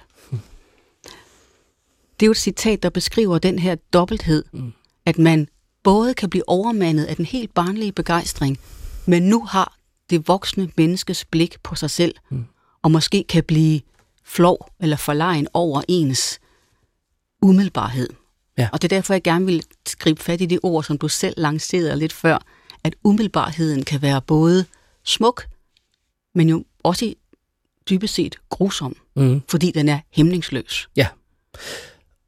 Det 2.20 2.26
er 2.26 2.28
jo 2.28 2.30
et 2.30 2.36
citat, 2.36 2.82
der 2.82 2.90
beskriver 2.90 3.38
den 3.38 3.58
her 3.58 3.74
dobbelthed, 3.74 4.44
mm. 4.52 4.72
at 5.06 5.18
man 5.18 5.48
både 5.82 6.14
kan 6.14 6.30
blive 6.30 6.48
overmandet 6.48 7.04
af 7.04 7.16
den 7.16 7.24
helt 7.24 7.54
barnlige 7.54 7.92
begejstring, 7.92 8.58
men 9.06 9.22
nu 9.22 9.44
har 9.44 9.76
det 10.10 10.28
voksne 10.28 10.70
menneskes 10.76 11.24
blik 11.24 11.56
på 11.62 11.74
sig 11.74 11.90
selv, 11.90 12.14
mm. 12.30 12.44
og 12.82 12.90
måske 12.90 13.24
kan 13.28 13.44
blive 13.44 13.80
flov 14.24 14.68
eller 14.80 14.96
forlegen 14.96 15.48
over 15.54 15.82
ens 15.88 16.40
umiddelbarhed. 17.42 18.08
Ja. 18.58 18.68
Og 18.72 18.82
det 18.82 18.92
er 18.92 18.96
derfor, 18.96 19.14
jeg 19.14 19.22
gerne 19.22 19.46
vil 19.46 19.62
skrive 19.86 20.16
fat 20.16 20.40
i 20.40 20.46
det 20.46 20.58
ord, 20.62 20.84
som 20.84 20.98
du 20.98 21.08
selv 21.08 21.34
lancerede 21.36 21.98
lidt 21.98 22.12
før, 22.12 22.38
at 22.84 22.94
umiddelbarheden 23.04 23.84
kan 23.84 24.02
være 24.02 24.22
både 24.22 24.64
smuk, 25.04 25.46
men 26.34 26.48
jo 26.48 26.64
også 26.82 27.14
dybest 27.90 28.14
set 28.14 28.36
grusom, 28.50 28.96
mm. 29.16 29.42
fordi 29.48 29.70
den 29.70 29.88
er 29.88 30.00
hæmningsløs. 30.10 30.88
Ja. 30.96 31.08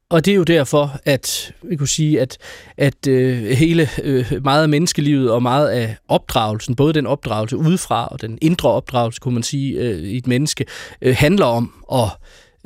Og 0.09 0.25
det 0.25 0.31
er 0.31 0.35
jo 0.35 0.43
derfor, 0.43 0.99
at 1.05 1.53
vi 1.63 1.75
kunne 1.75 1.87
sige, 1.87 2.21
at, 2.21 2.37
at 2.77 3.07
øh, 3.07 3.43
hele 3.43 3.89
øh, 4.03 4.31
meget 4.43 4.63
af 4.63 4.69
menneskelivet 4.69 5.31
og 5.31 5.41
meget 5.43 5.69
af 5.69 5.97
opdragelsen, 6.07 6.75
både 6.75 6.93
den 6.93 7.07
opdragelse 7.07 7.57
udefra 7.57 8.07
og 8.07 8.21
den 8.21 8.37
indre 8.41 8.69
opdragelse, 8.69 9.19
kunne 9.19 9.33
man 9.33 9.43
sige, 9.43 9.79
øh, 9.79 9.99
i 9.99 10.17
et 10.17 10.27
menneske, 10.27 10.65
øh, 11.01 11.15
handler 11.19 11.45
om 11.45 11.73
at 11.93 12.09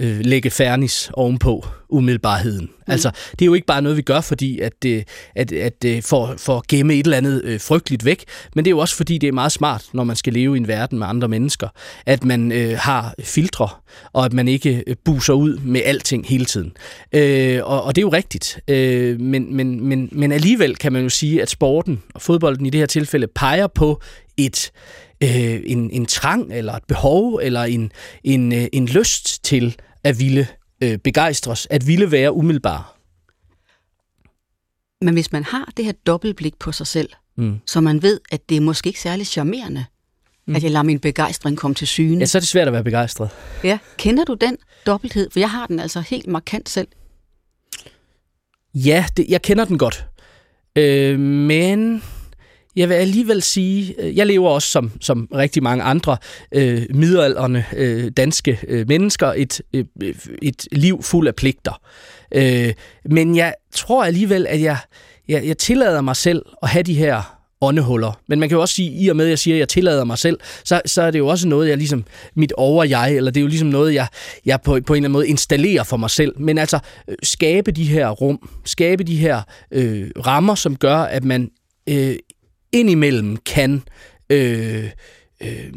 øh, 0.01 0.19
lægge 0.19 0.49
fernis 0.49 1.11
ovenpå 1.13 1.65
umiddelbarheden. 1.89 2.65
Mm. 2.65 2.91
Altså, 2.91 3.11
det 3.31 3.41
er 3.41 3.45
jo 3.45 3.53
ikke 3.53 3.67
bare 3.67 3.81
noget, 3.81 3.97
vi 3.97 4.01
gør, 4.01 4.21
fordi 4.21 4.59
at, 4.59 4.85
øh, 4.85 5.03
at, 5.35 5.51
at, 5.51 5.85
at 5.85 6.03
for, 6.03 6.33
for 6.37 6.57
at 6.57 6.67
gemme 6.67 6.93
et 6.93 7.05
eller 7.05 7.17
andet 7.17 7.41
øh, 7.43 7.59
frygteligt 7.59 8.05
væk, 8.05 8.23
men 8.55 8.65
det 8.65 8.69
er 8.69 8.75
jo 8.75 8.79
også 8.79 8.95
fordi, 8.95 9.17
det 9.17 9.27
er 9.27 9.31
meget 9.31 9.51
smart, 9.51 9.85
når 9.93 10.03
man 10.03 10.15
skal 10.15 10.33
leve 10.33 10.55
i 10.55 10.57
en 10.57 10.67
verden 10.67 10.99
med 10.99 11.07
andre 11.07 11.27
mennesker, 11.27 11.67
at 12.05 12.23
man 12.23 12.51
øh, 12.51 12.77
har 12.77 13.13
filtre, 13.23 13.69
og 14.13 14.25
at 14.25 14.33
man 14.33 14.47
ikke 14.47 14.83
øh, 14.87 14.95
buser 15.05 15.33
ud 15.33 15.57
med 15.57 15.81
alting 15.85 16.27
hele 16.27 16.45
tiden. 16.45 16.71
Øh, 17.13 17.59
og, 17.63 17.83
og 17.83 17.95
det 17.95 18.01
er 18.01 18.05
jo 18.05 18.13
rigtigt, 18.13 18.59
øh, 18.67 19.19
men, 19.19 19.55
men, 19.55 19.87
men, 19.87 20.09
men 20.11 20.31
alligevel 20.31 20.75
kan 20.75 20.93
man 20.93 21.03
jo 21.03 21.09
sige, 21.09 21.41
at 21.41 21.49
sporten 21.49 22.03
og 22.13 22.21
fodbolden 22.21 22.65
i 22.65 22.69
det 22.69 22.79
her 22.79 22.85
tilfælde 22.85 23.27
peger 23.27 23.67
på 23.67 24.01
et 24.37 24.71
øh, 25.23 25.61
en, 25.65 25.91
en 25.91 26.05
trang 26.05 26.53
eller 26.53 26.73
et 26.73 26.83
behov 26.87 27.39
eller 27.43 27.63
en, 27.63 27.91
en, 28.23 28.53
øh, 28.53 28.67
en 28.73 28.85
lyst 28.85 29.43
til 29.43 29.75
at 30.03 30.19
ville 30.19 30.47
øh, 30.83 30.97
begejstres, 30.97 31.67
at 31.69 31.87
ville 31.87 32.11
være 32.11 32.33
umiddelbar. 32.33 32.97
Men 35.01 35.13
hvis 35.13 35.31
man 35.31 35.43
har 35.43 35.71
det 35.77 35.85
her 35.85 35.91
dobbeltblik 35.91 36.59
på 36.59 36.71
sig 36.71 36.87
selv, 36.87 37.09
mm. 37.37 37.59
så 37.65 37.81
man 37.81 38.01
ved, 38.01 38.19
at 38.31 38.49
det 38.49 38.57
er 38.57 38.61
måske 38.61 38.87
ikke 38.87 39.01
særlig 39.01 39.27
charmerende, 39.27 39.85
mm. 40.47 40.55
at 40.55 40.63
jeg 40.63 40.71
lader 40.71 40.83
min 40.83 40.99
begejstring 40.99 41.57
komme 41.57 41.75
til 41.75 41.87
syne. 41.87 42.19
Ja, 42.19 42.25
så 42.25 42.37
er 42.37 42.39
det 42.39 42.49
svært 42.49 42.67
at 42.67 42.73
være 42.73 42.83
begejstret. 42.83 43.29
Ja, 43.63 43.79
kender 43.97 44.23
du 44.23 44.33
den 44.33 44.57
dobbelthed? 44.85 45.29
For 45.31 45.39
jeg 45.39 45.51
har 45.51 45.67
den 45.67 45.79
altså 45.79 46.01
helt 46.01 46.27
markant 46.27 46.69
selv. 46.69 46.87
Ja, 48.73 49.05
det, 49.17 49.25
jeg 49.29 49.41
kender 49.41 49.65
den 49.65 49.77
godt. 49.77 50.05
Øh, 50.75 51.19
men 51.19 52.03
jeg 52.75 52.89
vil 52.89 52.95
alligevel 52.95 53.41
sige, 53.41 53.95
øh, 53.99 54.17
jeg 54.17 54.27
lever 54.27 54.49
også 54.49 54.67
som, 54.67 54.91
som 55.01 55.27
rigtig 55.35 55.63
mange 55.63 55.83
andre 55.83 56.17
øh, 56.51 56.85
middelalderne 56.89 57.65
øh, 57.75 58.11
danske 58.17 58.59
øh, 58.67 58.87
mennesker 58.87 59.33
et, 59.35 59.61
øh, 59.73 59.85
øh, 60.03 60.15
et 60.41 60.67
liv 60.71 61.03
fuld 61.03 61.27
af 61.27 61.35
pligter. 61.35 61.81
Øh, 62.35 62.73
men 63.09 63.35
jeg 63.35 63.53
tror 63.75 64.03
alligevel, 64.03 64.47
at 64.49 64.61
jeg, 64.61 64.77
jeg, 65.27 65.45
jeg 65.45 65.57
tillader 65.57 66.01
mig 66.01 66.15
selv 66.15 66.45
at 66.63 66.69
have 66.69 66.83
de 66.83 66.93
her 66.93 67.37
åndehuller. 67.61 68.19
Men 68.27 68.39
man 68.39 68.49
kan 68.49 68.55
jo 68.55 68.61
også 68.61 68.75
sige, 68.75 69.03
i 69.03 69.09
og 69.09 69.15
med 69.15 69.25
at 69.25 69.29
jeg 69.29 69.39
siger, 69.39 69.55
at 69.55 69.59
jeg 69.59 69.69
tillader 69.69 70.03
mig 70.03 70.17
selv, 70.17 70.39
så, 70.63 70.81
så 70.85 71.01
er 71.01 71.11
det 71.11 71.19
jo 71.19 71.27
også 71.27 71.47
noget, 71.47 71.69
jeg 71.69 71.77
ligesom, 71.77 72.03
mit 72.35 72.51
over-jeg, 72.51 73.15
eller 73.15 73.31
det 73.31 73.39
er 73.39 73.41
jo 73.41 73.47
ligesom 73.47 73.67
noget, 73.67 73.93
jeg, 73.93 74.07
jeg 74.45 74.61
på, 74.61 74.71
på 74.71 74.75
en 74.75 74.79
eller 74.79 74.93
anden 74.95 75.11
måde 75.11 75.27
installerer 75.27 75.83
for 75.83 75.97
mig 75.97 76.09
selv. 76.09 76.39
Men 76.39 76.57
altså, 76.57 76.79
øh, 77.07 77.15
skabe 77.23 77.71
de 77.71 77.83
her 77.83 78.09
rum, 78.09 78.49
skabe 78.65 79.03
de 79.03 79.15
her 79.15 79.41
øh, 79.71 80.09
rammer, 80.25 80.55
som 80.55 80.75
gør, 80.75 80.97
at 80.97 81.23
man 81.23 81.49
øh, 81.89 82.15
indimellem 82.71 83.37
kan 83.37 83.83
øh, 84.29 84.89
øh, 85.41 85.73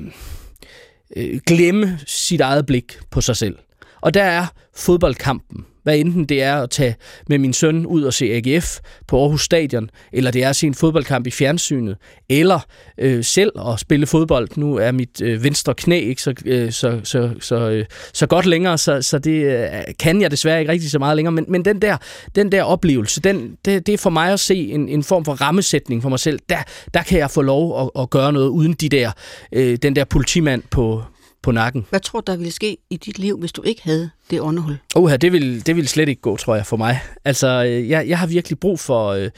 øh, 1.16 1.40
glemme 1.46 1.98
sit 2.06 2.40
eget 2.40 2.66
blik 2.66 2.98
på 3.10 3.20
sig 3.20 3.36
selv. 3.36 3.58
Og 4.00 4.14
der 4.14 4.22
er 4.22 4.46
fodboldkampen 4.76 5.66
hvad 5.84 5.98
enten 5.98 6.24
det 6.24 6.42
er 6.42 6.56
at 6.56 6.70
tage 6.70 6.96
med 7.28 7.38
min 7.38 7.52
søn 7.52 7.86
ud 7.86 8.02
og 8.02 8.14
se 8.14 8.26
AGF 8.32 8.78
på 9.06 9.20
Aarhus 9.22 9.44
Stadion, 9.44 9.90
eller 10.12 10.30
det 10.30 10.44
er 10.44 10.48
at 10.48 10.56
se 10.56 10.66
en 10.66 10.74
fodboldkamp 10.74 11.26
i 11.26 11.30
fjernsynet, 11.30 11.96
eller 12.28 12.60
øh, 12.98 13.24
selv 13.24 13.52
at 13.68 13.80
spille 13.80 14.06
fodbold. 14.06 14.48
Nu 14.56 14.76
er 14.76 14.92
mit 14.92 15.20
øh, 15.22 15.44
venstre 15.44 15.74
knæ 15.74 16.00
ikke 16.00 16.22
så, 16.22 16.34
øh, 16.46 16.72
så, 16.72 17.00
så, 17.04 17.30
så, 17.40 17.70
øh, 17.70 17.84
så 18.12 18.26
godt 18.26 18.46
længere, 18.46 18.78
så, 18.78 19.02
så 19.02 19.18
det 19.18 19.44
øh, 19.44 19.68
kan 19.98 20.20
jeg 20.20 20.30
desværre 20.30 20.60
ikke 20.60 20.72
rigtig 20.72 20.90
så 20.90 20.98
meget 20.98 21.16
længere. 21.16 21.32
Men, 21.32 21.44
men 21.48 21.64
den, 21.64 21.82
der, 21.82 21.96
den 22.34 22.52
der 22.52 22.62
oplevelse, 22.62 23.20
den, 23.20 23.56
det, 23.64 23.86
det 23.86 23.92
er 23.92 23.98
for 23.98 24.10
mig 24.10 24.32
at 24.32 24.40
se 24.40 24.56
en, 24.56 24.88
en 24.88 25.02
form 25.02 25.24
for 25.24 25.32
rammesætning 25.32 26.02
for 26.02 26.08
mig 26.08 26.20
selv. 26.20 26.38
Der, 26.48 26.62
der 26.94 27.02
kan 27.02 27.18
jeg 27.18 27.30
få 27.30 27.42
lov 27.42 27.82
at, 27.82 28.02
at 28.02 28.10
gøre 28.10 28.32
noget 28.32 28.48
uden 28.48 28.72
de 28.72 28.88
der, 28.88 29.10
øh, 29.52 29.78
den 29.82 29.96
der 29.96 30.04
politimand 30.04 30.62
på, 30.70 31.02
på 31.44 31.52
nakken. 31.52 31.86
Hvad 31.90 32.00
tror 32.00 32.20
du, 32.20 32.32
der 32.32 32.36
ville 32.36 32.52
ske 32.52 32.76
i 32.90 32.96
dit 32.96 33.18
liv, 33.18 33.38
hvis 33.38 33.52
du 33.52 33.62
ikke 33.62 33.82
havde 33.82 34.10
det 34.30 34.38
underhul? 34.38 34.78
Oha, 34.94 35.16
det 35.16 35.32
ville, 35.32 35.60
det 35.60 35.76
ville 35.76 35.88
slet 35.88 36.08
ikke 36.08 36.22
gå, 36.22 36.36
tror 36.36 36.54
jeg, 36.54 36.66
for 36.66 36.76
mig. 36.76 37.00
Altså, 37.24 37.64
øh, 37.64 37.88
jeg, 37.88 38.08
jeg 38.08 38.18
har 38.18 38.26
virkelig 38.26 38.58
brug 38.58 38.80
for... 38.80 39.08
Øh, 39.08 39.30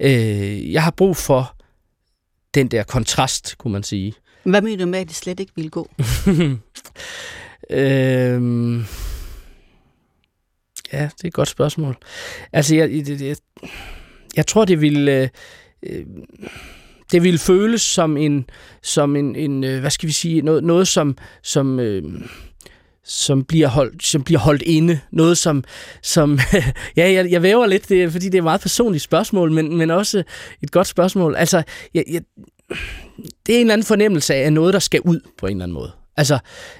øh, 0.00 0.72
jeg 0.72 0.82
har 0.82 0.90
brug 0.90 1.16
for 1.16 1.56
den 2.54 2.68
der 2.68 2.82
kontrast, 2.82 3.58
kunne 3.58 3.72
man 3.72 3.82
sige. 3.82 4.14
Hvad 4.44 4.62
mener 4.62 4.84
du 4.84 4.90
med, 4.90 4.98
at 4.98 5.08
det 5.08 5.16
slet 5.16 5.40
ikke 5.40 5.52
ville 5.56 5.70
gå? 5.70 5.90
øhm, 7.70 8.78
ja, 10.92 11.02
det 11.02 11.24
er 11.24 11.28
et 11.28 11.32
godt 11.32 11.48
spørgsmål. 11.48 11.96
Altså, 12.52 12.74
jeg, 12.76 12.90
jeg, 12.90 13.20
jeg, 13.20 13.36
jeg 14.36 14.46
tror, 14.46 14.64
det 14.64 14.80
ville... 14.80 15.12
Øh, 15.12 15.28
øh 15.82 16.06
det 17.14 17.22
ville 17.22 17.38
føles 17.38 17.82
som 17.82 18.16
en, 18.16 18.46
som 18.82 19.16
en, 19.16 19.36
en 19.36 19.64
øh, 19.64 19.80
hvad 19.80 19.90
skal 19.90 20.06
vi 20.06 20.12
sige, 20.12 20.42
noget, 20.42 20.64
noget 20.64 20.88
som, 20.88 21.16
som, 21.42 21.80
øh, 21.80 22.02
som 23.04 23.44
bliver 23.44 23.68
holdt, 23.68 24.04
som 24.04 24.22
bliver 24.22 24.38
holdt 24.38 24.62
inde. 24.62 25.00
Noget 25.12 25.38
som, 25.38 25.64
som 26.02 26.38
ja, 26.96 27.12
jeg, 27.12 27.30
jeg 27.30 27.42
væver 27.42 27.66
lidt, 27.66 27.88
det, 27.88 28.12
fordi 28.12 28.26
det 28.26 28.34
er 28.34 28.38
et 28.38 28.44
meget 28.44 28.60
personligt 28.60 29.04
spørgsmål, 29.04 29.52
men, 29.52 29.76
men 29.76 29.90
også 29.90 30.22
et 30.62 30.70
godt 30.70 30.86
spørgsmål. 30.86 31.34
Altså, 31.36 31.62
jeg, 31.94 32.04
jeg, 32.10 32.22
det 33.46 33.54
er 33.54 33.56
en 33.56 33.60
eller 33.60 33.72
anden 33.72 33.86
fornemmelse 33.86 34.34
af 34.34 34.52
noget, 34.52 34.74
der 34.74 34.80
skal 34.80 35.00
ud 35.00 35.20
på 35.38 35.46
en 35.46 35.52
eller 35.56 35.64
anden 35.64 35.74
måde. 35.74 35.90
Altså, 36.16 36.38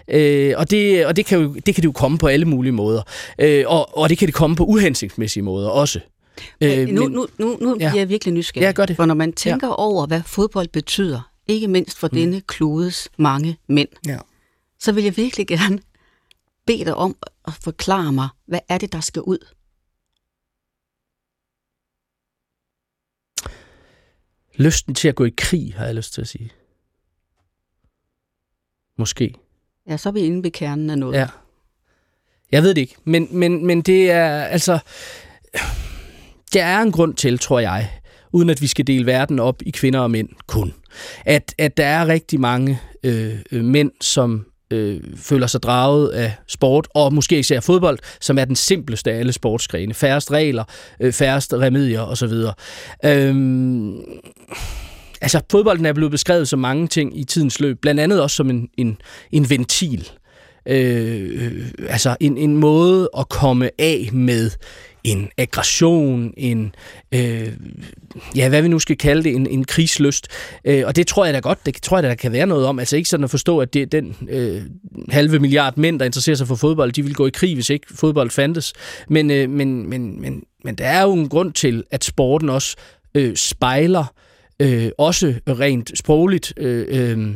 øh, 0.08 0.54
og 0.56 0.70
det, 0.70 1.06
og 1.06 1.16
det, 1.16 1.26
kan 1.26 1.38
jo, 1.38 1.54
det 1.54 1.74
kan 1.74 1.82
det 1.82 1.84
jo 1.84 1.92
komme 1.92 2.18
på 2.18 2.26
alle 2.26 2.46
mulige 2.46 2.72
måder. 2.72 3.02
Øh, 3.38 3.64
og, 3.66 3.98
og 3.98 4.08
det 4.08 4.18
kan 4.18 4.26
det 4.26 4.34
komme 4.34 4.56
på 4.56 4.64
uhensigtsmæssige 4.64 5.42
måder 5.42 5.68
også. 5.68 6.00
Øh, 6.60 6.88
nu, 6.88 7.08
nu, 7.08 7.26
nu, 7.38 7.58
nu 7.60 7.70
ja. 7.70 7.74
bliver 7.74 8.00
jeg 8.00 8.08
virkelig 8.08 8.34
nysgerrig. 8.34 8.64
Ja, 8.64 8.72
gør 8.72 8.86
det. 8.86 8.96
For 8.96 9.06
når 9.06 9.14
man 9.14 9.32
tænker 9.32 9.66
ja. 9.66 9.74
over, 9.74 10.06
hvad 10.06 10.22
fodbold 10.22 10.68
betyder, 10.68 11.30
ikke 11.46 11.68
mindst 11.68 11.98
for 11.98 12.08
mm. 12.12 12.18
denne 12.18 12.40
klodes 12.40 13.08
mange 13.16 13.58
mænd, 13.66 13.88
ja. 14.06 14.18
så 14.78 14.92
vil 14.92 15.04
jeg 15.04 15.16
virkelig 15.16 15.46
gerne 15.46 15.78
bede 16.66 16.84
dig 16.84 16.94
om 16.94 17.16
at 17.46 17.54
forklare 17.54 18.12
mig, 18.12 18.28
hvad 18.46 18.60
er 18.68 18.78
det, 18.78 18.92
der 18.92 19.00
skal 19.00 19.22
ud? 19.22 19.38
Lysten 24.56 24.94
til 24.94 25.08
at 25.08 25.14
gå 25.14 25.24
i 25.24 25.32
krig, 25.36 25.74
har 25.76 25.84
jeg 25.84 25.94
lyst 25.94 26.14
til 26.14 26.20
at 26.20 26.28
sige. 26.28 26.52
Måske. 28.98 29.34
Ja, 29.88 29.96
så 29.96 30.08
er 30.08 30.12
vi 30.12 30.20
inde 30.20 30.42
ved 30.42 30.50
kernen 30.50 30.90
af 30.90 30.98
noget. 30.98 31.18
Ja. 31.18 31.28
Jeg 32.52 32.62
ved 32.62 32.74
det 32.74 32.80
ikke, 32.80 32.96
men, 33.04 33.28
men, 33.30 33.66
men 33.66 33.82
det 33.82 34.10
er 34.10 34.44
altså 34.44 34.78
der 36.54 36.64
er 36.64 36.82
en 36.82 36.92
grund 36.92 37.14
til, 37.14 37.38
tror 37.38 37.60
jeg, 37.60 37.90
uden 38.32 38.50
at 38.50 38.62
vi 38.62 38.66
skal 38.66 38.86
dele 38.86 39.06
verden 39.06 39.40
op 39.40 39.62
i 39.66 39.70
kvinder 39.70 40.00
og 40.00 40.10
mænd 40.10 40.28
kun, 40.46 40.74
at, 41.24 41.54
at 41.58 41.76
der 41.76 41.86
er 41.86 42.08
rigtig 42.08 42.40
mange 42.40 42.80
øh, 43.04 43.34
øh 43.52 43.64
mænd, 43.64 43.90
som 44.00 44.46
øh, 44.70 45.00
føler 45.16 45.46
sig 45.46 45.62
draget 45.62 46.08
af 46.08 46.32
sport, 46.48 46.88
og 46.94 47.14
måske 47.14 47.38
især 47.38 47.60
fodbold, 47.60 47.98
som 48.20 48.38
er 48.38 48.44
den 48.44 48.56
simpleste 48.56 49.12
af 49.12 49.18
alle 49.18 49.32
sportsgrene. 49.32 49.94
Færrest 49.94 50.30
regler, 50.30 50.64
øh, 51.00 51.12
færrest 51.12 51.54
remedier 51.54 52.00
osv. 52.00 52.32
Øhm, 53.04 53.96
altså, 55.20 55.40
fodbolden 55.50 55.86
er 55.86 55.92
blevet 55.92 56.10
beskrevet 56.10 56.48
som 56.48 56.58
mange 56.58 56.88
ting 56.88 57.18
i 57.18 57.24
tidens 57.24 57.60
løb, 57.60 57.80
blandt 57.80 58.00
andet 58.00 58.22
også 58.22 58.36
som 58.36 58.50
en, 58.50 58.68
en, 58.76 58.98
en 59.32 59.50
ventil. 59.50 60.10
Øh, 60.68 61.46
øh 61.46 61.68
altså 61.88 62.16
en, 62.20 62.38
en 62.38 62.56
måde 62.56 63.08
at 63.18 63.28
komme 63.28 63.70
af 63.78 64.08
med 64.12 64.50
en 65.04 65.28
aggression, 65.38 66.34
en, 66.36 66.74
øh, 67.14 67.48
ja, 68.36 68.48
hvad 68.48 68.62
vi 68.62 68.68
nu 68.68 68.78
skal 68.78 68.96
kalde 68.96 69.24
det, 69.24 69.34
en, 69.34 69.46
en 69.46 69.64
krigsløst. 69.64 70.28
Øh, 70.64 70.82
og 70.86 70.96
det 70.96 71.06
tror 71.06 71.24
jeg 71.24 71.34
da 71.34 71.38
godt, 71.38 71.66
det 71.66 71.82
tror 71.82 71.96
jeg 71.96 72.02
da, 72.02 72.08
der 72.08 72.14
kan 72.14 72.32
være 72.32 72.46
noget 72.46 72.66
om. 72.66 72.78
Altså 72.78 72.96
ikke 72.96 73.08
sådan 73.08 73.24
at 73.24 73.30
forstå, 73.30 73.58
at 73.58 73.74
det 73.74 73.92
den 73.92 74.16
øh, 74.30 74.62
halve 75.10 75.38
milliard 75.38 75.76
mænd, 75.76 75.98
der 75.98 76.06
interesserer 76.06 76.36
sig 76.36 76.46
for 76.46 76.54
fodbold, 76.54 76.92
de 76.92 77.02
vil 77.02 77.14
gå 77.14 77.26
i 77.26 77.30
krig, 77.30 77.54
hvis 77.54 77.70
ikke 77.70 77.86
fodbold 77.94 78.30
fandtes. 78.30 78.72
Men, 79.08 79.30
øh, 79.30 79.50
men, 79.50 79.88
men, 79.88 80.20
men, 80.20 80.42
men 80.64 80.74
der 80.74 80.86
er 80.86 81.02
jo 81.02 81.12
en 81.12 81.28
grund 81.28 81.52
til, 81.52 81.84
at 81.90 82.04
sporten 82.04 82.48
også 82.48 82.76
øh, 83.14 83.36
spejler, 83.36 84.04
øh, 84.60 84.90
også 84.98 85.34
rent 85.48 85.98
sprogligt, 85.98 86.52
øh, 86.56 86.86
øh, 86.88 87.34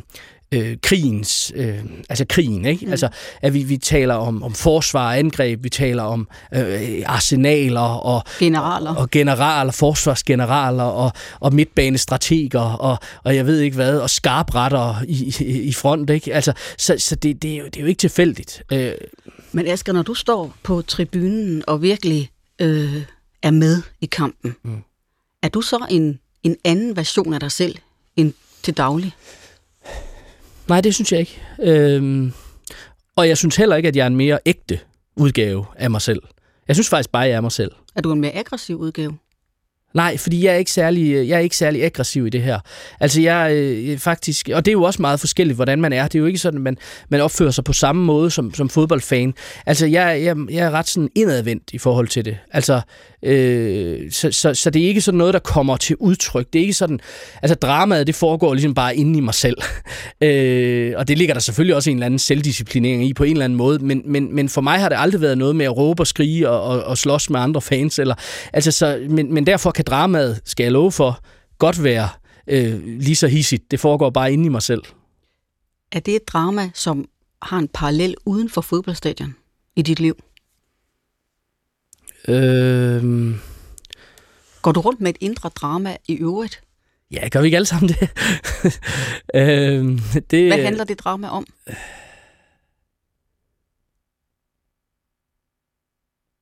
øh, 0.52 0.76
krigens, 0.82 1.52
øh, 1.54 1.78
altså 2.08 2.24
krigen, 2.28 2.64
ikke? 2.64 2.86
Mm. 2.86 2.90
Altså, 2.90 3.08
at 3.42 3.54
vi, 3.54 3.62
vi 3.62 3.76
taler 3.76 4.14
om, 4.14 4.42
om 4.42 4.54
forsvar 4.54 5.06
og 5.06 5.18
angreb, 5.18 5.64
vi 5.64 5.68
taler 5.68 6.02
om 6.02 6.28
øh, 6.54 7.02
arsenaler 7.06 7.80
og 7.80 8.24
generaler, 8.38 8.90
og, 8.90 8.96
og 8.96 9.10
generaler, 9.10 9.72
forsvarsgeneraler 9.72 10.82
og, 10.82 11.12
og 11.40 11.54
midtbanestrateger 11.54 12.60
og, 12.60 12.98
og 13.24 13.36
jeg 13.36 13.46
ved 13.46 13.60
ikke 13.60 13.74
hvad, 13.74 13.98
og 13.98 14.10
skarpretter 14.10 14.94
i, 15.08 15.34
i, 15.40 15.60
i 15.60 15.72
front, 15.72 16.10
ikke? 16.10 16.34
Altså, 16.34 16.52
så, 16.78 16.94
så 16.98 17.14
det, 17.14 17.42
det, 17.42 17.52
er 17.52 17.56
jo, 17.56 17.64
det 17.64 17.76
er 17.76 17.80
jo 17.80 17.86
ikke 17.86 18.00
tilfældigt. 18.00 18.62
Øh. 18.72 18.92
Men 19.52 19.66
Asger, 19.66 19.92
når 19.92 20.02
du 20.02 20.14
står 20.14 20.54
på 20.62 20.82
tribunen 20.82 21.64
og 21.66 21.82
virkelig 21.82 22.30
øh, 22.58 23.02
er 23.42 23.50
med 23.50 23.82
i 24.00 24.06
kampen, 24.06 24.56
mm. 24.62 24.82
er 25.42 25.48
du 25.48 25.60
så 25.60 25.86
en, 25.90 26.18
en 26.42 26.56
anden 26.64 26.96
version 26.96 27.34
af 27.34 27.40
dig 27.40 27.52
selv 27.52 27.76
end 28.16 28.32
til 28.62 28.76
daglig? 28.76 29.14
Nej, 30.68 30.80
det 30.80 30.94
synes 30.94 31.12
jeg 31.12 31.20
ikke. 31.20 31.42
Øhm, 31.62 32.32
og 33.16 33.28
jeg 33.28 33.36
synes 33.36 33.56
heller 33.56 33.76
ikke, 33.76 33.88
at 33.88 33.96
jeg 33.96 34.02
er 34.02 34.06
en 34.06 34.16
mere 34.16 34.38
ægte 34.46 34.78
udgave 35.16 35.66
af 35.76 35.90
mig 35.90 36.02
selv. 36.02 36.22
Jeg 36.68 36.76
synes 36.76 36.88
faktisk 36.88 37.10
bare, 37.12 37.24
at 37.24 37.30
jeg 37.30 37.36
er 37.36 37.40
mig 37.40 37.52
selv. 37.52 37.72
Er 37.96 38.00
du 38.00 38.12
en 38.12 38.20
mere 38.20 38.36
aggressiv 38.36 38.76
udgave? 38.76 39.18
Nej, 39.94 40.16
fordi 40.16 40.44
jeg 40.44 40.54
er 40.54 40.56
ikke 40.56 40.70
særlig, 40.70 41.28
jeg 41.28 41.36
er 41.36 41.38
ikke 41.38 41.56
særlig 41.56 41.84
aggressiv 41.84 42.26
i 42.26 42.30
det 42.30 42.42
her. 42.42 42.60
Altså 43.00 43.20
jeg 43.20 43.52
øh, 43.52 43.98
faktisk, 43.98 44.48
og 44.54 44.64
det 44.64 44.70
er 44.70 44.72
jo 44.72 44.82
også 44.82 45.02
meget 45.02 45.20
forskelligt, 45.20 45.56
hvordan 45.56 45.80
man 45.80 45.92
er. 45.92 46.04
Det 46.04 46.14
er 46.14 46.18
jo 46.18 46.26
ikke 46.26 46.38
sådan, 46.38 46.58
at 46.58 46.62
man, 46.62 46.76
man 47.08 47.20
opfører 47.20 47.50
sig 47.50 47.64
på 47.64 47.72
samme 47.72 48.04
måde 48.04 48.30
som, 48.30 48.54
som 48.54 48.68
fodboldfan. 48.68 49.34
Altså 49.66 49.86
jeg, 49.86 50.22
jeg, 50.22 50.36
jeg 50.50 50.66
er 50.66 50.70
ret 50.70 50.88
sådan 50.88 51.08
indadvendt 51.14 51.70
i 51.72 51.78
forhold 51.78 52.08
til 52.08 52.24
det. 52.24 52.38
Altså, 52.50 52.80
øh, 53.22 54.10
så, 54.10 54.32
så, 54.32 54.54
så 54.54 54.70
det 54.70 54.82
er 54.82 54.88
ikke 54.88 55.00
sådan 55.00 55.18
noget, 55.18 55.34
der 55.34 55.40
kommer 55.40 55.76
til 55.76 55.96
udtryk. 55.96 56.46
Det 56.52 56.58
er 56.58 56.62
ikke 56.62 56.74
sådan, 56.74 57.00
altså 57.42 57.54
dramaet, 57.54 58.06
det 58.06 58.14
foregår 58.14 58.54
ligesom 58.54 58.74
bare 58.74 58.96
inde 58.96 59.18
i 59.18 59.20
mig 59.20 59.34
selv. 59.34 59.56
øh, 60.20 60.94
og 60.96 61.08
det 61.08 61.18
ligger 61.18 61.34
der 61.34 61.40
selvfølgelig 61.40 61.76
også 61.76 61.90
en 61.90 61.96
eller 61.96 62.06
anden 62.06 62.18
selvdisciplinering 62.18 63.04
i 63.04 63.14
på 63.14 63.24
en 63.24 63.30
eller 63.30 63.44
anden 63.44 63.56
måde, 63.56 63.78
men, 63.78 64.02
men, 64.04 64.34
men 64.34 64.48
for 64.48 64.60
mig 64.60 64.78
har 64.78 64.88
det 64.88 64.96
aldrig 64.98 65.20
været 65.20 65.38
noget 65.38 65.56
med 65.56 65.66
at 65.66 65.76
råbe 65.76 66.02
og 66.02 66.06
skrige 66.06 66.48
og, 66.48 66.62
og, 66.62 66.84
og 66.84 66.98
slås 66.98 67.30
med 67.30 67.40
andre 67.40 67.62
fans. 67.62 67.98
Eller, 67.98 68.14
altså 68.52 68.70
så, 68.70 69.06
men, 69.10 69.34
men 69.34 69.46
derfor 69.46 69.70
kan 69.70 69.84
dramaet, 69.84 70.40
skal 70.44 70.64
jeg 70.64 70.72
love 70.72 70.92
for, 70.92 71.20
godt 71.58 71.84
være 71.84 72.08
øh, 72.48 72.86
lige 72.86 73.16
så 73.16 73.28
hissigt. 73.28 73.70
Det 73.70 73.80
foregår 73.80 74.10
bare 74.10 74.32
inde 74.32 74.44
i 74.44 74.48
mig 74.48 74.62
selv. 74.62 74.82
Er 75.92 76.00
det 76.00 76.16
et 76.16 76.28
drama, 76.28 76.70
som 76.74 77.04
har 77.42 77.58
en 77.58 77.68
parallel 77.74 78.14
uden 78.26 78.50
for 78.50 78.60
fodboldstadion 78.60 79.34
i 79.76 79.82
dit 79.82 80.00
liv? 80.00 80.16
Øh... 82.28 83.34
Går 84.62 84.72
du 84.72 84.80
rundt 84.80 85.00
med 85.00 85.10
et 85.10 85.16
indre 85.20 85.48
drama 85.48 85.96
i 86.08 86.16
øvrigt? 86.16 86.62
Ja, 87.10 87.28
gør 87.28 87.40
vi 87.40 87.46
ikke 87.46 87.56
alle 87.56 87.66
sammen 87.66 87.88
det? 87.88 88.00
øh, 89.34 89.84
det 90.30 90.46
Hvad 90.52 90.64
handler 90.64 90.84
det 90.84 90.98
drama 90.98 91.28
om? 91.28 91.46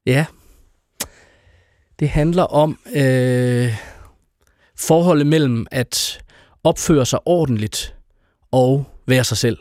Ja, 0.07 0.27
det 1.99 2.09
handler 2.09 2.43
om 2.43 2.79
øh, 2.97 3.75
forholdet 4.77 5.27
mellem 5.27 5.67
at 5.71 6.25
opføre 6.65 7.07
sig 7.07 7.19
ordentligt 7.25 7.97
og 8.51 8.85
være 9.07 9.25
sig 9.25 9.37
selv. 9.37 9.59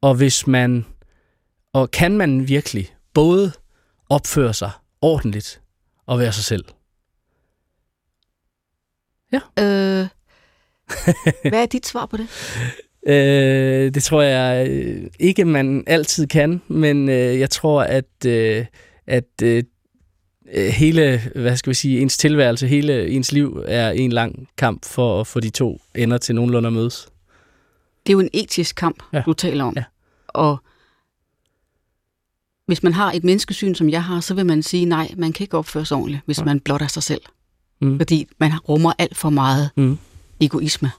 Og 0.00 0.14
hvis 0.14 0.46
man, 0.46 0.86
og 1.72 1.90
kan 1.90 2.16
man 2.16 2.48
virkelig 2.48 2.94
både 3.14 3.52
opføre 4.08 4.54
sig 4.54 4.70
ordentligt 5.00 5.60
og 6.06 6.18
være 6.18 6.32
sig 6.32 6.44
selv? 6.44 6.64
Ja. 9.32 9.40
Øh, 9.58 10.08
hvad 11.50 11.62
er 11.62 11.66
dit 11.66 11.86
svar 11.86 12.06
på 12.06 12.16
det? 12.16 12.28
Øh, 13.06 13.94
det 13.94 14.02
tror 14.02 14.22
jeg 14.22 14.68
øh, 14.70 15.10
ikke, 15.18 15.44
man 15.44 15.84
altid 15.86 16.26
kan, 16.26 16.62
men 16.68 17.08
øh, 17.08 17.38
jeg 17.38 17.50
tror, 17.50 17.82
at, 17.82 18.26
øh, 18.26 18.66
at 19.06 19.42
øh, 19.42 19.64
hele, 20.54 21.20
hvad 21.34 21.56
skal 21.56 21.70
vi 21.70 21.74
sige, 21.74 22.00
ens 22.00 22.18
tilværelse, 22.18 22.66
hele 22.66 23.08
ens 23.08 23.32
liv 23.32 23.64
er 23.66 23.90
en 23.90 24.12
lang 24.12 24.48
kamp 24.56 24.84
for 24.84 25.20
at 25.20 25.26
få 25.26 25.40
de 25.40 25.50
to 25.50 25.80
ender 25.94 26.18
til 26.18 26.34
nogenlunde 26.34 26.66
at 26.66 26.72
mødes. 26.72 27.08
Det 28.06 28.12
er 28.12 28.14
jo 28.14 28.20
en 28.20 28.30
etisk 28.32 28.76
kamp, 28.76 29.02
ja. 29.12 29.22
du 29.26 29.32
taler 29.32 29.64
om. 29.64 29.74
Ja. 29.76 29.84
Og 30.28 30.58
hvis 32.68 32.82
man 32.82 32.92
har 32.92 33.12
et 33.12 33.24
menneskesyn, 33.24 33.74
som 33.74 33.88
jeg 33.88 34.04
har, 34.04 34.20
så 34.20 34.34
vil 34.34 34.46
man 34.46 34.62
sige, 34.62 34.84
nej, 34.84 35.14
man 35.16 35.32
kan 35.32 35.44
ikke 35.44 35.56
opføre 35.56 35.84
sig 35.84 35.96
ordentligt, 35.96 36.22
hvis 36.26 36.38
ja. 36.38 36.44
man 36.44 36.60
blot 36.60 36.82
er 36.82 36.86
sig 36.86 37.02
selv. 37.02 37.20
Mm. 37.80 37.98
Fordi 37.98 38.28
man 38.38 38.58
rummer 38.58 38.92
alt 38.98 39.16
for 39.16 39.30
meget 39.30 39.70
mm. 39.76 39.98
egoisme. 40.40 40.90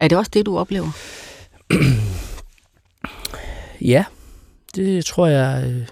Er 0.00 0.08
det 0.08 0.18
også 0.18 0.30
det, 0.34 0.46
du 0.46 0.58
oplever? 0.58 0.90
ja, 3.92 4.04
det 4.74 5.04
tror 5.04 5.26
jeg, 5.26 5.64
øh, 5.66 5.86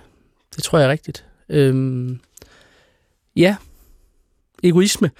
det 0.56 0.64
tror 0.64 0.78
jeg 0.78 0.86
er 0.86 0.90
rigtigt. 0.90 1.24
Øhm, 1.48 2.20
ja, 3.36 3.56
egoisme. 4.62 5.10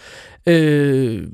Øh, 0.46 1.28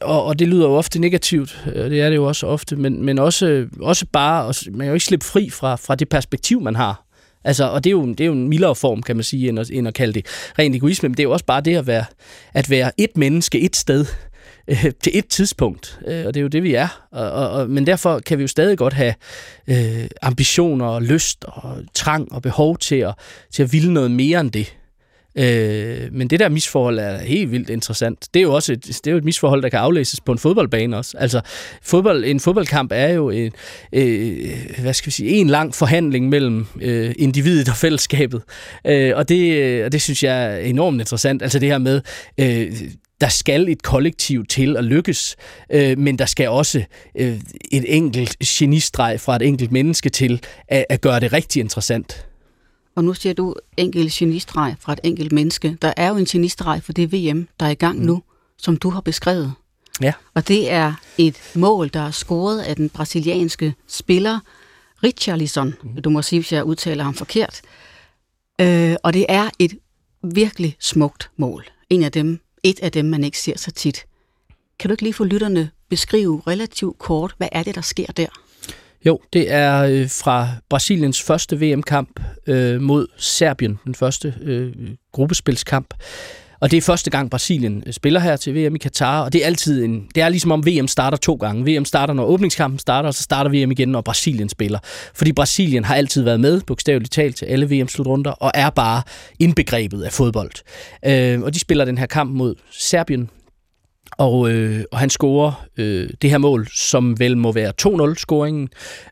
og, 0.00 0.24
og 0.24 0.38
det 0.38 0.48
lyder 0.48 0.66
jo 0.66 0.74
ofte 0.74 0.98
negativt, 0.98 1.62
det 1.64 2.00
er 2.00 2.08
det 2.08 2.16
jo 2.16 2.24
også 2.24 2.46
ofte, 2.46 2.76
men, 2.76 3.04
men 3.04 3.18
også, 3.18 3.68
også 3.80 4.06
bare, 4.12 4.54
man 4.66 4.78
kan 4.78 4.86
jo 4.86 4.94
ikke 4.94 5.06
slippe 5.06 5.26
fri 5.26 5.50
fra, 5.50 5.76
fra 5.76 5.94
det 5.94 6.08
perspektiv, 6.08 6.60
man 6.60 6.76
har. 6.76 7.09
Altså, 7.44 7.64
og 7.64 7.84
det 7.84 7.90
er, 7.90 7.92
jo, 7.92 8.06
det 8.06 8.20
er 8.20 8.26
jo 8.26 8.32
en 8.32 8.48
mildere 8.48 8.74
form, 8.74 9.02
kan 9.02 9.16
man 9.16 9.22
sige, 9.22 9.48
end 9.48 9.58
at, 9.60 9.70
end 9.70 9.88
at 9.88 9.94
kalde 9.94 10.12
det 10.12 10.26
ren 10.58 10.74
egoisme, 10.74 11.08
men 11.08 11.16
det 11.16 11.20
er 11.20 11.24
jo 11.24 11.32
også 11.32 11.44
bare 11.44 11.60
det 11.60 11.76
at 11.76 11.86
være, 11.86 12.04
at 12.54 12.70
være 12.70 12.92
et 12.96 13.16
menneske 13.16 13.60
et 13.60 13.76
sted, 13.76 14.06
øh, 14.68 14.92
til 15.02 15.18
et 15.18 15.28
tidspunkt, 15.28 16.00
øh, 16.06 16.26
og 16.26 16.34
det 16.34 16.40
er 16.40 16.42
jo 16.42 16.48
det, 16.48 16.62
vi 16.62 16.74
er. 16.74 17.06
Og, 17.10 17.30
og, 17.30 17.50
og, 17.50 17.70
men 17.70 17.86
derfor 17.86 18.18
kan 18.18 18.38
vi 18.38 18.42
jo 18.42 18.48
stadig 18.48 18.78
godt 18.78 18.92
have 18.92 19.14
øh, 19.66 20.08
ambitioner 20.22 20.86
og 20.86 21.02
lyst 21.02 21.44
og 21.44 21.78
trang 21.94 22.32
og 22.32 22.42
behov 22.42 22.78
til 22.78 22.96
at, 22.96 23.14
til 23.52 23.62
at 23.62 23.72
ville 23.72 23.92
noget 23.92 24.10
mere 24.10 24.40
end 24.40 24.50
det. 24.50 24.76
Øh, 25.36 26.12
men 26.12 26.30
det 26.30 26.40
der 26.40 26.48
misforhold 26.48 26.98
er 26.98 27.18
helt 27.18 27.52
vildt 27.52 27.70
interessant. 27.70 28.28
Det 28.34 28.40
er 28.40 28.44
jo 28.44 28.54
også 28.54 28.72
et, 28.72 28.84
det 28.86 29.06
er 29.06 29.10
jo 29.10 29.16
et 29.16 29.24
misforhold, 29.24 29.62
der 29.62 29.68
kan 29.68 29.78
aflæses 29.78 30.20
på 30.20 30.32
en 30.32 30.38
fodboldbane 30.38 30.96
også. 30.96 31.16
Altså, 31.18 31.40
fodbold, 31.82 32.24
en 32.24 32.40
fodboldkamp 32.40 32.92
er 32.94 33.08
jo 33.08 33.30
en, 33.30 33.52
øh, 33.92 34.36
hvad 34.78 34.94
skal 34.94 35.06
vi 35.06 35.12
sige, 35.12 35.30
en 35.30 35.46
lang 35.46 35.74
forhandling 35.74 36.28
mellem 36.28 36.66
øh, 36.80 37.14
individet 37.18 37.68
og 37.68 37.76
fællesskabet. 37.76 38.42
Øh, 38.86 39.12
og, 39.16 39.28
det, 39.28 39.52
øh, 39.52 39.84
og 39.84 39.92
det 39.92 40.02
synes 40.02 40.24
jeg 40.24 40.44
er 40.44 40.56
enormt 40.56 41.00
interessant. 41.00 41.42
Altså 41.42 41.58
det 41.58 41.68
her 41.68 41.78
med, 41.78 42.00
øh, 42.40 42.72
der 43.20 43.28
skal 43.28 43.68
et 43.68 43.82
kollektiv 43.82 44.46
til 44.46 44.76
at 44.76 44.84
lykkes, 44.84 45.36
øh, 45.72 45.98
men 45.98 46.18
der 46.18 46.26
skal 46.26 46.48
også 46.48 46.84
øh, 47.18 47.40
et 47.72 47.96
enkelt 47.96 48.36
genistreg 48.38 49.20
fra 49.20 49.36
et 49.36 49.42
enkelt 49.42 49.72
menneske 49.72 50.08
til 50.08 50.40
at, 50.68 50.86
at 50.88 51.00
gøre 51.00 51.20
det 51.20 51.32
rigtig 51.32 51.60
interessant. 51.60 52.26
Og 52.94 53.04
nu 53.04 53.14
siger 53.14 53.32
du 53.32 53.54
enkelt 53.76 54.12
genistreg 54.12 54.76
fra 54.80 54.92
et 54.92 55.00
enkelt 55.04 55.32
menneske. 55.32 55.76
Der 55.82 55.92
er 55.96 56.08
jo 56.08 56.16
en 56.16 56.24
genistreg 56.24 56.82
for 56.82 56.92
det 56.92 57.12
VM, 57.12 57.48
der 57.60 57.66
er 57.66 57.70
i 57.70 57.74
gang 57.74 57.98
mm. 57.98 58.04
nu, 58.04 58.22
som 58.58 58.76
du 58.76 58.90
har 58.90 59.00
beskrevet. 59.00 59.52
Ja. 60.00 60.12
Og 60.34 60.48
det 60.48 60.70
er 60.70 60.94
et 61.18 61.40
mål, 61.54 61.90
der 61.92 62.00
er 62.00 62.10
scoret 62.10 62.60
af 62.60 62.76
den 62.76 62.90
brasilianske 62.90 63.74
spiller 63.86 64.40
Richarlison. 65.04 65.74
Mm. 65.82 66.02
Du 66.02 66.10
må 66.10 66.22
sige, 66.22 66.40
hvis 66.40 66.52
jeg 66.52 66.64
udtaler 66.64 67.04
ham 67.04 67.14
forkert. 67.14 67.60
Øh, 68.60 68.96
og 69.02 69.12
det 69.12 69.26
er 69.28 69.50
et 69.58 69.78
virkelig 70.22 70.76
smukt 70.80 71.30
mål. 71.36 71.64
En 71.90 72.02
af 72.02 72.12
dem, 72.12 72.40
et 72.62 72.80
af 72.80 72.92
dem, 72.92 73.04
man 73.04 73.24
ikke 73.24 73.38
ser 73.38 73.58
så 73.58 73.70
tit. 73.70 74.06
Kan 74.78 74.88
du 74.88 74.92
ikke 74.92 75.02
lige 75.02 75.14
få 75.14 75.24
lytterne 75.24 75.70
beskrive 75.88 76.42
relativt 76.46 76.98
kort, 76.98 77.34
hvad 77.38 77.48
er 77.52 77.62
det, 77.62 77.74
der 77.74 77.80
sker 77.80 78.06
der? 78.06 78.26
Jo, 79.06 79.20
det 79.32 79.52
er 79.52 79.82
øh, 79.82 80.10
fra 80.10 80.48
Brasiliens 80.68 81.22
første 81.22 81.60
VM-kamp 81.60 82.20
øh, 82.46 82.80
mod 82.80 83.06
Serbien, 83.16 83.78
den 83.84 83.94
første 83.94 84.34
øh, 84.42 84.72
gruppespilskamp. 85.12 85.94
Og 86.60 86.70
det 86.70 86.76
er 86.76 86.80
første 86.80 87.10
gang 87.10 87.30
Brasilien 87.30 87.82
øh, 87.86 87.92
spiller 87.92 88.20
her 88.20 88.36
til 88.36 88.54
VM 88.54 88.74
i 88.74 88.78
Katar, 88.78 89.22
og 89.22 89.32
det 89.32 89.42
er 89.42 89.46
altid 89.46 89.84
en, 89.84 90.08
det 90.14 90.22
er 90.22 90.28
ligesom 90.28 90.52
om 90.52 90.66
VM 90.66 90.88
starter 90.88 91.16
to 91.18 91.34
gange. 91.34 91.78
VM 91.78 91.84
starter, 91.84 92.14
når 92.14 92.24
åbningskampen 92.24 92.78
starter, 92.78 93.06
og 93.06 93.14
så 93.14 93.22
starter 93.22 93.50
VM 93.50 93.70
igen, 93.70 93.88
når 93.88 94.00
Brasilien 94.00 94.48
spiller. 94.48 94.78
Fordi 95.14 95.32
Brasilien 95.32 95.84
har 95.84 95.94
altid 95.94 96.22
været 96.22 96.40
med, 96.40 96.60
bogstaveligt 96.66 97.12
talt, 97.12 97.36
til 97.36 97.46
alle 97.46 97.66
VM-slutrunder, 97.70 98.30
og 98.30 98.50
er 98.54 98.70
bare 98.70 99.02
indbegrebet 99.38 100.02
af 100.02 100.12
fodbold. 100.12 100.52
Øh, 101.06 101.40
og 101.40 101.54
de 101.54 101.58
spiller 101.58 101.84
den 101.84 101.98
her 101.98 102.06
kamp 102.06 102.30
mod 102.30 102.54
Serbien 102.70 103.30
og, 104.18 104.50
øh, 104.50 104.84
og 104.92 104.98
han 104.98 105.10
scorer 105.10 105.66
øh, 105.76 106.10
det 106.22 106.30
her 106.30 106.38
mål, 106.38 106.68
som 106.74 107.18
vel 107.18 107.36
må 107.36 107.52
være 107.52 107.72
2-0-scoringen, 107.82 108.68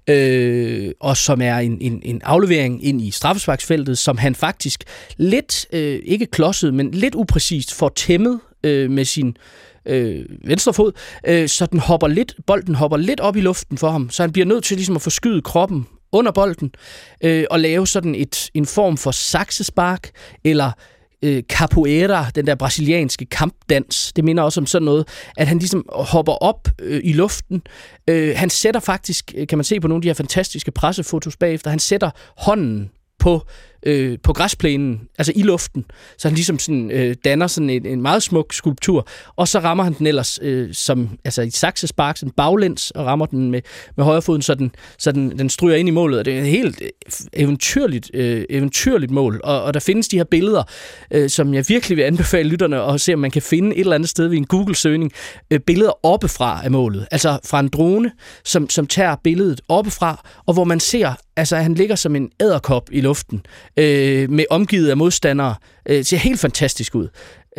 øh, 0.08 0.92
og 1.00 1.16
som 1.16 1.40
er 1.40 1.56
en, 1.56 1.78
en, 1.80 2.00
en 2.02 2.22
aflevering 2.24 2.84
ind 2.84 3.02
i 3.02 3.10
straffesparksfeltet, 3.10 3.98
som 3.98 4.18
han 4.18 4.34
faktisk 4.34 4.84
lidt, 5.16 5.66
øh, 5.72 6.00
ikke 6.04 6.26
klodset, 6.26 6.74
men 6.74 6.90
lidt 6.90 7.14
upræcist 7.14 7.74
får 7.74 7.88
tæmmet 7.88 8.40
øh, 8.64 8.90
med 8.90 9.04
sin 9.04 9.36
øh, 9.86 10.24
venstre 10.44 10.72
fod, 10.72 10.92
øh, 11.26 11.48
så 11.48 11.66
den 11.66 11.78
hopper 11.78 12.06
lidt, 12.06 12.34
bolden 12.46 12.74
hopper 12.74 12.96
lidt 12.96 13.20
op 13.20 13.36
i 13.36 13.40
luften 13.40 13.78
for 13.78 13.90
ham, 13.90 14.10
så 14.10 14.22
han 14.22 14.32
bliver 14.32 14.46
nødt 14.46 14.64
til 14.64 14.76
ligesom 14.76 14.96
at 14.96 15.02
forskyde 15.02 15.42
kroppen 15.42 15.86
under 16.12 16.32
bolden, 16.32 16.72
øh, 17.24 17.44
og 17.50 17.60
lave 17.60 17.86
sådan 17.86 18.14
et, 18.14 18.50
en 18.54 18.66
form 18.66 18.96
for 18.96 19.10
saksespark, 19.10 20.10
eller 20.44 20.72
øh, 21.22 21.42
capoeira, 21.42 22.30
den 22.34 22.46
der 22.46 22.54
brasilianske 22.54 23.24
kampdans. 23.24 24.12
Det 24.16 24.24
minder 24.24 24.42
også 24.42 24.60
om 24.60 24.66
sådan 24.66 24.84
noget, 24.84 25.08
at 25.36 25.46
han 25.46 25.58
ligesom 25.58 25.84
hopper 25.92 26.32
op 26.32 26.68
øh, 26.78 27.00
i 27.04 27.12
luften. 27.12 27.62
Øh, 28.08 28.34
han 28.36 28.50
sætter 28.50 28.80
faktisk, 28.80 29.32
øh, 29.36 29.46
kan 29.46 29.58
man 29.58 29.64
se 29.64 29.80
på 29.80 29.88
nogle 29.88 29.98
af 29.98 30.02
de 30.02 30.08
her 30.08 30.14
fantastiske 30.14 30.70
pressefotos 30.70 31.36
bagefter, 31.36 31.70
han 31.70 31.78
sætter 31.78 32.10
hånden 32.36 32.90
på 33.18 33.42
øh, 33.82 34.18
på 34.22 34.32
græsplænen, 34.32 35.00
altså 35.18 35.32
i 35.36 35.42
luften, 35.42 35.84
så 36.18 36.28
han 36.28 36.34
ligesom 36.34 36.58
sådan, 36.58 36.90
øh, 36.90 37.16
danner 37.24 37.46
sådan 37.46 37.70
en, 37.70 37.86
en 37.86 38.02
meget 38.02 38.22
smuk 38.22 38.52
skulptur, 38.52 39.08
og 39.36 39.48
så 39.48 39.58
rammer 39.58 39.84
han 39.84 39.92
den 39.92 40.06
ellers 40.06 40.38
øh, 40.42 40.74
som, 40.74 41.08
altså 41.24 41.42
i 41.42 41.50
saksespark, 41.50 42.16
sådan 42.16 42.32
baglæns, 42.36 42.90
og 42.90 43.06
rammer 43.06 43.26
den 43.26 43.50
med, 43.50 43.62
med 43.96 44.04
højre 44.04 44.22
foden, 44.22 44.42
så, 44.42 44.54
den, 44.54 44.70
så 44.98 45.12
den, 45.12 45.38
den 45.38 45.50
stryger 45.50 45.76
ind 45.76 45.88
i 45.88 45.92
målet, 45.92 46.18
og 46.18 46.24
det 46.24 46.34
er 46.34 46.40
et 46.40 46.46
helt 46.46 46.82
øh, 46.82 46.88
eventyrligt, 47.32 48.10
øh, 48.14 48.44
eventyrligt 48.50 49.10
mål, 49.12 49.40
og, 49.44 49.62
og 49.62 49.74
der 49.74 49.80
findes 49.80 50.08
de 50.08 50.16
her 50.16 50.24
billeder, 50.24 50.62
øh, 51.10 51.30
som 51.30 51.54
jeg 51.54 51.64
virkelig 51.68 51.96
vil 51.96 52.02
anbefale 52.02 52.48
lytterne 52.48 52.82
at 52.82 53.00
se, 53.00 53.14
om 53.14 53.20
man 53.20 53.30
kan 53.30 53.42
finde 53.42 53.76
et 53.76 53.80
eller 53.80 53.94
andet 53.94 54.08
sted 54.08 54.28
ved 54.28 54.36
en 54.36 54.46
Google-søgning, 54.46 55.12
øh, 55.50 55.60
billeder 55.60 56.06
oppefra 56.06 56.60
af 56.64 56.70
målet, 56.70 57.06
altså 57.10 57.38
fra 57.44 57.60
en 57.60 57.68
drone, 57.68 58.12
som, 58.44 58.70
som 58.70 58.86
tager 58.86 59.16
billedet 59.24 59.60
oppefra, 59.68 60.28
og 60.46 60.54
hvor 60.54 60.64
man 60.64 60.80
ser, 60.80 61.14
altså 61.36 61.56
han 61.56 61.74
ligger 61.74 61.94
som 61.94 62.16
en 62.16 62.30
æderkop 62.40 62.88
i 62.92 63.00
luften, 63.00 63.42
øh, 63.78 64.30
med 64.30 64.44
omgivet 64.50 64.90
af 64.90 64.96
modstandere. 64.96 65.54
Øh, 65.88 66.04
ser 66.04 66.16
helt 66.16 66.40
fantastisk 66.40 66.94
ud. 66.94 67.08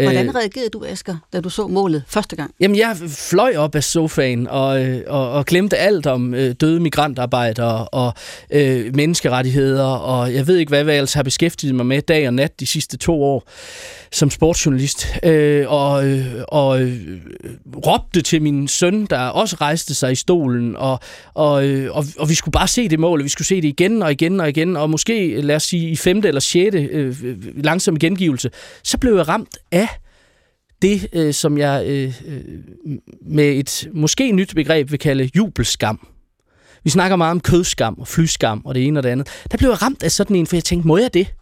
Hvordan 0.03 0.27
øh, 0.27 0.35
reagerede 0.35 0.69
du, 0.69 0.85
Asger, 0.85 1.17
da 1.33 1.41
du 1.41 1.49
så 1.49 1.67
målet 1.67 2.03
første 2.07 2.35
gang? 2.35 2.53
Jamen, 2.59 2.77
jeg 2.77 2.97
fløj 3.07 3.55
op 3.57 3.75
af 3.75 3.83
sofaen 3.83 4.47
og, 4.47 4.85
øh, 4.85 5.01
og, 5.07 5.31
og 5.31 5.45
glemte 5.45 5.77
alt 5.77 6.07
om 6.07 6.33
øh, 6.33 6.55
døde 6.61 6.79
migrantarbejdere 6.79 7.87
og 7.87 8.13
øh, 8.49 8.95
menneskerettigheder, 8.95 9.85
og 9.85 10.33
jeg 10.33 10.47
ved 10.47 10.57
ikke, 10.57 10.69
hvad 10.69 10.85
jeg 10.85 10.95
ellers 10.95 11.13
har 11.13 11.23
beskæftiget 11.23 11.75
mig 11.75 11.85
med 11.85 12.01
dag 12.01 12.27
og 12.27 12.33
nat 12.33 12.59
de 12.59 12.65
sidste 12.65 12.97
to 12.97 13.23
år 13.23 13.43
som 14.11 14.29
sportsjournalist, 14.29 15.07
øh, 15.23 15.65
og, 15.67 16.07
øh, 16.07 16.25
og 16.47 16.81
øh, 16.81 16.97
råbte 17.85 18.21
til 18.21 18.41
min 18.41 18.67
søn, 18.67 19.05
der 19.05 19.19
også 19.19 19.55
rejste 19.61 19.93
sig 19.93 20.11
i 20.11 20.15
stolen, 20.15 20.75
og, 20.75 20.99
og, 21.33 21.67
øh, 21.67 21.95
og, 21.95 22.05
og 22.19 22.29
vi 22.29 22.35
skulle 22.35 22.51
bare 22.51 22.67
se 22.67 22.89
det 22.89 22.99
mål, 22.99 23.19
og 23.19 23.23
vi 23.23 23.29
skulle 23.29 23.47
se 23.47 23.55
det 23.55 23.67
igen 23.67 24.03
og 24.03 24.11
igen 24.11 24.39
og 24.39 24.49
igen, 24.49 24.77
og 24.77 24.89
måske, 24.89 25.41
lad 25.41 25.55
os 25.55 25.63
sige, 25.63 25.89
i 25.89 25.95
femte 25.95 26.27
eller 26.27 26.41
sjette 26.41 26.79
øh, 26.79 27.15
langsom 27.63 27.99
gengivelse, 27.99 28.49
så 28.83 28.97
blev 28.97 29.15
jeg 29.15 29.27
ramt 29.27 29.57
af 29.71 29.88
det, 30.81 31.07
øh, 31.13 31.33
som 31.33 31.57
jeg 31.57 31.85
øh, 31.87 32.21
øh, 32.27 32.41
med 33.21 33.45
et 33.45 33.89
måske 33.93 34.31
nyt 34.31 34.55
begreb 34.55 34.91
vil 34.91 34.99
kalde 34.99 35.29
jubelskam. 35.35 36.07
Vi 36.83 36.89
snakker 36.89 37.15
meget 37.15 37.31
om 37.31 37.39
kødskam 37.39 37.99
og 37.99 38.07
flyskam 38.07 38.61
og 38.65 38.75
det 38.75 38.87
ene 38.87 38.99
og 38.99 39.03
det 39.03 39.09
andet. 39.09 39.27
Der 39.51 39.57
blev 39.57 39.69
jeg 39.69 39.81
ramt 39.81 40.03
af 40.03 40.11
sådan 40.11 40.35
en, 40.35 40.47
for 40.47 40.55
jeg 40.55 40.63
tænkte, 40.63 40.87
må 40.87 40.97
jeg 40.97 41.13
det? 41.13 41.33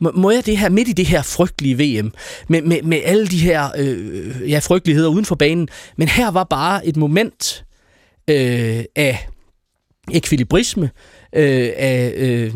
Må, 0.00 0.12
må 0.14 0.30
jeg 0.30 0.46
det 0.46 0.58
her 0.58 0.68
midt 0.68 0.88
i 0.88 0.92
det 0.92 1.06
her 1.06 1.22
frygtelige 1.22 1.74
VM, 1.74 2.12
med, 2.48 2.62
med, 2.62 2.82
med 2.82 3.00
alle 3.04 3.26
de 3.26 3.38
her 3.38 3.70
øh, 3.78 4.08
øh, 4.12 4.50
ja, 4.50 4.58
frygteligheder 4.58 5.08
uden 5.08 5.24
for 5.24 5.34
banen, 5.34 5.68
men 5.96 6.08
her 6.08 6.30
var 6.30 6.44
bare 6.44 6.86
et 6.86 6.96
moment 6.96 7.64
øh, 8.30 8.84
af 8.96 9.28
ekvilibrisme, 10.12 10.90
øh, 11.34 11.70
af, 11.76 12.12
øh, 12.16 12.52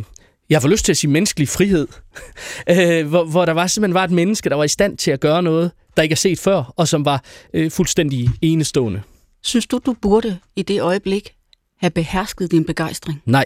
jeg 0.50 0.62
får 0.62 0.68
lyst 0.68 0.84
til 0.84 0.92
at 0.92 0.96
sige 0.96 1.10
menneskelig 1.10 1.48
frihed, 1.48 1.88
øh, 2.70 3.08
hvor, 3.08 3.24
hvor 3.24 3.44
der 3.44 3.52
var 3.52 3.66
simpelthen 3.66 3.94
var 3.94 4.04
et 4.04 4.10
menneske, 4.10 4.48
der 4.48 4.56
var 4.56 4.64
i 4.64 4.68
stand 4.68 4.98
til 4.98 5.10
at 5.10 5.20
gøre 5.20 5.42
noget, 5.42 5.72
der 5.96 6.02
ikke 6.02 6.12
er 6.12 6.16
set 6.16 6.38
før, 6.38 6.72
og 6.76 6.88
som 6.88 7.04
var 7.04 7.24
øh, 7.54 7.70
fuldstændig 7.70 8.28
enestående. 8.42 9.02
Synes 9.42 9.66
du, 9.66 9.80
du 9.86 9.92
burde 9.92 10.38
i 10.56 10.62
det 10.62 10.80
øjeblik 10.80 11.34
have 11.80 11.90
behersket 11.90 12.50
din 12.50 12.64
begejstring? 12.64 13.22
Nej. 13.24 13.44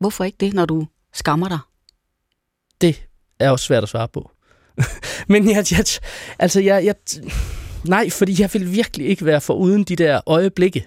Hvorfor 0.00 0.24
ikke 0.24 0.36
det, 0.40 0.54
når 0.54 0.66
du 0.66 0.86
skammer 1.14 1.48
dig? 1.48 1.58
Det 2.80 3.06
er 3.38 3.50
også 3.50 3.64
svært 3.64 3.82
at 3.82 3.88
svare 3.88 4.08
på. 4.08 4.30
Men 5.28 5.50
jeg, 5.50 5.64
jeg, 5.70 5.84
altså 6.38 6.60
jeg, 6.60 6.84
jeg, 6.84 6.94
nej, 7.84 8.10
fordi 8.10 8.42
jeg 8.42 8.50
vil 8.52 8.72
virkelig 8.72 9.06
ikke 9.06 9.24
være 9.24 9.40
for 9.40 9.54
uden 9.54 9.84
de 9.84 9.96
der 9.96 10.20
øjeblikke 10.26 10.86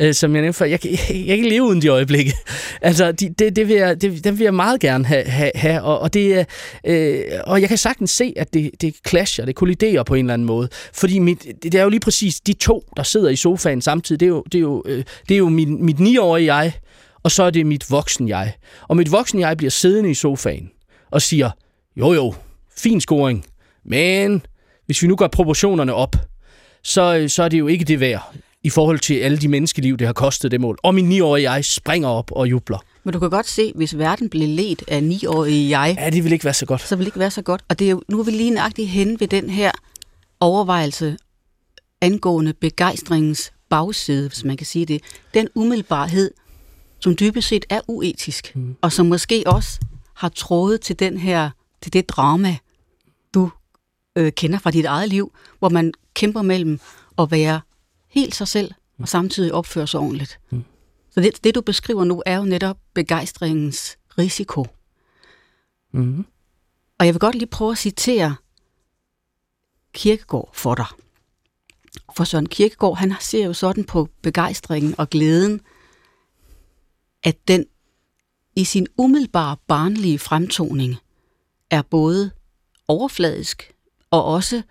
øh, 0.00 0.14
som 0.14 0.34
jeg 0.34 0.42
nævnte 0.42 0.58
før. 0.58 0.66
Jeg, 0.66 0.86
jeg, 0.86 0.98
jeg 1.08 1.26
kan 1.26 1.34
ikke 1.36 1.48
leve 1.48 1.62
uden 1.62 1.82
de 1.82 1.88
øjeblikke. 1.88 2.32
altså, 2.82 3.12
de, 3.12 3.28
det, 3.38 3.56
det, 3.56 3.68
vil 3.68 3.76
jeg, 3.76 4.02
det, 4.02 4.24
dem 4.24 4.38
vil 4.38 4.44
jeg 4.44 4.54
meget 4.54 4.80
gerne 4.80 5.04
have, 5.04 5.24
have, 5.24 5.50
have 5.54 5.82
og, 5.82 5.98
og, 5.98 6.14
det, 6.14 6.46
øh, 6.86 7.24
og 7.46 7.60
jeg 7.60 7.68
kan 7.68 7.78
sagtens 7.78 8.10
se, 8.10 8.32
at 8.36 8.54
det, 8.54 8.70
det 8.80 8.94
clasher, 9.08 9.44
det 9.44 9.54
kolliderer 9.54 10.02
på 10.02 10.14
en 10.14 10.24
eller 10.24 10.34
anden 10.34 10.46
måde. 10.46 10.68
Fordi 10.94 11.18
mit, 11.18 11.46
det 11.62 11.74
er 11.74 11.82
jo 11.82 11.88
lige 11.88 12.00
præcis 12.00 12.40
de 12.40 12.52
to, 12.52 12.84
der 12.96 13.02
sidder 13.02 13.28
i 13.28 13.36
sofaen 13.36 13.82
samtidig. 13.82 14.20
Det 14.20 14.26
er 14.26 14.30
jo, 14.30 14.44
det 14.52 14.58
er 14.58 14.62
jo, 14.62 14.82
øh, 14.86 15.04
det 15.28 15.34
er 15.34 15.38
jo 15.38 15.48
min, 15.48 15.84
mit 15.84 15.96
9-årige 15.96 16.54
jeg, 16.54 16.72
og 17.22 17.30
så 17.30 17.42
er 17.42 17.50
det 17.50 17.66
mit 17.66 17.90
voksen 17.90 18.28
jeg. 18.28 18.52
Og 18.88 18.96
mit 18.96 19.12
voksen 19.12 19.40
jeg 19.40 19.56
bliver 19.56 19.70
siddende 19.70 20.10
i 20.10 20.14
sofaen 20.14 20.70
og 21.10 21.22
siger, 21.22 21.50
jo 21.96 22.12
jo, 22.12 22.34
fin 22.76 23.00
scoring, 23.00 23.44
men 23.84 24.46
hvis 24.86 25.02
vi 25.02 25.08
nu 25.08 25.16
gør 25.16 25.26
proportionerne 25.26 25.94
op, 25.94 26.16
så, 26.84 27.16
øh, 27.16 27.28
så 27.28 27.42
er 27.42 27.48
det 27.48 27.58
jo 27.58 27.66
ikke 27.66 27.84
det 27.84 28.00
værd 28.00 28.34
i 28.64 28.70
forhold 28.70 28.98
til 28.98 29.14
alle 29.14 29.38
de 29.38 29.48
menneskeliv, 29.48 29.96
det 29.96 30.06
har 30.06 30.14
kostet 30.14 30.50
det 30.50 30.60
mål. 30.60 30.78
Og 30.82 30.94
min 30.94 31.20
9-årige 31.20 31.52
jeg 31.52 31.64
springer 31.64 32.08
op 32.08 32.32
og 32.32 32.50
jubler. 32.50 32.78
Men 33.04 33.12
du 33.12 33.18
kan 33.18 33.30
godt 33.30 33.48
se, 33.48 33.72
hvis 33.74 33.98
verden 33.98 34.28
blev 34.28 34.48
ledt 34.48 34.84
af 34.88 35.00
9-årige 35.00 35.78
jeg... 35.78 35.96
Ja, 35.98 36.10
det 36.10 36.24
vil 36.24 36.32
ikke 36.32 36.44
være 36.44 36.54
så 36.54 36.66
godt. 36.66 36.80
Så 36.80 36.96
vil 36.96 37.04
det 37.04 37.08
ikke 37.08 37.18
være 37.18 37.30
så 37.30 37.42
godt. 37.42 37.64
Og 37.68 37.78
det 37.78 37.86
er 37.86 37.90
jo, 37.90 38.02
nu 38.08 38.20
er 38.20 38.24
vi 38.24 38.30
lige 38.30 38.50
nøjagtigt 38.50 38.88
hen 38.88 39.20
ved 39.20 39.28
den 39.28 39.50
her 39.50 39.70
overvejelse 40.40 41.16
angående 42.00 42.52
begejstringens 42.52 43.52
bagside, 43.68 44.28
hvis 44.28 44.44
man 44.44 44.56
kan 44.56 44.66
sige 44.66 44.86
det. 44.86 45.02
Den 45.34 45.48
umiddelbarhed, 45.54 46.30
som 47.00 47.16
dybest 47.16 47.48
set 47.48 47.64
er 47.70 47.80
uetisk, 47.88 48.52
mm. 48.56 48.76
og 48.80 48.92
som 48.92 49.06
måske 49.06 49.42
også 49.46 49.80
har 50.14 50.28
trådet 50.28 50.80
til 50.80 50.98
den 50.98 51.18
her, 51.18 51.50
til 51.82 51.92
det 51.92 52.08
drama, 52.08 52.56
du 53.34 53.50
øh, 54.16 54.32
kender 54.32 54.58
fra 54.58 54.70
dit 54.70 54.84
eget 54.84 55.08
liv, 55.08 55.32
hvor 55.58 55.68
man 55.68 55.92
kæmper 56.14 56.42
mellem 56.42 56.80
at 57.18 57.30
være 57.30 57.60
helt 58.12 58.34
sig 58.34 58.48
selv, 58.48 58.72
og 58.98 59.08
samtidig 59.08 59.52
opføre 59.54 59.86
sig 59.86 60.00
ordentligt. 60.00 60.40
Mm. 60.50 60.64
Så 61.10 61.20
det, 61.20 61.44
det, 61.44 61.54
du 61.54 61.60
beskriver 61.60 62.04
nu, 62.04 62.22
er 62.26 62.36
jo 62.36 62.44
netop 62.44 62.78
begejstringens 62.94 63.98
risiko. 64.18 64.66
Mm. 65.92 66.26
Og 66.98 67.06
jeg 67.06 67.14
vil 67.14 67.20
godt 67.20 67.34
lige 67.34 67.46
prøve 67.46 67.72
at 67.72 67.78
citere 67.78 68.36
Kirkegård 69.92 70.50
for 70.52 70.74
dig. 70.74 70.86
For 72.16 72.24
Søren 72.24 72.48
Kirkegård, 72.48 72.96
han 72.96 73.14
ser 73.20 73.44
jo 73.44 73.52
sådan 73.52 73.84
på 73.84 74.08
begejstringen 74.22 74.94
og 74.98 75.10
glæden, 75.10 75.60
at 77.22 77.48
den 77.48 77.66
i 78.56 78.64
sin 78.64 78.86
umiddelbare 78.96 79.56
barnlige 79.66 80.18
fremtoning 80.18 80.96
er 81.70 81.82
både 81.82 82.30
overfladisk 82.88 83.72
og 84.10 84.24
også 84.24 84.62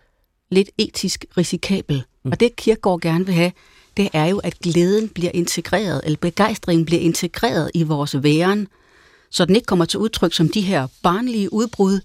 lidt 0.49 0.69
etisk 0.77 1.25
risikabel. 1.37 2.03
Mm. 2.23 2.31
Og 2.31 2.39
det 2.39 2.55
Kirkegaard 2.55 3.01
gerne 3.01 3.25
vil 3.25 3.35
have, 3.35 3.51
det 3.97 4.09
er 4.13 4.25
jo, 4.25 4.37
at 4.37 4.59
glæden 4.59 5.09
bliver 5.09 5.31
integreret, 5.33 6.01
eller 6.03 6.17
begejstringen 6.17 6.85
bliver 6.85 7.01
integreret 7.01 7.71
i 7.73 7.83
vores 7.83 8.23
væren, 8.23 8.67
så 9.29 9.45
den 9.45 9.55
ikke 9.55 9.65
kommer 9.65 9.85
til 9.85 9.99
udtryk 9.99 10.33
som 10.33 10.49
de 10.49 10.61
her 10.61 10.87
barnlige 11.03 11.53
udbrud, 11.53 11.99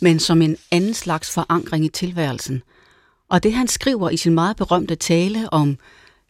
men 0.00 0.20
som 0.20 0.42
en 0.42 0.56
anden 0.70 0.94
slags 0.94 1.30
forankring 1.30 1.84
i 1.84 1.88
tilværelsen. 1.88 2.62
Og 3.28 3.42
det 3.42 3.52
han 3.52 3.68
skriver 3.68 4.10
i 4.10 4.16
sin 4.16 4.34
meget 4.34 4.56
berømte 4.56 4.94
tale 4.94 5.52
om 5.52 5.78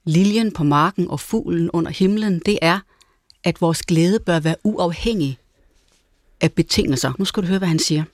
liljen 0.05 0.53
på 0.53 0.64
marken 0.64 1.11
og 1.11 1.20
fuglen 1.20 1.70
under 1.70 1.91
himlen, 1.91 2.43
det 2.47 2.59
er, 2.62 2.78
at 3.45 3.61
vores 3.61 3.82
glæde 3.82 4.20
bør 4.20 4.41
være 4.41 4.57
uafhængig 4.64 5.39
af 6.41 6.53
betingelser. 6.53 7.12
Nu 7.18 7.24
skal 7.24 7.43
du 7.43 7.49
høre, 7.49 7.59
hvad 7.59 7.68
han 7.68 7.78
siger. 7.78 8.05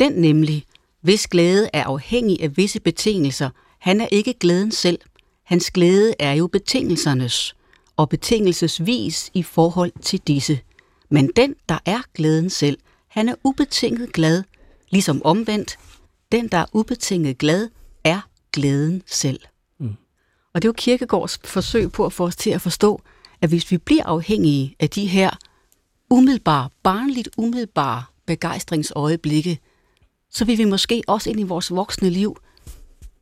Den 0.00 0.12
nemlig, 0.12 0.64
hvis 1.00 1.26
glæde 1.26 1.70
er 1.72 1.84
afhængig 1.84 2.42
af 2.42 2.56
visse 2.56 2.80
betingelser, 2.80 3.50
han 3.78 4.00
er 4.00 4.08
ikke 4.12 4.34
glæden 4.34 4.70
selv. 4.70 5.00
Hans 5.44 5.70
glæde 5.70 6.14
er 6.18 6.32
jo 6.32 6.46
betingelsernes, 6.46 7.56
og 7.96 8.08
betingelsesvis 8.08 9.30
i 9.34 9.42
forhold 9.42 9.92
til 10.02 10.18
disse. 10.18 10.60
Men 11.10 11.30
den, 11.36 11.54
der 11.68 11.78
er 11.86 12.00
glæden 12.14 12.50
selv, 12.50 12.78
han 13.08 13.28
er 13.28 13.34
ubetinget 13.44 14.12
glad, 14.12 14.42
ligesom 14.90 15.22
omvendt. 15.24 15.78
Den, 16.32 16.48
der 16.48 16.58
er 16.58 16.66
ubetinget 16.72 17.38
glad, 17.38 17.68
er 18.04 18.20
glæden 18.52 19.02
selv. 19.06 19.40
Mm. 19.80 19.96
Og 20.54 20.62
det 20.62 20.68
er 20.68 20.68
jo 20.68 20.72
Kirkegårds 20.72 21.38
forsøg 21.44 21.92
på 21.92 22.06
at 22.06 22.12
få 22.12 22.24
os 22.24 22.36
til 22.36 22.50
at 22.50 22.60
forstå, 22.60 23.02
at 23.40 23.48
hvis 23.48 23.70
vi 23.70 23.78
bliver 23.78 24.04
afhængige 24.04 24.76
af 24.80 24.90
de 24.90 25.06
her 25.06 25.30
umiddelbare, 26.10 26.68
barnligt 26.82 27.28
umiddelbare 27.36 28.04
begejstringsøjeblikke, 28.26 29.58
så 30.30 30.44
vil 30.44 30.58
vi 30.58 30.64
måske 30.64 31.02
også 31.06 31.30
ind 31.30 31.40
i 31.40 31.42
vores 31.42 31.70
voksne 31.70 32.10
liv 32.10 32.36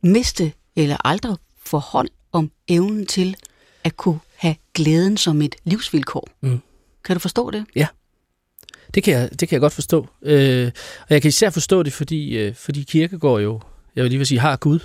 miste 0.07 0.51
eller 0.75 0.97
aldrig 1.05 1.37
få 1.65 1.77
hånd 1.77 2.09
om 2.31 2.51
evnen 2.67 3.05
til 3.05 3.35
at 3.83 3.97
kunne 3.97 4.19
have 4.35 4.55
glæden 4.73 5.17
som 5.17 5.41
et 5.41 5.55
livsvilkår. 5.63 6.29
Mm. 6.41 6.59
Kan 7.05 7.15
du 7.15 7.19
forstå 7.19 7.51
det? 7.51 7.65
Ja, 7.75 7.87
det 8.93 9.03
kan 9.03 9.13
jeg, 9.13 9.29
det 9.39 9.49
kan 9.49 9.55
jeg 9.55 9.61
godt 9.61 9.73
forstå. 9.73 10.07
Øh, 10.21 10.71
og 11.01 11.07
jeg 11.09 11.21
kan 11.21 11.29
især 11.29 11.49
forstå 11.49 11.83
det, 11.83 11.93
fordi, 11.93 12.37
øh, 12.37 12.55
fordi 12.55 12.83
kirkegård 12.83 13.41
jo, 13.41 13.61
jeg 13.95 14.03
vil 14.03 14.11
lige 14.11 14.17
vil 14.17 14.27
sige, 14.27 14.39
har 14.39 14.55
Gud, 14.55 14.79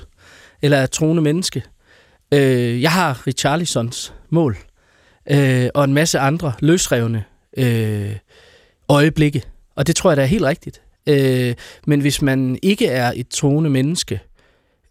eller 0.62 0.76
er 0.76 0.86
troende 0.86 1.22
menneske. 1.22 1.62
Øh, 2.32 2.82
jeg 2.82 2.92
har 2.92 3.26
Richarlisons 3.26 4.14
mål, 4.30 4.56
øh, 5.30 5.68
og 5.74 5.84
en 5.84 5.94
masse 5.94 6.18
andre 6.18 6.52
løsrevne 6.60 7.24
øh, 7.56 8.16
øjeblikke. 8.88 9.42
Og 9.76 9.86
det 9.86 9.96
tror 9.96 10.10
jeg, 10.10 10.16
der 10.16 10.22
er 10.22 10.26
helt 10.26 10.44
rigtigt. 10.44 10.82
Øh, 11.06 11.54
men 11.86 12.00
hvis 12.00 12.22
man 12.22 12.58
ikke 12.62 12.86
er 12.86 13.12
et 13.16 13.28
troende 13.28 13.70
menneske, 13.70 14.20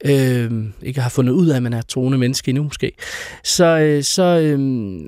øh, 0.06 0.52
ikke 0.82 1.02
har 1.02 1.10
fundet 1.10 1.34
ud 1.34 1.48
af, 1.48 1.56
at 1.56 1.64
man 1.64 1.74
er 1.74 1.82
troende 1.82 2.18
menneske 2.18 2.50
endnu 2.50 2.64
måske, 2.64 2.92
så, 3.44 3.66
øh, 3.66 4.04
så, 4.04 4.24
øh, 4.24 5.00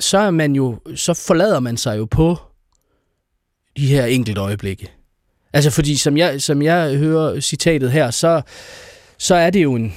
så 0.00 0.18
er 0.18 0.30
man 0.30 0.52
jo, 0.52 0.78
så 0.94 1.14
forlader 1.14 1.60
man 1.60 1.76
sig 1.76 1.98
jo 1.98 2.04
på 2.04 2.36
de 3.76 3.86
her 3.86 4.04
enkelte 4.04 4.40
øjeblikke. 4.40 4.92
Altså 5.52 5.70
fordi, 5.70 5.96
som 5.96 6.16
jeg, 6.16 6.42
som 6.42 6.62
jeg 6.62 6.96
hører 6.96 7.40
citatet 7.40 7.92
her, 7.92 8.10
så, 8.10 8.42
så 9.18 9.34
er 9.34 9.50
det 9.50 9.62
jo 9.62 9.74
en, 9.74 9.94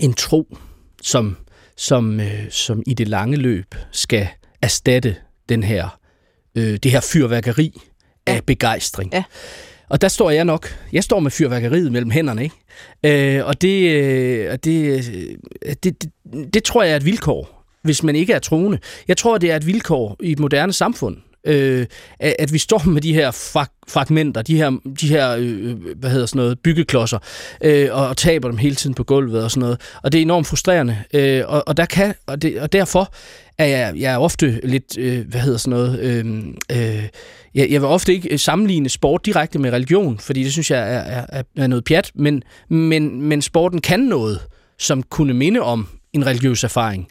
en 0.00 0.14
tro, 0.14 0.56
som, 1.02 1.36
som, 1.76 2.20
øh, 2.20 2.50
som 2.50 2.82
i 2.86 2.94
det 2.94 3.08
lange 3.08 3.36
løb 3.36 3.74
skal 3.92 4.28
erstatte 4.62 5.16
den 5.48 5.62
her, 5.62 5.98
øh, 6.54 6.78
det 6.82 6.90
her 6.90 7.00
fyrværkeri 7.00 7.80
af 8.26 8.34
ja. 8.34 8.40
begejstring. 8.40 9.12
Ja. 9.12 9.24
Og 9.88 10.00
der 10.00 10.08
står 10.08 10.30
jeg 10.30 10.44
nok. 10.44 10.68
Jeg 10.92 11.04
står 11.04 11.20
med 11.20 11.30
fyrværkeriet 11.30 11.92
mellem 11.92 12.10
hænderne, 12.10 12.42
ikke? 12.42 13.38
Øh, 13.38 13.46
og 13.46 13.62
det, 13.62 13.90
øh, 13.90 14.58
det, 14.64 15.08
øh, 15.64 15.74
det, 15.82 16.02
det, 16.02 16.10
det 16.54 16.64
tror 16.64 16.82
jeg 16.82 16.92
er 16.92 16.96
et 16.96 17.04
vilkår, 17.04 17.64
hvis 17.82 18.02
man 18.02 18.16
ikke 18.16 18.32
er 18.32 18.38
troende. 18.38 18.78
Jeg 19.08 19.16
tror, 19.16 19.38
det 19.38 19.50
er 19.50 19.56
et 19.56 19.66
vilkår 19.66 20.16
i 20.20 20.32
et 20.32 20.38
moderne 20.38 20.72
samfund, 20.72 21.16
Øh, 21.46 21.86
at, 22.20 22.52
vi 22.52 22.58
står 22.58 22.82
med 22.88 23.02
de 23.02 23.14
her 23.14 23.30
fragmenter, 23.88 24.42
de 24.42 24.56
her, 24.56 24.70
de 25.00 25.08
her 25.08 25.30
øh, 25.30 25.70
øh, 25.70 25.98
hvad 25.98 26.10
hedder 26.10 26.26
sådan 26.26 26.38
noget, 26.38 26.58
byggeklodser, 26.58 27.18
øh, 27.60 27.88
og, 27.92 28.08
og 28.08 28.16
taber 28.16 28.48
dem 28.48 28.58
hele 28.58 28.74
tiden 28.74 28.94
på 28.94 29.04
gulvet 29.04 29.44
og 29.44 29.50
sådan 29.50 29.60
noget. 29.60 29.80
Og 30.02 30.12
det 30.12 30.18
er 30.18 30.22
enormt 30.22 30.46
frustrerende. 30.46 30.98
Øh, 31.14 31.42
og, 31.46 31.68
og, 31.68 31.76
der 31.76 31.86
kan, 31.86 32.14
og, 32.26 32.42
det, 32.42 32.60
og 32.60 32.72
derfor 32.72 33.14
er 33.58 33.66
jeg, 33.66 33.92
jeg 33.96 34.12
er 34.12 34.18
ofte 34.18 34.60
lidt, 34.64 34.98
øh, 34.98 35.28
hvad 35.28 35.40
hedder 35.40 35.58
sådan 35.58 35.70
noget, 35.70 36.00
øh, 36.00 36.26
øh, 36.72 37.04
jeg, 37.54 37.70
jeg 37.70 37.80
vil 37.80 37.88
ofte 37.88 38.14
ikke 38.14 38.38
sammenligne 38.38 38.88
sport 38.88 39.26
direkte 39.26 39.58
med 39.58 39.72
religion, 39.72 40.18
fordi 40.18 40.44
det 40.44 40.52
synes 40.52 40.70
jeg 40.70 40.94
er, 40.94 41.26
er, 41.28 41.42
er 41.56 41.66
noget 41.66 41.84
pjat, 41.84 42.12
men, 42.14 42.42
men, 42.68 43.22
men 43.22 43.42
sporten 43.42 43.80
kan 43.80 44.00
noget, 44.00 44.40
som 44.78 45.02
kunne 45.02 45.34
minde 45.34 45.60
om 45.60 45.88
en 46.12 46.26
religiøs 46.26 46.64
erfaring. 46.64 47.08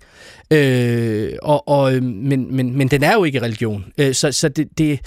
Øh, 0.51 1.33
og, 1.41 1.67
og, 1.67 1.93
men, 2.03 2.55
men, 2.55 2.77
men 2.77 2.87
den 2.87 3.03
er 3.03 3.13
jo 3.13 3.23
ikke 3.23 3.41
religion. 3.41 3.85
Øh, 3.97 4.13
så 4.13 4.31
så 4.31 4.49
det, 4.49 4.77
det 4.77 4.99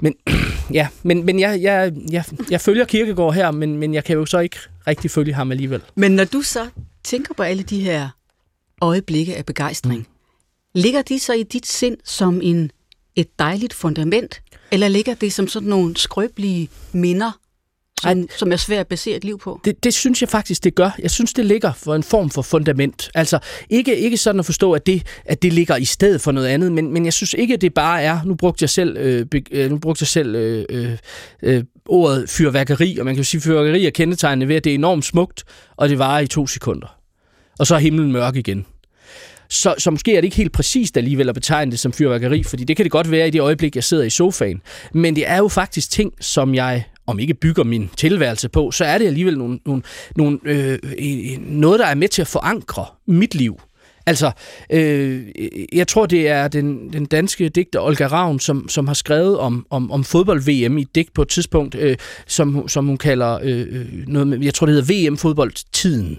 men 0.00 0.14
ja, 0.78 0.88
men, 1.02 1.24
men 1.24 1.40
jeg, 1.40 1.62
jeg, 1.62 1.92
jeg, 2.10 2.24
jeg 2.50 2.60
følger 2.60 2.84
Kirkegård 2.84 3.34
her, 3.34 3.50
men, 3.50 3.76
men 3.76 3.94
jeg 3.94 4.04
kan 4.04 4.16
jo 4.16 4.26
så 4.26 4.38
ikke 4.38 4.56
rigtig 4.86 5.10
følge 5.10 5.34
ham 5.34 5.50
alligevel. 5.50 5.82
Men 5.94 6.12
når 6.12 6.24
du 6.24 6.42
så 6.42 6.68
tænker 7.04 7.34
på 7.34 7.42
alle 7.42 7.62
de 7.62 7.80
her 7.80 8.08
øjeblikke 8.80 9.36
af 9.36 9.46
begejstring, 9.46 9.98
mm. 9.98 10.19
Ligger 10.74 11.02
de 11.02 11.18
så 11.18 11.32
i 11.32 11.42
dit 11.42 11.66
sind 11.66 11.96
som 12.04 12.40
en, 12.42 12.70
et 13.16 13.38
dejligt 13.38 13.74
fundament, 13.74 14.42
eller 14.70 14.88
ligger 14.88 15.14
det 15.14 15.32
som 15.32 15.48
sådan 15.48 15.68
nogle 15.68 15.96
skrøbelige 15.96 16.68
minder, 16.92 17.38
som, 18.00 18.28
som 18.38 18.52
er 18.52 18.56
svært 18.56 18.80
at 18.80 18.86
basere 18.86 19.16
et 19.16 19.24
liv 19.24 19.38
på? 19.38 19.60
Det, 19.64 19.84
det 19.84 19.94
synes 19.94 20.20
jeg 20.20 20.28
faktisk, 20.28 20.64
det 20.64 20.74
gør. 20.74 20.90
Jeg 20.98 21.10
synes, 21.10 21.32
det 21.32 21.46
ligger 21.46 21.72
for 21.72 21.94
en 21.94 22.02
form 22.02 22.30
for 22.30 22.42
fundament. 22.42 23.10
Altså 23.14 23.38
ikke, 23.70 23.96
ikke 23.96 24.16
sådan 24.16 24.38
at 24.38 24.46
forstå, 24.46 24.72
at 24.72 24.86
det, 24.86 25.06
at 25.24 25.42
det 25.42 25.52
ligger 25.52 25.76
i 25.76 25.84
stedet 25.84 26.20
for 26.20 26.32
noget 26.32 26.46
andet, 26.48 26.72
men, 26.72 26.92
men 26.92 27.04
jeg 27.04 27.12
synes 27.12 27.34
ikke, 27.34 27.54
at 27.54 27.60
det 27.60 27.74
bare 27.74 28.02
er, 28.02 28.20
nu 28.24 28.34
brugte 28.34 28.62
jeg 28.62 28.70
selv, 28.70 28.96
øh, 28.96 29.26
øh, 29.50 29.70
nu 29.70 29.78
brugte 29.78 30.02
jeg 30.02 30.08
selv 30.08 30.34
øh, 30.34 30.64
øh, 30.70 30.96
øh, 31.42 31.64
ordet 31.88 32.30
fyrværkeri, 32.30 32.98
og 32.98 33.04
man 33.04 33.14
kan 33.14 33.20
jo 33.20 33.24
sige, 33.24 33.38
at 33.38 33.42
fyrværkeri 33.42 33.86
er 33.86 33.90
kendetegnende 33.90 34.48
ved, 34.48 34.56
at 34.56 34.64
det 34.64 34.70
er 34.70 34.74
enormt 34.74 35.04
smukt, 35.04 35.44
og 35.76 35.88
det 35.88 35.98
varer 35.98 36.20
i 36.20 36.26
to 36.26 36.46
sekunder. 36.46 36.96
Og 37.58 37.66
så 37.66 37.74
er 37.74 37.78
himlen 37.78 38.12
mørk 38.12 38.36
igen. 38.36 38.66
Så, 39.50 39.74
så 39.78 39.90
måske 39.90 40.12
er 40.12 40.16
det 40.16 40.24
ikke 40.24 40.36
helt 40.36 40.52
præcist 40.52 40.96
alligevel 40.96 41.28
at 41.28 41.34
betegne 41.34 41.70
det 41.70 41.78
som 41.78 41.92
fyrværkeri, 41.92 42.42
fordi 42.42 42.64
det 42.64 42.76
kan 42.76 42.84
det 42.84 42.92
godt 42.92 43.10
være 43.10 43.28
i 43.28 43.30
det 43.30 43.40
øjeblik, 43.40 43.74
jeg 43.74 43.84
sidder 43.84 44.04
i 44.04 44.10
sofaen. 44.10 44.62
Men 44.92 45.16
det 45.16 45.30
er 45.30 45.36
jo 45.36 45.48
faktisk 45.48 45.90
ting, 45.90 46.12
som 46.20 46.54
jeg 46.54 46.84
om 47.06 47.18
ikke 47.18 47.34
bygger 47.34 47.64
min 47.64 47.90
tilværelse 47.96 48.48
på, 48.48 48.70
så 48.70 48.84
er 48.84 48.98
det 48.98 49.06
alligevel 49.06 49.38
nogle, 49.38 49.58
nogle, 49.66 49.82
nogle, 50.16 50.38
øh, 50.44 50.78
noget, 51.38 51.80
der 51.80 51.86
er 51.86 51.94
med 51.94 52.08
til 52.08 52.22
at 52.22 52.28
forankre 52.28 52.84
mit 53.06 53.34
liv. 53.34 53.60
Altså, 54.06 54.30
øh, 54.72 55.22
jeg 55.72 55.88
tror, 55.88 56.06
det 56.06 56.28
er 56.28 56.48
den, 56.48 56.92
den 56.92 57.06
danske 57.06 57.48
digter 57.48 57.80
Olga 57.80 58.06
Ravn, 58.06 58.40
som, 58.40 58.68
som 58.68 58.86
har 58.86 58.94
skrevet 58.94 59.38
om, 59.38 59.66
om, 59.70 59.92
om 59.92 60.04
fodbold-VM 60.04 60.78
i 60.78 60.82
et 60.82 60.94
digt 60.94 61.14
på 61.14 61.22
et 61.22 61.28
tidspunkt, 61.28 61.74
øh, 61.74 61.96
som, 62.26 62.68
som 62.68 62.86
hun 62.86 62.98
kalder 62.98 63.38
øh, 63.42 63.66
øh 63.70 63.86
noget 64.06 64.28
med, 64.28 64.38
jeg 64.40 64.54
tror, 64.54 64.66
det 64.66 64.74
hedder 64.74 65.10
VM-fodboldtiden. 65.10 66.18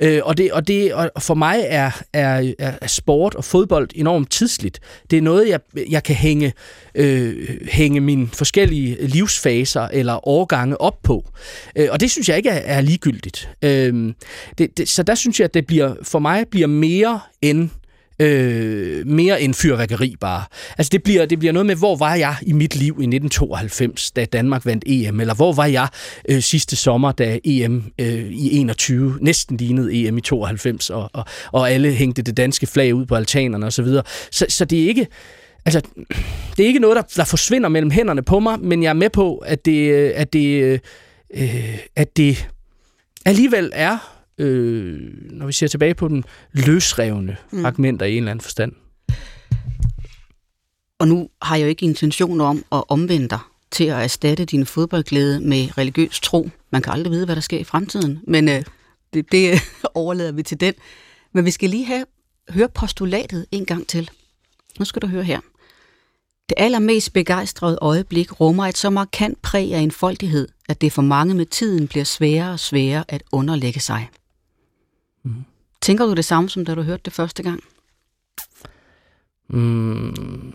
Øh, 0.00 0.20
og, 0.24 0.36
det, 0.36 0.52
og 0.52 0.68
det 0.68 0.94
og 0.94 1.10
for 1.18 1.34
mig 1.34 1.64
er, 1.68 2.02
er, 2.12 2.52
er 2.58 2.86
sport 2.86 3.34
og 3.34 3.44
fodbold 3.44 3.88
enormt 3.94 4.30
tidsligt. 4.30 4.80
Det 5.10 5.16
er 5.16 5.22
noget, 5.22 5.48
jeg, 5.48 5.60
jeg 5.90 6.02
kan 6.02 6.16
hænge, 6.16 6.52
øh, 6.94 7.58
hænge 7.70 8.00
mine 8.00 8.28
forskellige 8.32 9.06
livsfaser 9.06 9.88
eller 9.92 10.28
årgange 10.28 10.80
op 10.80 11.02
på. 11.02 11.30
Øh, 11.76 11.88
og 11.90 12.00
det 12.00 12.10
synes 12.10 12.28
jeg 12.28 12.36
ikke 12.36 12.50
er, 12.50 12.76
er 12.76 12.80
ligegyldigt. 12.80 13.48
Øh, 13.62 14.14
det, 14.58 14.78
det, 14.78 14.88
så 14.88 15.02
der 15.02 15.14
synes 15.14 15.40
jeg, 15.40 15.44
at 15.44 15.54
det 15.54 15.66
bliver, 15.66 15.94
for 16.02 16.18
mig 16.18 16.44
bliver 16.50 16.66
mere 16.66 17.20
end 17.42 17.70
øh, 18.18 19.06
mere 19.06 19.42
end 19.42 19.54
fyrværkeri 19.54 20.14
bare. 20.20 20.44
Altså 20.78 20.90
det 20.90 21.02
bliver, 21.02 21.26
det 21.26 21.38
bliver 21.38 21.52
noget 21.52 21.66
med, 21.66 21.76
hvor 21.76 21.96
var 21.96 22.14
jeg 22.14 22.36
i 22.42 22.52
mit 22.52 22.76
liv 22.76 22.86
i 22.86 23.06
1992, 23.06 24.10
da 24.10 24.24
Danmark 24.24 24.66
vandt 24.66 24.84
EM, 24.86 25.20
eller 25.20 25.34
hvor 25.34 25.52
var 25.52 25.66
jeg 25.66 25.88
øh, 26.28 26.42
sidste 26.42 26.76
sommer, 26.76 27.12
da 27.12 27.38
EM 27.44 27.84
øh, 28.00 28.30
i 28.30 28.58
21 28.58 29.18
næsten 29.20 29.56
lignede 29.56 30.06
EM 30.06 30.18
i 30.18 30.20
92, 30.20 30.90
og, 30.90 31.10
og, 31.12 31.24
og 31.52 31.70
alle 31.70 31.92
hængte 31.92 32.22
det 32.22 32.36
danske 32.36 32.66
flag 32.66 32.94
ud 32.94 33.06
på 33.06 33.14
altanerne 33.14 33.66
osv. 33.66 33.86
Så, 33.86 34.02
så, 34.30 34.46
så 34.48 34.64
det 34.64 34.82
er 34.82 34.88
ikke... 34.88 35.06
Altså, 35.66 35.80
det 36.56 36.62
er 36.62 36.66
ikke 36.66 36.78
noget, 36.78 36.96
der, 36.96 37.02
der 37.16 37.24
forsvinder 37.24 37.68
mellem 37.68 37.90
hænderne 37.90 38.22
på 38.22 38.40
mig, 38.40 38.60
men 38.60 38.82
jeg 38.82 38.88
er 38.88 38.94
med 38.94 39.10
på, 39.10 39.36
at 39.36 39.64
det, 39.64 39.92
at 39.92 40.32
det, 40.32 40.80
øh, 41.34 41.78
at 41.96 42.16
det 42.16 42.48
alligevel 43.24 43.72
er 43.74 44.13
øh, 44.38 45.00
når 45.30 45.46
vi 45.46 45.52
ser 45.52 45.68
tilbage 45.68 45.94
på 45.94 46.08
den, 46.08 46.24
løsrevne 46.52 47.36
mm. 47.52 47.62
fragmenter 47.62 48.06
i 48.06 48.12
en 48.12 48.18
eller 48.18 48.30
anden 48.30 48.42
forstand. 48.42 48.72
Og 50.98 51.08
nu 51.08 51.28
har 51.42 51.56
jeg 51.56 51.62
jo 51.62 51.68
ikke 51.68 51.86
intention 51.86 52.40
om 52.40 52.64
at 52.72 52.84
omvende 52.88 53.28
dig 53.28 53.38
til 53.70 53.84
at 53.84 54.02
erstatte 54.02 54.44
din 54.44 54.66
fodboldglæde 54.66 55.40
med 55.40 55.78
religiøs 55.78 56.20
tro. 56.20 56.50
Man 56.70 56.82
kan 56.82 56.92
aldrig 56.92 57.12
vide, 57.12 57.24
hvad 57.24 57.36
der 57.36 57.42
sker 57.42 57.58
i 57.58 57.64
fremtiden, 57.64 58.20
men 58.26 58.48
øh, 58.48 58.64
det, 59.14 59.32
det 59.32 59.60
overlader 59.94 60.32
vi 60.32 60.42
til 60.42 60.60
den. 60.60 60.74
Men 61.32 61.44
vi 61.44 61.50
skal 61.50 61.70
lige 61.70 61.84
have 61.84 62.04
høre 62.50 62.68
postulatet 62.68 63.46
en 63.52 63.66
gang 63.66 63.86
til. 63.86 64.10
Nu 64.78 64.84
skal 64.84 65.02
du 65.02 65.06
høre 65.06 65.22
her. 65.24 65.40
Det 66.48 66.54
allermest 66.56 67.12
begejstrede 67.12 67.78
øjeblik 67.80 68.40
rummer 68.40 68.66
et 68.66 68.78
så 68.78 68.90
markant 68.90 69.42
præg 69.42 69.74
af 69.74 69.80
enfoldighed, 69.80 70.48
at 70.68 70.80
det 70.80 70.92
for 70.92 71.02
mange 71.02 71.34
med 71.34 71.46
tiden 71.46 71.88
bliver 71.88 72.04
sværere 72.04 72.52
og 72.52 72.60
sværere 72.60 73.04
at 73.08 73.22
underlægge 73.32 73.80
sig. 73.80 74.08
Mm. 75.24 75.44
Tænker 75.82 76.06
du 76.06 76.14
det 76.14 76.24
samme, 76.24 76.50
som 76.50 76.64
da 76.64 76.74
du 76.74 76.82
hørte 76.82 77.02
det 77.04 77.12
første 77.12 77.42
gang? 77.42 77.60
Mm, 79.48 80.54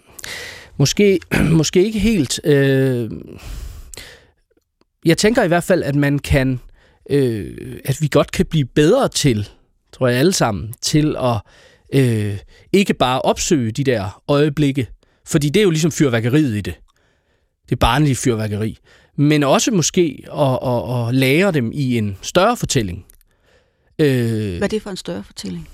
måske, 0.78 1.20
måske 1.60 1.86
ikke 1.86 2.00
helt. 2.00 2.40
Øh, 2.44 3.12
jeg 5.06 5.18
tænker 5.18 5.44
i 5.44 5.48
hvert 5.48 5.64
fald, 5.64 5.84
at 5.84 5.96
man 5.96 6.20
kan, 6.20 6.60
øh, 7.10 7.80
at 7.86 7.98
vi 8.02 8.08
godt 8.12 8.32
kan 8.32 8.46
blive 8.46 8.66
bedre 8.66 9.08
til, 9.08 9.50
tror 9.94 10.08
jeg 10.08 10.20
alle 10.20 10.34
sammen, 10.34 10.74
til 10.82 11.16
at 11.20 11.42
øh, 11.94 12.38
ikke 12.74 12.94
bare 12.94 13.22
opsøge 13.22 13.72
de 13.72 13.84
der 13.84 14.22
øjeblikke, 14.28 14.88
fordi 15.26 15.50
det 15.50 15.60
er 15.60 15.64
jo 15.64 15.70
ligesom 15.70 15.92
fyrværkeriet 15.92 16.58
i 16.58 16.62
det. 16.62 16.80
Det 17.70 17.80
barnlige 17.80 18.16
fyrværkeri. 18.16 18.78
Men 19.16 19.44
også 19.44 19.72
måske 19.72 20.26
at, 20.34 20.60
at, 20.64 21.08
at 21.08 21.16
lære 21.16 21.52
dem 21.52 21.72
i 21.74 21.98
en 21.98 22.18
større 22.22 22.58
fortælling. 22.58 23.06
Øh, 24.00 24.58
Hvad 24.58 24.62
er 24.62 24.68
det 24.68 24.82
for 24.82 24.90
en 24.90 24.98
større 24.98 25.24
fortælling? 25.24 25.70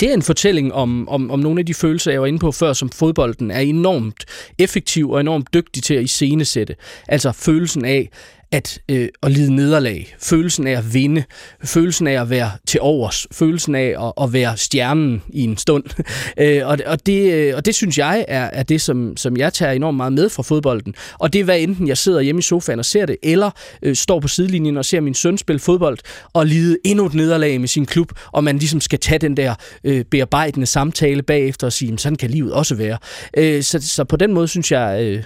Det 0.00 0.10
er 0.10 0.14
en 0.14 0.22
fortælling 0.22 0.72
om, 0.72 1.08
om, 1.08 1.30
om 1.30 1.38
nogle 1.38 1.60
af 1.60 1.66
de 1.66 1.74
følelser, 1.74 2.10
jeg 2.12 2.20
var 2.20 2.26
inde 2.26 2.38
på 2.38 2.52
før, 2.52 2.72
som 2.72 2.90
fodbolden 2.90 3.50
er 3.50 3.60
enormt 3.60 4.24
effektiv 4.58 5.10
og 5.10 5.20
enormt 5.20 5.54
dygtig 5.54 5.82
til 5.82 5.94
at 5.94 6.02
iscenesætte. 6.04 6.76
Altså 7.08 7.32
følelsen 7.32 7.84
af, 7.84 8.10
at, 8.52 8.78
øh, 8.90 9.08
at 9.22 9.32
lide 9.32 9.54
nederlag, 9.54 10.16
følelsen 10.20 10.66
af 10.66 10.72
at 10.72 10.94
vinde, 10.94 11.24
følelsen 11.64 12.06
af 12.06 12.20
at 12.20 12.30
være 12.30 12.50
til 12.66 12.80
overs, 12.80 13.26
følelsen 13.32 13.74
af 13.74 13.94
at, 14.06 14.24
at 14.24 14.32
være 14.32 14.56
stjernen 14.56 15.22
i 15.28 15.42
en 15.42 15.56
stund. 15.56 15.84
øh, 16.40 16.66
og, 16.66 16.78
og, 16.86 17.06
det, 17.06 17.32
øh, 17.32 17.56
og 17.56 17.66
det 17.66 17.74
synes 17.74 17.98
jeg 17.98 18.24
er, 18.28 18.50
er 18.52 18.62
det, 18.62 18.80
som, 18.80 19.16
som 19.16 19.36
jeg 19.36 19.52
tager 19.52 19.72
enormt 19.72 19.96
meget 19.96 20.12
med 20.12 20.28
fra 20.28 20.42
fodbolden. 20.42 20.94
Og 21.18 21.32
det 21.32 21.40
er 21.40 21.44
hvad 21.44 21.60
enten 21.60 21.88
jeg 21.88 21.98
sidder 21.98 22.20
hjemme 22.20 22.38
i 22.38 22.42
sofaen 22.42 22.78
og 22.78 22.84
ser 22.84 23.06
det, 23.06 23.16
eller 23.22 23.50
øh, 23.82 23.96
står 23.96 24.20
på 24.20 24.28
sidelinjen 24.28 24.76
og 24.76 24.84
ser 24.84 25.00
min 25.00 25.14
søn 25.14 25.38
spille 25.38 25.60
fodbold 25.60 25.98
og 26.32 26.46
lide 26.46 26.76
endnu 26.84 27.06
et 27.06 27.14
nederlag 27.14 27.60
med 27.60 27.68
sin 27.68 27.86
klub, 27.86 28.12
og 28.32 28.44
man 28.44 28.58
ligesom 28.58 28.80
skal 28.80 28.98
tage 28.98 29.18
den 29.18 29.36
der 29.36 29.54
øh, 29.84 30.04
bearbejdende 30.04 30.66
samtale 30.66 31.22
bagefter 31.22 31.66
og 31.66 31.72
sige, 31.72 31.98
sådan 31.98 32.16
kan 32.16 32.30
livet 32.30 32.52
også 32.52 32.74
være. 32.74 32.98
Øh, 33.36 33.62
så, 33.62 33.78
så 33.82 34.04
på 34.04 34.16
den 34.16 34.32
måde 34.32 34.48
synes 34.48 34.72
jeg... 34.72 35.02
Øh, 35.02 35.24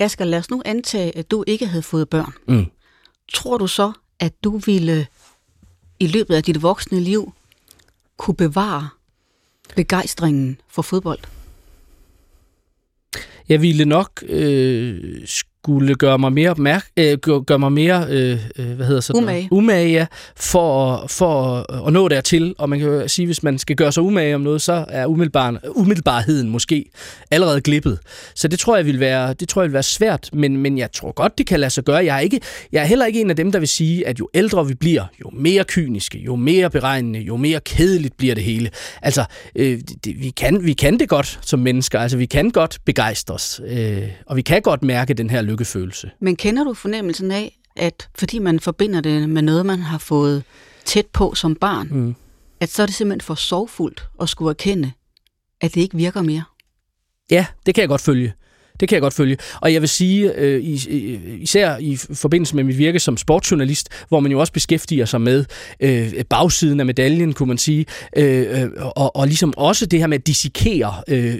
Asger, 0.00 0.24
lad 0.24 0.38
os 0.38 0.50
nu 0.50 0.62
antage, 0.64 1.16
at 1.16 1.30
du 1.30 1.44
ikke 1.46 1.66
havde 1.66 1.82
fået 1.82 2.08
børn. 2.08 2.32
Mm. 2.48 2.66
Tror 3.32 3.58
du 3.58 3.66
så, 3.66 3.92
at 4.18 4.44
du 4.44 4.58
ville 4.58 5.06
i 6.00 6.06
løbet 6.06 6.34
af 6.34 6.42
dit 6.42 6.62
voksne 6.62 7.00
liv 7.00 7.32
kunne 8.16 8.36
bevare 8.36 8.88
begejstringen 9.76 10.60
for 10.68 10.82
fodbold? 10.82 11.20
Jeg 13.48 13.62
ville 13.62 13.84
nok 13.84 14.24
øh, 14.28 15.26
skulle 15.62 15.94
gøre 15.94 16.18
mig 16.18 16.32
mere 16.32 16.50
opmærk, 16.50 16.86
øh, 16.96 17.18
gøre 17.18 17.58
mig 17.58 17.72
mere 17.72 18.06
øh, 18.08 18.38
øh, 18.58 18.72
hvad 18.72 18.86
hedder 18.86 19.00
sådan 19.00 19.22
umage, 19.22 19.48
umage 19.50 19.88
ja, 19.88 20.06
for, 20.36 21.04
for 21.08 21.64
at 21.86 21.92
nå 21.92 22.08
dertil. 22.08 22.54
Og 22.58 22.68
man 22.68 22.78
kan 22.78 22.88
jo 22.88 23.08
sige, 23.08 23.26
hvis 23.26 23.42
man 23.42 23.58
skal 23.58 23.76
gøre 23.76 23.92
sig 23.92 24.02
umage 24.02 24.34
om 24.34 24.40
noget, 24.40 24.62
så 24.62 24.84
er 24.88 25.06
umiddelbar, 25.06 25.60
umiddelbarheden 25.68 26.50
måske 26.50 26.84
allerede 27.30 27.60
glippet. 27.60 27.98
Så 28.34 28.48
det 28.48 28.58
tror 28.58 28.76
jeg 28.76 28.86
vil 28.86 29.00
være, 29.00 29.34
det 29.34 29.48
tror 29.48 29.62
jeg 29.62 29.68
vil 29.68 29.72
være 29.72 29.82
svært, 29.82 30.30
men, 30.32 30.56
men 30.56 30.78
jeg 30.78 30.92
tror 30.92 31.12
godt, 31.12 31.38
det 31.38 31.46
kan 31.46 31.60
lade 31.60 31.70
sig 31.70 31.84
gøre. 31.84 32.04
Jeg 32.04 32.16
er, 32.16 32.20
ikke, 32.20 32.40
jeg 32.72 32.82
er 32.82 32.86
heller 32.86 33.06
ikke 33.06 33.20
en 33.20 33.30
af 33.30 33.36
dem, 33.36 33.52
der 33.52 33.58
vil 33.58 33.68
sige, 33.68 34.06
at 34.06 34.20
jo 34.20 34.28
ældre 34.34 34.66
vi 34.66 34.74
bliver, 34.74 35.04
jo 35.20 35.30
mere 35.34 35.64
kyniske, 35.64 36.18
jo 36.18 36.36
mere 36.36 36.70
beregnende, 36.70 37.20
jo 37.20 37.36
mere 37.36 37.60
kedeligt 37.60 38.16
bliver 38.16 38.34
det 38.34 38.44
hele. 38.44 38.70
Altså, 39.02 39.24
øh, 39.56 39.80
det, 40.04 40.20
vi, 40.20 40.30
kan, 40.30 40.64
vi 40.64 40.72
kan 40.72 40.98
det 40.98 41.08
godt 41.08 41.38
som 41.42 41.58
mennesker. 41.58 41.98
Altså, 41.98 42.16
vi 42.16 42.26
kan 42.26 42.50
godt 42.50 42.78
begejstres, 42.84 43.60
øh, 43.66 44.02
og 44.26 44.36
vi 44.36 44.42
kan 44.42 44.62
godt 44.62 44.82
mærke 44.82 45.14
den 45.14 45.30
her 45.30 45.42
lykkefølelse. 45.50 46.10
Men 46.20 46.36
kender 46.36 46.64
du 46.64 46.74
fornemmelsen 46.74 47.30
af, 47.30 47.58
at 47.76 48.08
fordi 48.18 48.38
man 48.38 48.60
forbinder 48.60 49.00
det 49.00 49.28
med 49.28 49.42
noget, 49.42 49.66
man 49.66 49.78
har 49.78 49.98
fået 49.98 50.44
tæt 50.84 51.06
på 51.06 51.34
som 51.34 51.54
barn, 51.54 51.88
mm. 51.90 52.14
at 52.60 52.68
så 52.68 52.82
er 52.82 52.86
det 52.86 52.94
simpelthen 52.94 53.20
for 53.20 53.34
sorgfuldt 53.34 54.08
at 54.20 54.28
skulle 54.28 54.50
erkende, 54.50 54.92
at 55.60 55.74
det 55.74 55.80
ikke 55.80 55.96
virker 55.96 56.22
mere? 56.22 56.44
Ja, 57.30 57.46
det 57.66 57.74
kan 57.74 57.82
jeg 57.82 57.88
godt 57.88 58.00
følge. 58.00 58.32
Det 58.80 58.88
kan 58.88 58.96
jeg 58.96 59.02
godt 59.02 59.14
følge. 59.14 59.36
Og 59.60 59.72
jeg 59.72 59.80
vil 59.80 59.88
sige, 59.88 60.34
øh, 60.36 60.60
især 61.40 61.76
i 61.80 61.96
forbindelse 61.96 62.56
med 62.56 62.64
mit 62.64 62.78
virke 62.78 62.98
som 62.98 63.16
sportsjournalist, 63.16 63.88
hvor 64.08 64.20
man 64.20 64.32
jo 64.32 64.40
også 64.40 64.52
beskæftiger 64.52 65.04
sig 65.04 65.20
med 65.20 65.44
øh, 65.80 66.12
bagsiden 66.30 66.80
af 66.80 66.86
medaljen, 66.86 67.32
kunne 67.32 67.48
man 67.48 67.58
sige, 67.58 67.86
øh, 68.16 68.62
øh 68.62 68.70
og, 68.96 69.16
og 69.16 69.26
ligesom 69.26 69.54
også 69.56 69.86
det 69.86 69.98
her 69.98 70.06
med 70.06 70.18
at 70.18 70.26
dissekere, 70.26 70.94
øh, 71.08 71.34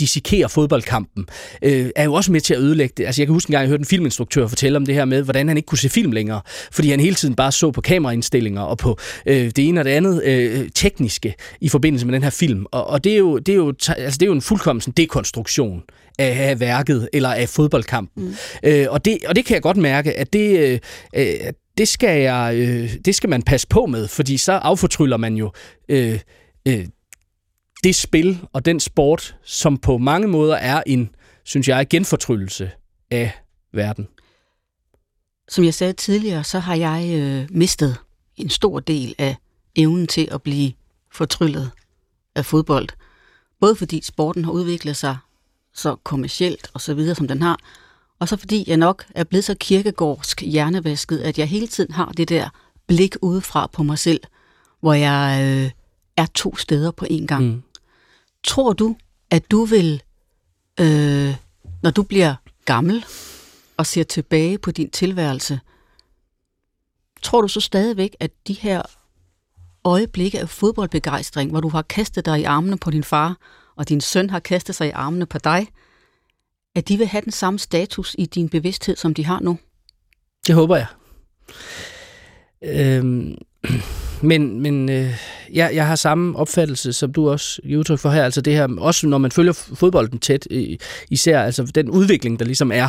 dissekere 0.00 0.48
fodboldkampen, 0.48 1.26
øh, 1.62 1.90
er 1.96 2.04
jo 2.04 2.14
også 2.14 2.32
med 2.32 2.40
til 2.40 2.54
at 2.54 2.60
ødelægge 2.60 2.94
det. 2.96 3.06
Altså 3.06 3.22
jeg 3.22 3.26
kan 3.26 3.34
huske 3.34 3.50
en 3.50 3.52
gang, 3.52 3.62
jeg 3.62 3.68
hørte 3.68 3.80
en 3.80 3.86
filminstruktør 3.86 4.46
fortælle 4.46 4.76
om 4.76 4.86
det 4.86 4.94
her 4.94 5.04
med, 5.04 5.22
hvordan 5.22 5.48
han 5.48 5.56
ikke 5.56 5.66
kunne 5.66 5.78
se 5.78 5.88
film 5.88 6.12
længere, 6.12 6.40
fordi 6.72 6.90
han 6.90 7.00
hele 7.00 7.14
tiden 7.14 7.34
bare 7.34 7.52
så 7.52 7.70
på 7.70 7.80
kameraindstillinger 7.80 8.62
og 8.62 8.78
på 8.78 8.98
øh, 9.26 9.50
det 9.56 9.58
ene 9.58 9.80
og 9.80 9.84
det 9.84 9.90
andet 9.90 10.22
øh, 10.24 10.68
tekniske 10.74 11.34
i 11.60 11.68
forbindelse 11.68 12.06
med 12.06 12.14
den 12.14 12.22
her 12.22 12.30
film. 12.30 12.66
Og, 12.72 12.86
og 12.86 13.04
det, 13.04 13.12
er 13.12 13.18
jo, 13.18 13.38
det, 13.38 13.52
er 13.52 13.56
jo, 13.56 13.68
altså, 13.88 14.18
det 14.18 14.22
er 14.22 14.26
jo 14.26 14.32
en 14.32 14.42
fuldkommen 14.42 14.80
dekonstruktion 14.80 15.82
af, 16.18 16.50
af 16.50 16.60
værket 16.60 17.08
eller 17.12 17.32
af 17.32 17.48
fodboldkampen. 17.48 18.24
Mm. 18.24 18.34
Øh, 18.62 18.86
og, 18.90 19.04
det, 19.04 19.18
og 19.26 19.36
det 19.36 19.44
kan 19.44 19.54
jeg 19.54 19.62
godt 19.62 19.76
mærke, 19.76 20.12
at 20.12 20.32
det, 20.32 20.58
øh, 20.58 20.78
øh, 21.16 21.52
det, 21.78 21.88
skal 21.88 22.20
jeg, 22.22 22.54
øh, 22.56 22.94
det 23.04 23.14
skal 23.14 23.30
man 23.30 23.42
passe 23.42 23.68
på 23.68 23.86
med, 23.86 24.08
fordi 24.08 24.36
så 24.36 24.52
affortryller 24.52 25.16
man 25.16 25.34
jo 25.34 25.52
øh, 25.88 26.20
øh, 26.68 26.86
det 27.84 27.94
spil 27.94 28.40
og 28.52 28.64
den 28.64 28.80
sport, 28.80 29.36
som 29.44 29.78
på 29.78 29.98
mange 29.98 30.28
måder 30.28 30.56
er 30.56 30.82
en, 30.86 31.10
synes 31.44 31.68
jeg, 31.68 31.86
genfortryllelse 31.90 32.70
af 33.10 33.32
verden. 33.72 34.08
Som 35.48 35.64
jeg 35.64 35.74
sagde 35.74 35.92
tidligere, 35.92 36.44
så 36.44 36.58
har 36.58 36.74
jeg 36.74 37.20
øh, 37.20 37.48
mistet 37.50 37.96
en 38.36 38.50
stor 38.50 38.80
del 38.80 39.14
af 39.18 39.36
evnen 39.76 40.06
til 40.06 40.28
at 40.32 40.42
blive 40.42 40.72
fortryllet 41.12 41.70
af 42.34 42.44
fodbold. 42.44 42.88
Både 43.60 43.76
fordi 43.76 44.00
sporten 44.02 44.44
har 44.44 44.52
udviklet 44.52 44.96
sig 44.96 45.16
så 45.76 45.96
kommercielt 46.04 46.70
og 46.74 46.80
så 46.80 46.94
videre, 46.94 47.14
som 47.14 47.28
den 47.28 47.42
har. 47.42 47.58
Og 48.18 48.28
så 48.28 48.36
fordi 48.36 48.64
jeg 48.66 48.76
nok 48.76 49.06
er 49.14 49.24
blevet 49.24 49.44
så 49.44 49.54
kirkegårdsk 49.60 50.42
hjernevasket, 50.42 51.18
at 51.18 51.38
jeg 51.38 51.48
hele 51.48 51.66
tiden 51.66 51.92
har 51.92 52.12
det 52.12 52.28
der 52.28 52.48
blik 52.86 53.16
udefra 53.22 53.66
på 53.66 53.82
mig 53.82 53.98
selv, 53.98 54.20
hvor 54.80 54.92
jeg 54.92 55.42
øh, 55.42 55.70
er 56.16 56.26
to 56.34 56.56
steder 56.56 56.90
på 56.90 57.06
en 57.10 57.26
gang. 57.26 57.44
Mm. 57.44 57.62
Tror 58.44 58.72
du, 58.72 58.96
at 59.30 59.50
du 59.50 59.64
vil, 59.64 60.02
øh, 60.80 61.36
når 61.82 61.90
du 61.90 62.02
bliver 62.02 62.34
gammel 62.64 63.04
og 63.76 63.86
ser 63.86 64.02
tilbage 64.04 64.58
på 64.58 64.70
din 64.70 64.90
tilværelse, 64.90 65.60
tror 67.22 67.42
du 67.42 67.48
så 67.48 67.60
stadigvæk, 67.60 68.16
at 68.20 68.30
de 68.46 68.52
her 68.52 68.82
øjeblikke 69.84 70.40
af 70.40 70.48
fodboldbegejstring, 70.48 71.50
hvor 71.50 71.60
du 71.60 71.68
har 71.68 71.82
kastet 71.82 72.26
dig 72.26 72.40
i 72.40 72.44
armene 72.44 72.78
på 72.78 72.90
din 72.90 73.04
far, 73.04 73.36
og 73.76 73.88
din 73.88 74.00
søn 74.00 74.30
har 74.30 74.40
kastet 74.40 74.74
sig 74.74 74.88
i 74.88 74.90
armene 74.90 75.26
på 75.26 75.38
dig, 75.38 75.68
at 76.74 76.88
de 76.88 76.96
vil 76.96 77.06
have 77.06 77.22
den 77.22 77.32
samme 77.32 77.58
status 77.58 78.16
i 78.18 78.26
din 78.26 78.48
bevidsthed, 78.48 78.96
som 78.96 79.14
de 79.14 79.24
har 79.24 79.40
nu? 79.40 79.58
Det 80.46 80.54
håber 80.54 80.76
jeg. 80.76 80.86
Øhm, 82.62 83.34
men 84.22 84.60
men 84.60 84.88
øh, 84.90 85.14
jeg, 85.52 85.70
jeg 85.74 85.86
har 85.86 85.96
samme 85.96 86.38
opfattelse, 86.38 86.92
som 86.92 87.12
du 87.12 87.30
også 87.30 87.62
giver 87.62 87.78
udtryk 87.78 87.98
for 87.98 88.10
her. 88.10 88.24
Altså 88.24 88.40
det 88.40 88.52
her, 88.52 88.68
også 88.78 89.06
når 89.06 89.18
man 89.18 89.32
følger 89.32 89.52
fodbolden 89.52 90.18
tæt, 90.18 90.46
øh, 90.50 90.76
især 91.10 91.42
altså 91.42 91.64
den 91.64 91.90
udvikling, 91.90 92.38
der 92.38 92.44
ligesom 92.44 92.72
er 92.74 92.88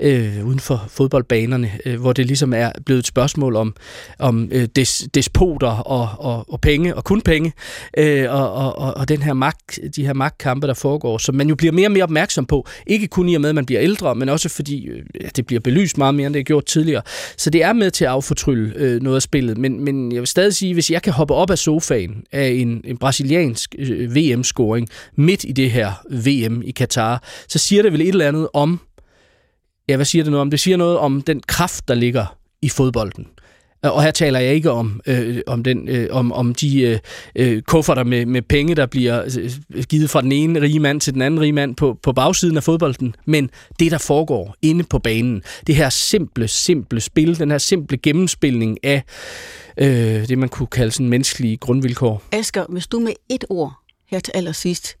øh, 0.00 0.46
uden 0.46 0.60
for 0.60 0.84
fodboldbanerne, 0.88 1.70
øh, 1.84 2.00
hvor 2.00 2.12
det 2.12 2.26
ligesom 2.26 2.52
er 2.52 2.72
blevet 2.86 2.98
et 2.98 3.06
spørgsmål 3.06 3.56
om, 3.56 3.74
om 4.18 4.48
øh, 4.52 4.68
des, 4.76 5.08
despoter 5.14 5.68
og, 5.68 6.08
og, 6.18 6.52
og 6.52 6.60
penge, 6.60 6.94
og 6.94 7.04
kun 7.04 7.20
penge, 7.20 7.52
øh, 7.98 8.32
og, 8.32 8.52
og, 8.52 8.96
og 8.96 9.08
den 9.08 9.22
her 9.22 9.32
magt, 9.32 9.78
de 9.96 10.06
her 10.06 10.12
magtkampe, 10.12 10.66
der 10.66 10.74
foregår, 10.74 11.18
som 11.18 11.34
man 11.34 11.48
jo 11.48 11.54
bliver 11.54 11.72
mere 11.72 11.86
og 11.86 11.92
mere 11.92 12.04
opmærksom 12.04 12.46
på. 12.46 12.66
Ikke 12.86 13.06
kun 13.06 13.28
i 13.28 13.34
og 13.34 13.40
med, 13.40 13.48
at 13.48 13.54
man 13.54 13.66
bliver 13.66 13.82
ældre, 13.82 14.14
men 14.14 14.28
også 14.28 14.48
fordi 14.48 14.86
øh, 14.86 15.02
det 15.36 15.46
bliver 15.46 15.60
belyst 15.60 15.98
meget 15.98 16.14
mere, 16.14 16.26
end 16.26 16.34
det 16.34 16.40
er 16.40 16.44
gjort 16.44 16.64
tidligere. 16.64 17.02
Så 17.36 17.50
det 17.50 17.62
er 17.62 17.72
med 17.72 17.90
til 17.90 18.04
at 18.04 18.10
affortrylle 18.10 18.72
øh, 18.76 19.02
noget 19.02 19.16
af 19.16 19.22
spillet, 19.22 19.58
men, 19.58 19.84
men 19.84 20.12
jeg 20.12 20.20
vil 20.20 20.26
stadig 20.26 20.54
sige, 20.54 20.67
hvis 20.72 20.90
jeg 20.90 21.02
kan 21.02 21.12
hoppe 21.12 21.34
op 21.34 21.50
af 21.50 21.58
sofaen 21.58 22.24
af 22.32 22.48
en, 22.48 22.80
en 22.84 22.96
brasiliansk 22.96 23.74
øh, 23.78 24.14
VM-scoring 24.14 24.88
midt 25.14 25.44
i 25.44 25.52
det 25.52 25.70
her 25.70 25.92
VM 26.10 26.62
i 26.62 26.70
Katar, 26.70 27.22
så 27.48 27.58
siger 27.58 27.82
det 27.82 27.92
vel 27.92 28.00
et 28.00 28.08
eller 28.08 28.28
andet 28.28 28.48
om, 28.54 28.80
ja, 29.88 29.96
hvad 29.96 30.06
siger 30.06 30.24
det 30.24 30.30
noget 30.30 30.40
om? 30.40 30.50
Det 30.50 30.60
siger 30.60 30.76
noget 30.76 30.98
om 30.98 31.22
den 31.22 31.40
kraft, 31.40 31.88
der 31.88 31.94
ligger 31.94 32.36
i 32.62 32.68
fodbolden. 32.68 33.26
Og 33.82 34.02
her 34.02 34.10
taler 34.10 34.38
jeg 34.38 34.54
ikke 34.54 34.70
om, 34.70 35.00
øh, 35.06 35.40
om, 35.46 35.62
den, 35.62 35.88
øh, 35.88 36.08
om, 36.10 36.32
om 36.32 36.54
de 36.54 36.80
øh, 36.80 36.98
øh 37.34 37.62
kufferter 37.62 38.04
med, 38.04 38.26
med 38.26 38.42
penge, 38.42 38.74
der 38.74 38.86
bliver 38.86 39.38
øh, 39.74 39.84
givet 39.84 40.10
fra 40.10 40.22
den 40.22 40.32
ene 40.32 40.60
rige 40.60 40.80
mand 40.80 41.00
til 41.00 41.14
den 41.14 41.22
anden 41.22 41.40
rige 41.40 41.52
mand 41.52 41.76
på, 41.76 41.98
på 42.02 42.12
bagsiden 42.12 42.56
af 42.56 42.62
fodbolden, 42.62 43.14
men 43.26 43.50
det, 43.78 43.90
der 43.90 43.98
foregår 43.98 44.56
inde 44.62 44.84
på 44.84 44.98
banen. 44.98 45.42
Det 45.66 45.74
her 45.74 45.88
simple, 45.90 46.48
simple 46.48 47.00
spil, 47.00 47.38
den 47.38 47.50
her 47.50 47.58
simple 47.58 47.98
gennemspilning 47.98 48.78
af 48.84 49.02
øh, 49.78 50.28
det, 50.28 50.38
man 50.38 50.48
kunne 50.48 50.66
kalde 50.66 50.90
sådan 50.90 51.08
menneskelige 51.08 51.56
grundvilkår. 51.56 52.22
Asger, 52.32 52.64
hvis 52.68 52.86
du 52.86 52.98
med 52.98 53.12
et 53.28 53.44
ord 53.50 53.72
her 54.10 54.20
til 54.20 54.32
allersidst 54.34 54.96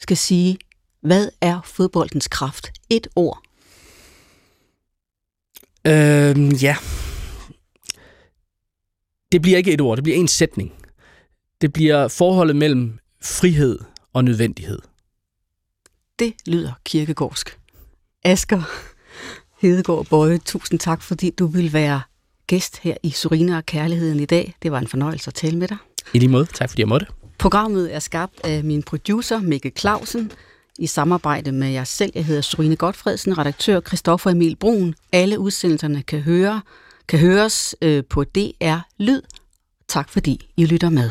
skal 0.00 0.16
sige, 0.16 0.58
hvad 1.02 1.28
er 1.40 1.60
fodboldens 1.64 2.28
kraft? 2.28 2.72
Et 2.90 3.06
ord. 3.16 3.42
Øh, 5.86 6.62
ja, 6.62 6.76
det 9.36 9.42
bliver 9.42 9.58
ikke 9.58 9.72
et 9.72 9.80
ord, 9.80 9.96
det 9.96 10.04
bliver 10.04 10.18
en 10.18 10.28
sætning. 10.28 10.72
Det 11.60 11.72
bliver 11.72 12.08
forholdet 12.08 12.56
mellem 12.56 12.98
frihed 13.22 13.78
og 14.12 14.24
nødvendighed. 14.24 14.78
Det 16.18 16.32
lyder 16.46 16.72
kirkegårdsk. 16.84 17.58
Asger 18.24 18.62
Hedegaard 19.60 20.06
Bøje, 20.06 20.38
tusind 20.38 20.78
tak, 20.78 21.02
fordi 21.02 21.30
du 21.30 21.46
vil 21.46 21.72
være 21.72 22.00
gæst 22.46 22.78
her 22.78 22.94
i 23.02 23.10
Surina 23.10 23.56
og 23.56 23.66
Kærligheden 23.66 24.20
i 24.20 24.24
dag. 24.24 24.54
Det 24.62 24.72
var 24.72 24.78
en 24.78 24.88
fornøjelse 24.88 25.28
at 25.28 25.34
tale 25.34 25.58
med 25.58 25.68
dig. 25.68 25.76
I 26.14 26.18
lige 26.18 26.30
måde. 26.30 26.46
Tak 26.54 26.70
fordi 26.70 26.82
jeg 26.82 26.88
måtte. 26.88 27.06
Programmet 27.38 27.94
er 27.94 27.98
skabt 27.98 28.40
af 28.44 28.64
min 28.64 28.82
producer 28.82 29.40
Mikkel 29.40 29.72
Clausen 29.78 30.32
i 30.78 30.86
samarbejde 30.86 31.52
med 31.52 31.68
jer 31.68 31.84
selv. 31.84 32.12
Jeg 32.14 32.24
hedder 32.24 32.42
Surine 32.42 32.76
Godfredsen, 32.76 33.38
redaktør 33.38 33.80
Christoffer 33.80 34.30
Emil 34.30 34.56
Brun. 34.56 34.94
Alle 35.12 35.38
udsendelserne 35.38 36.02
kan 36.02 36.20
høre 36.20 36.60
kan 37.08 37.18
høres 37.18 37.76
øh, 37.82 38.04
på 38.04 38.24
DR 38.24 38.78
Lyd. 38.98 39.22
Tak 39.88 40.08
fordi 40.08 40.50
I 40.56 40.66
lytter 40.66 40.90
med. 40.90 41.10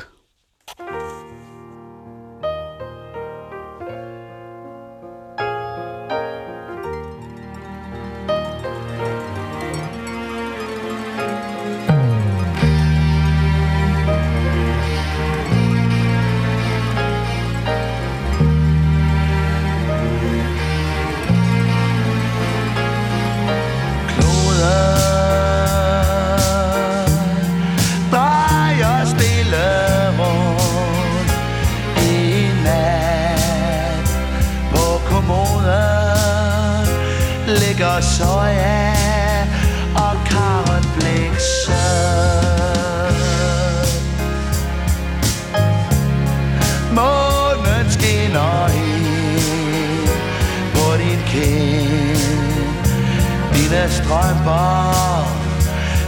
strømper 53.90 54.94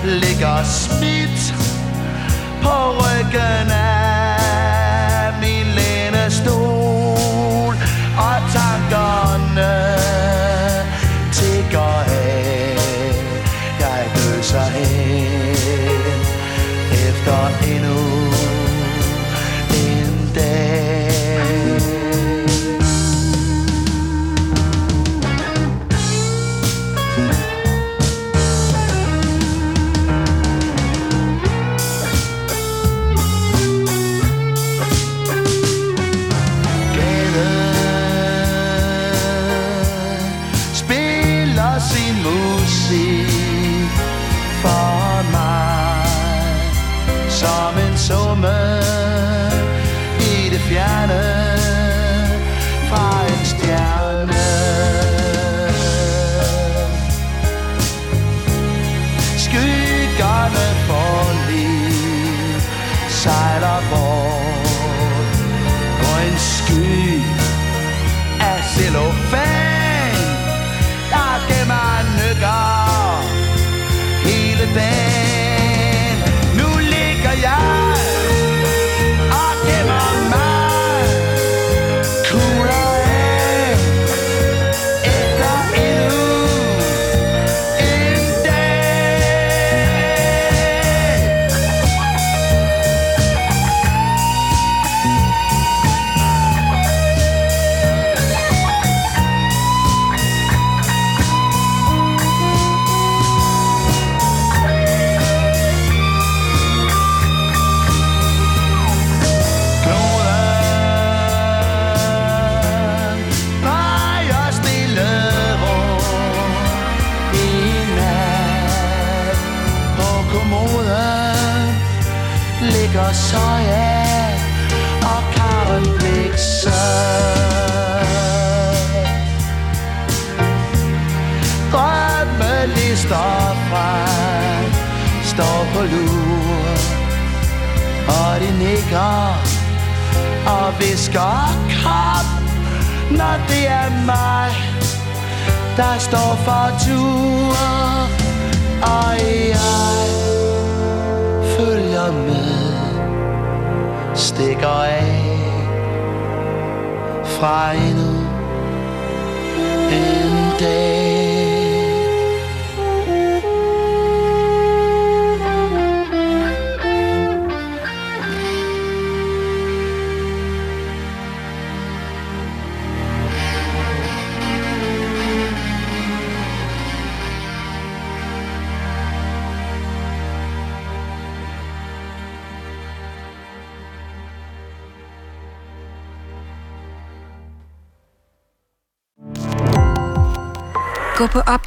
Ligger 0.03 0.63
smidt 0.63 1.55
på 2.63 2.91
ryggen 2.91 3.71
af 3.71 3.96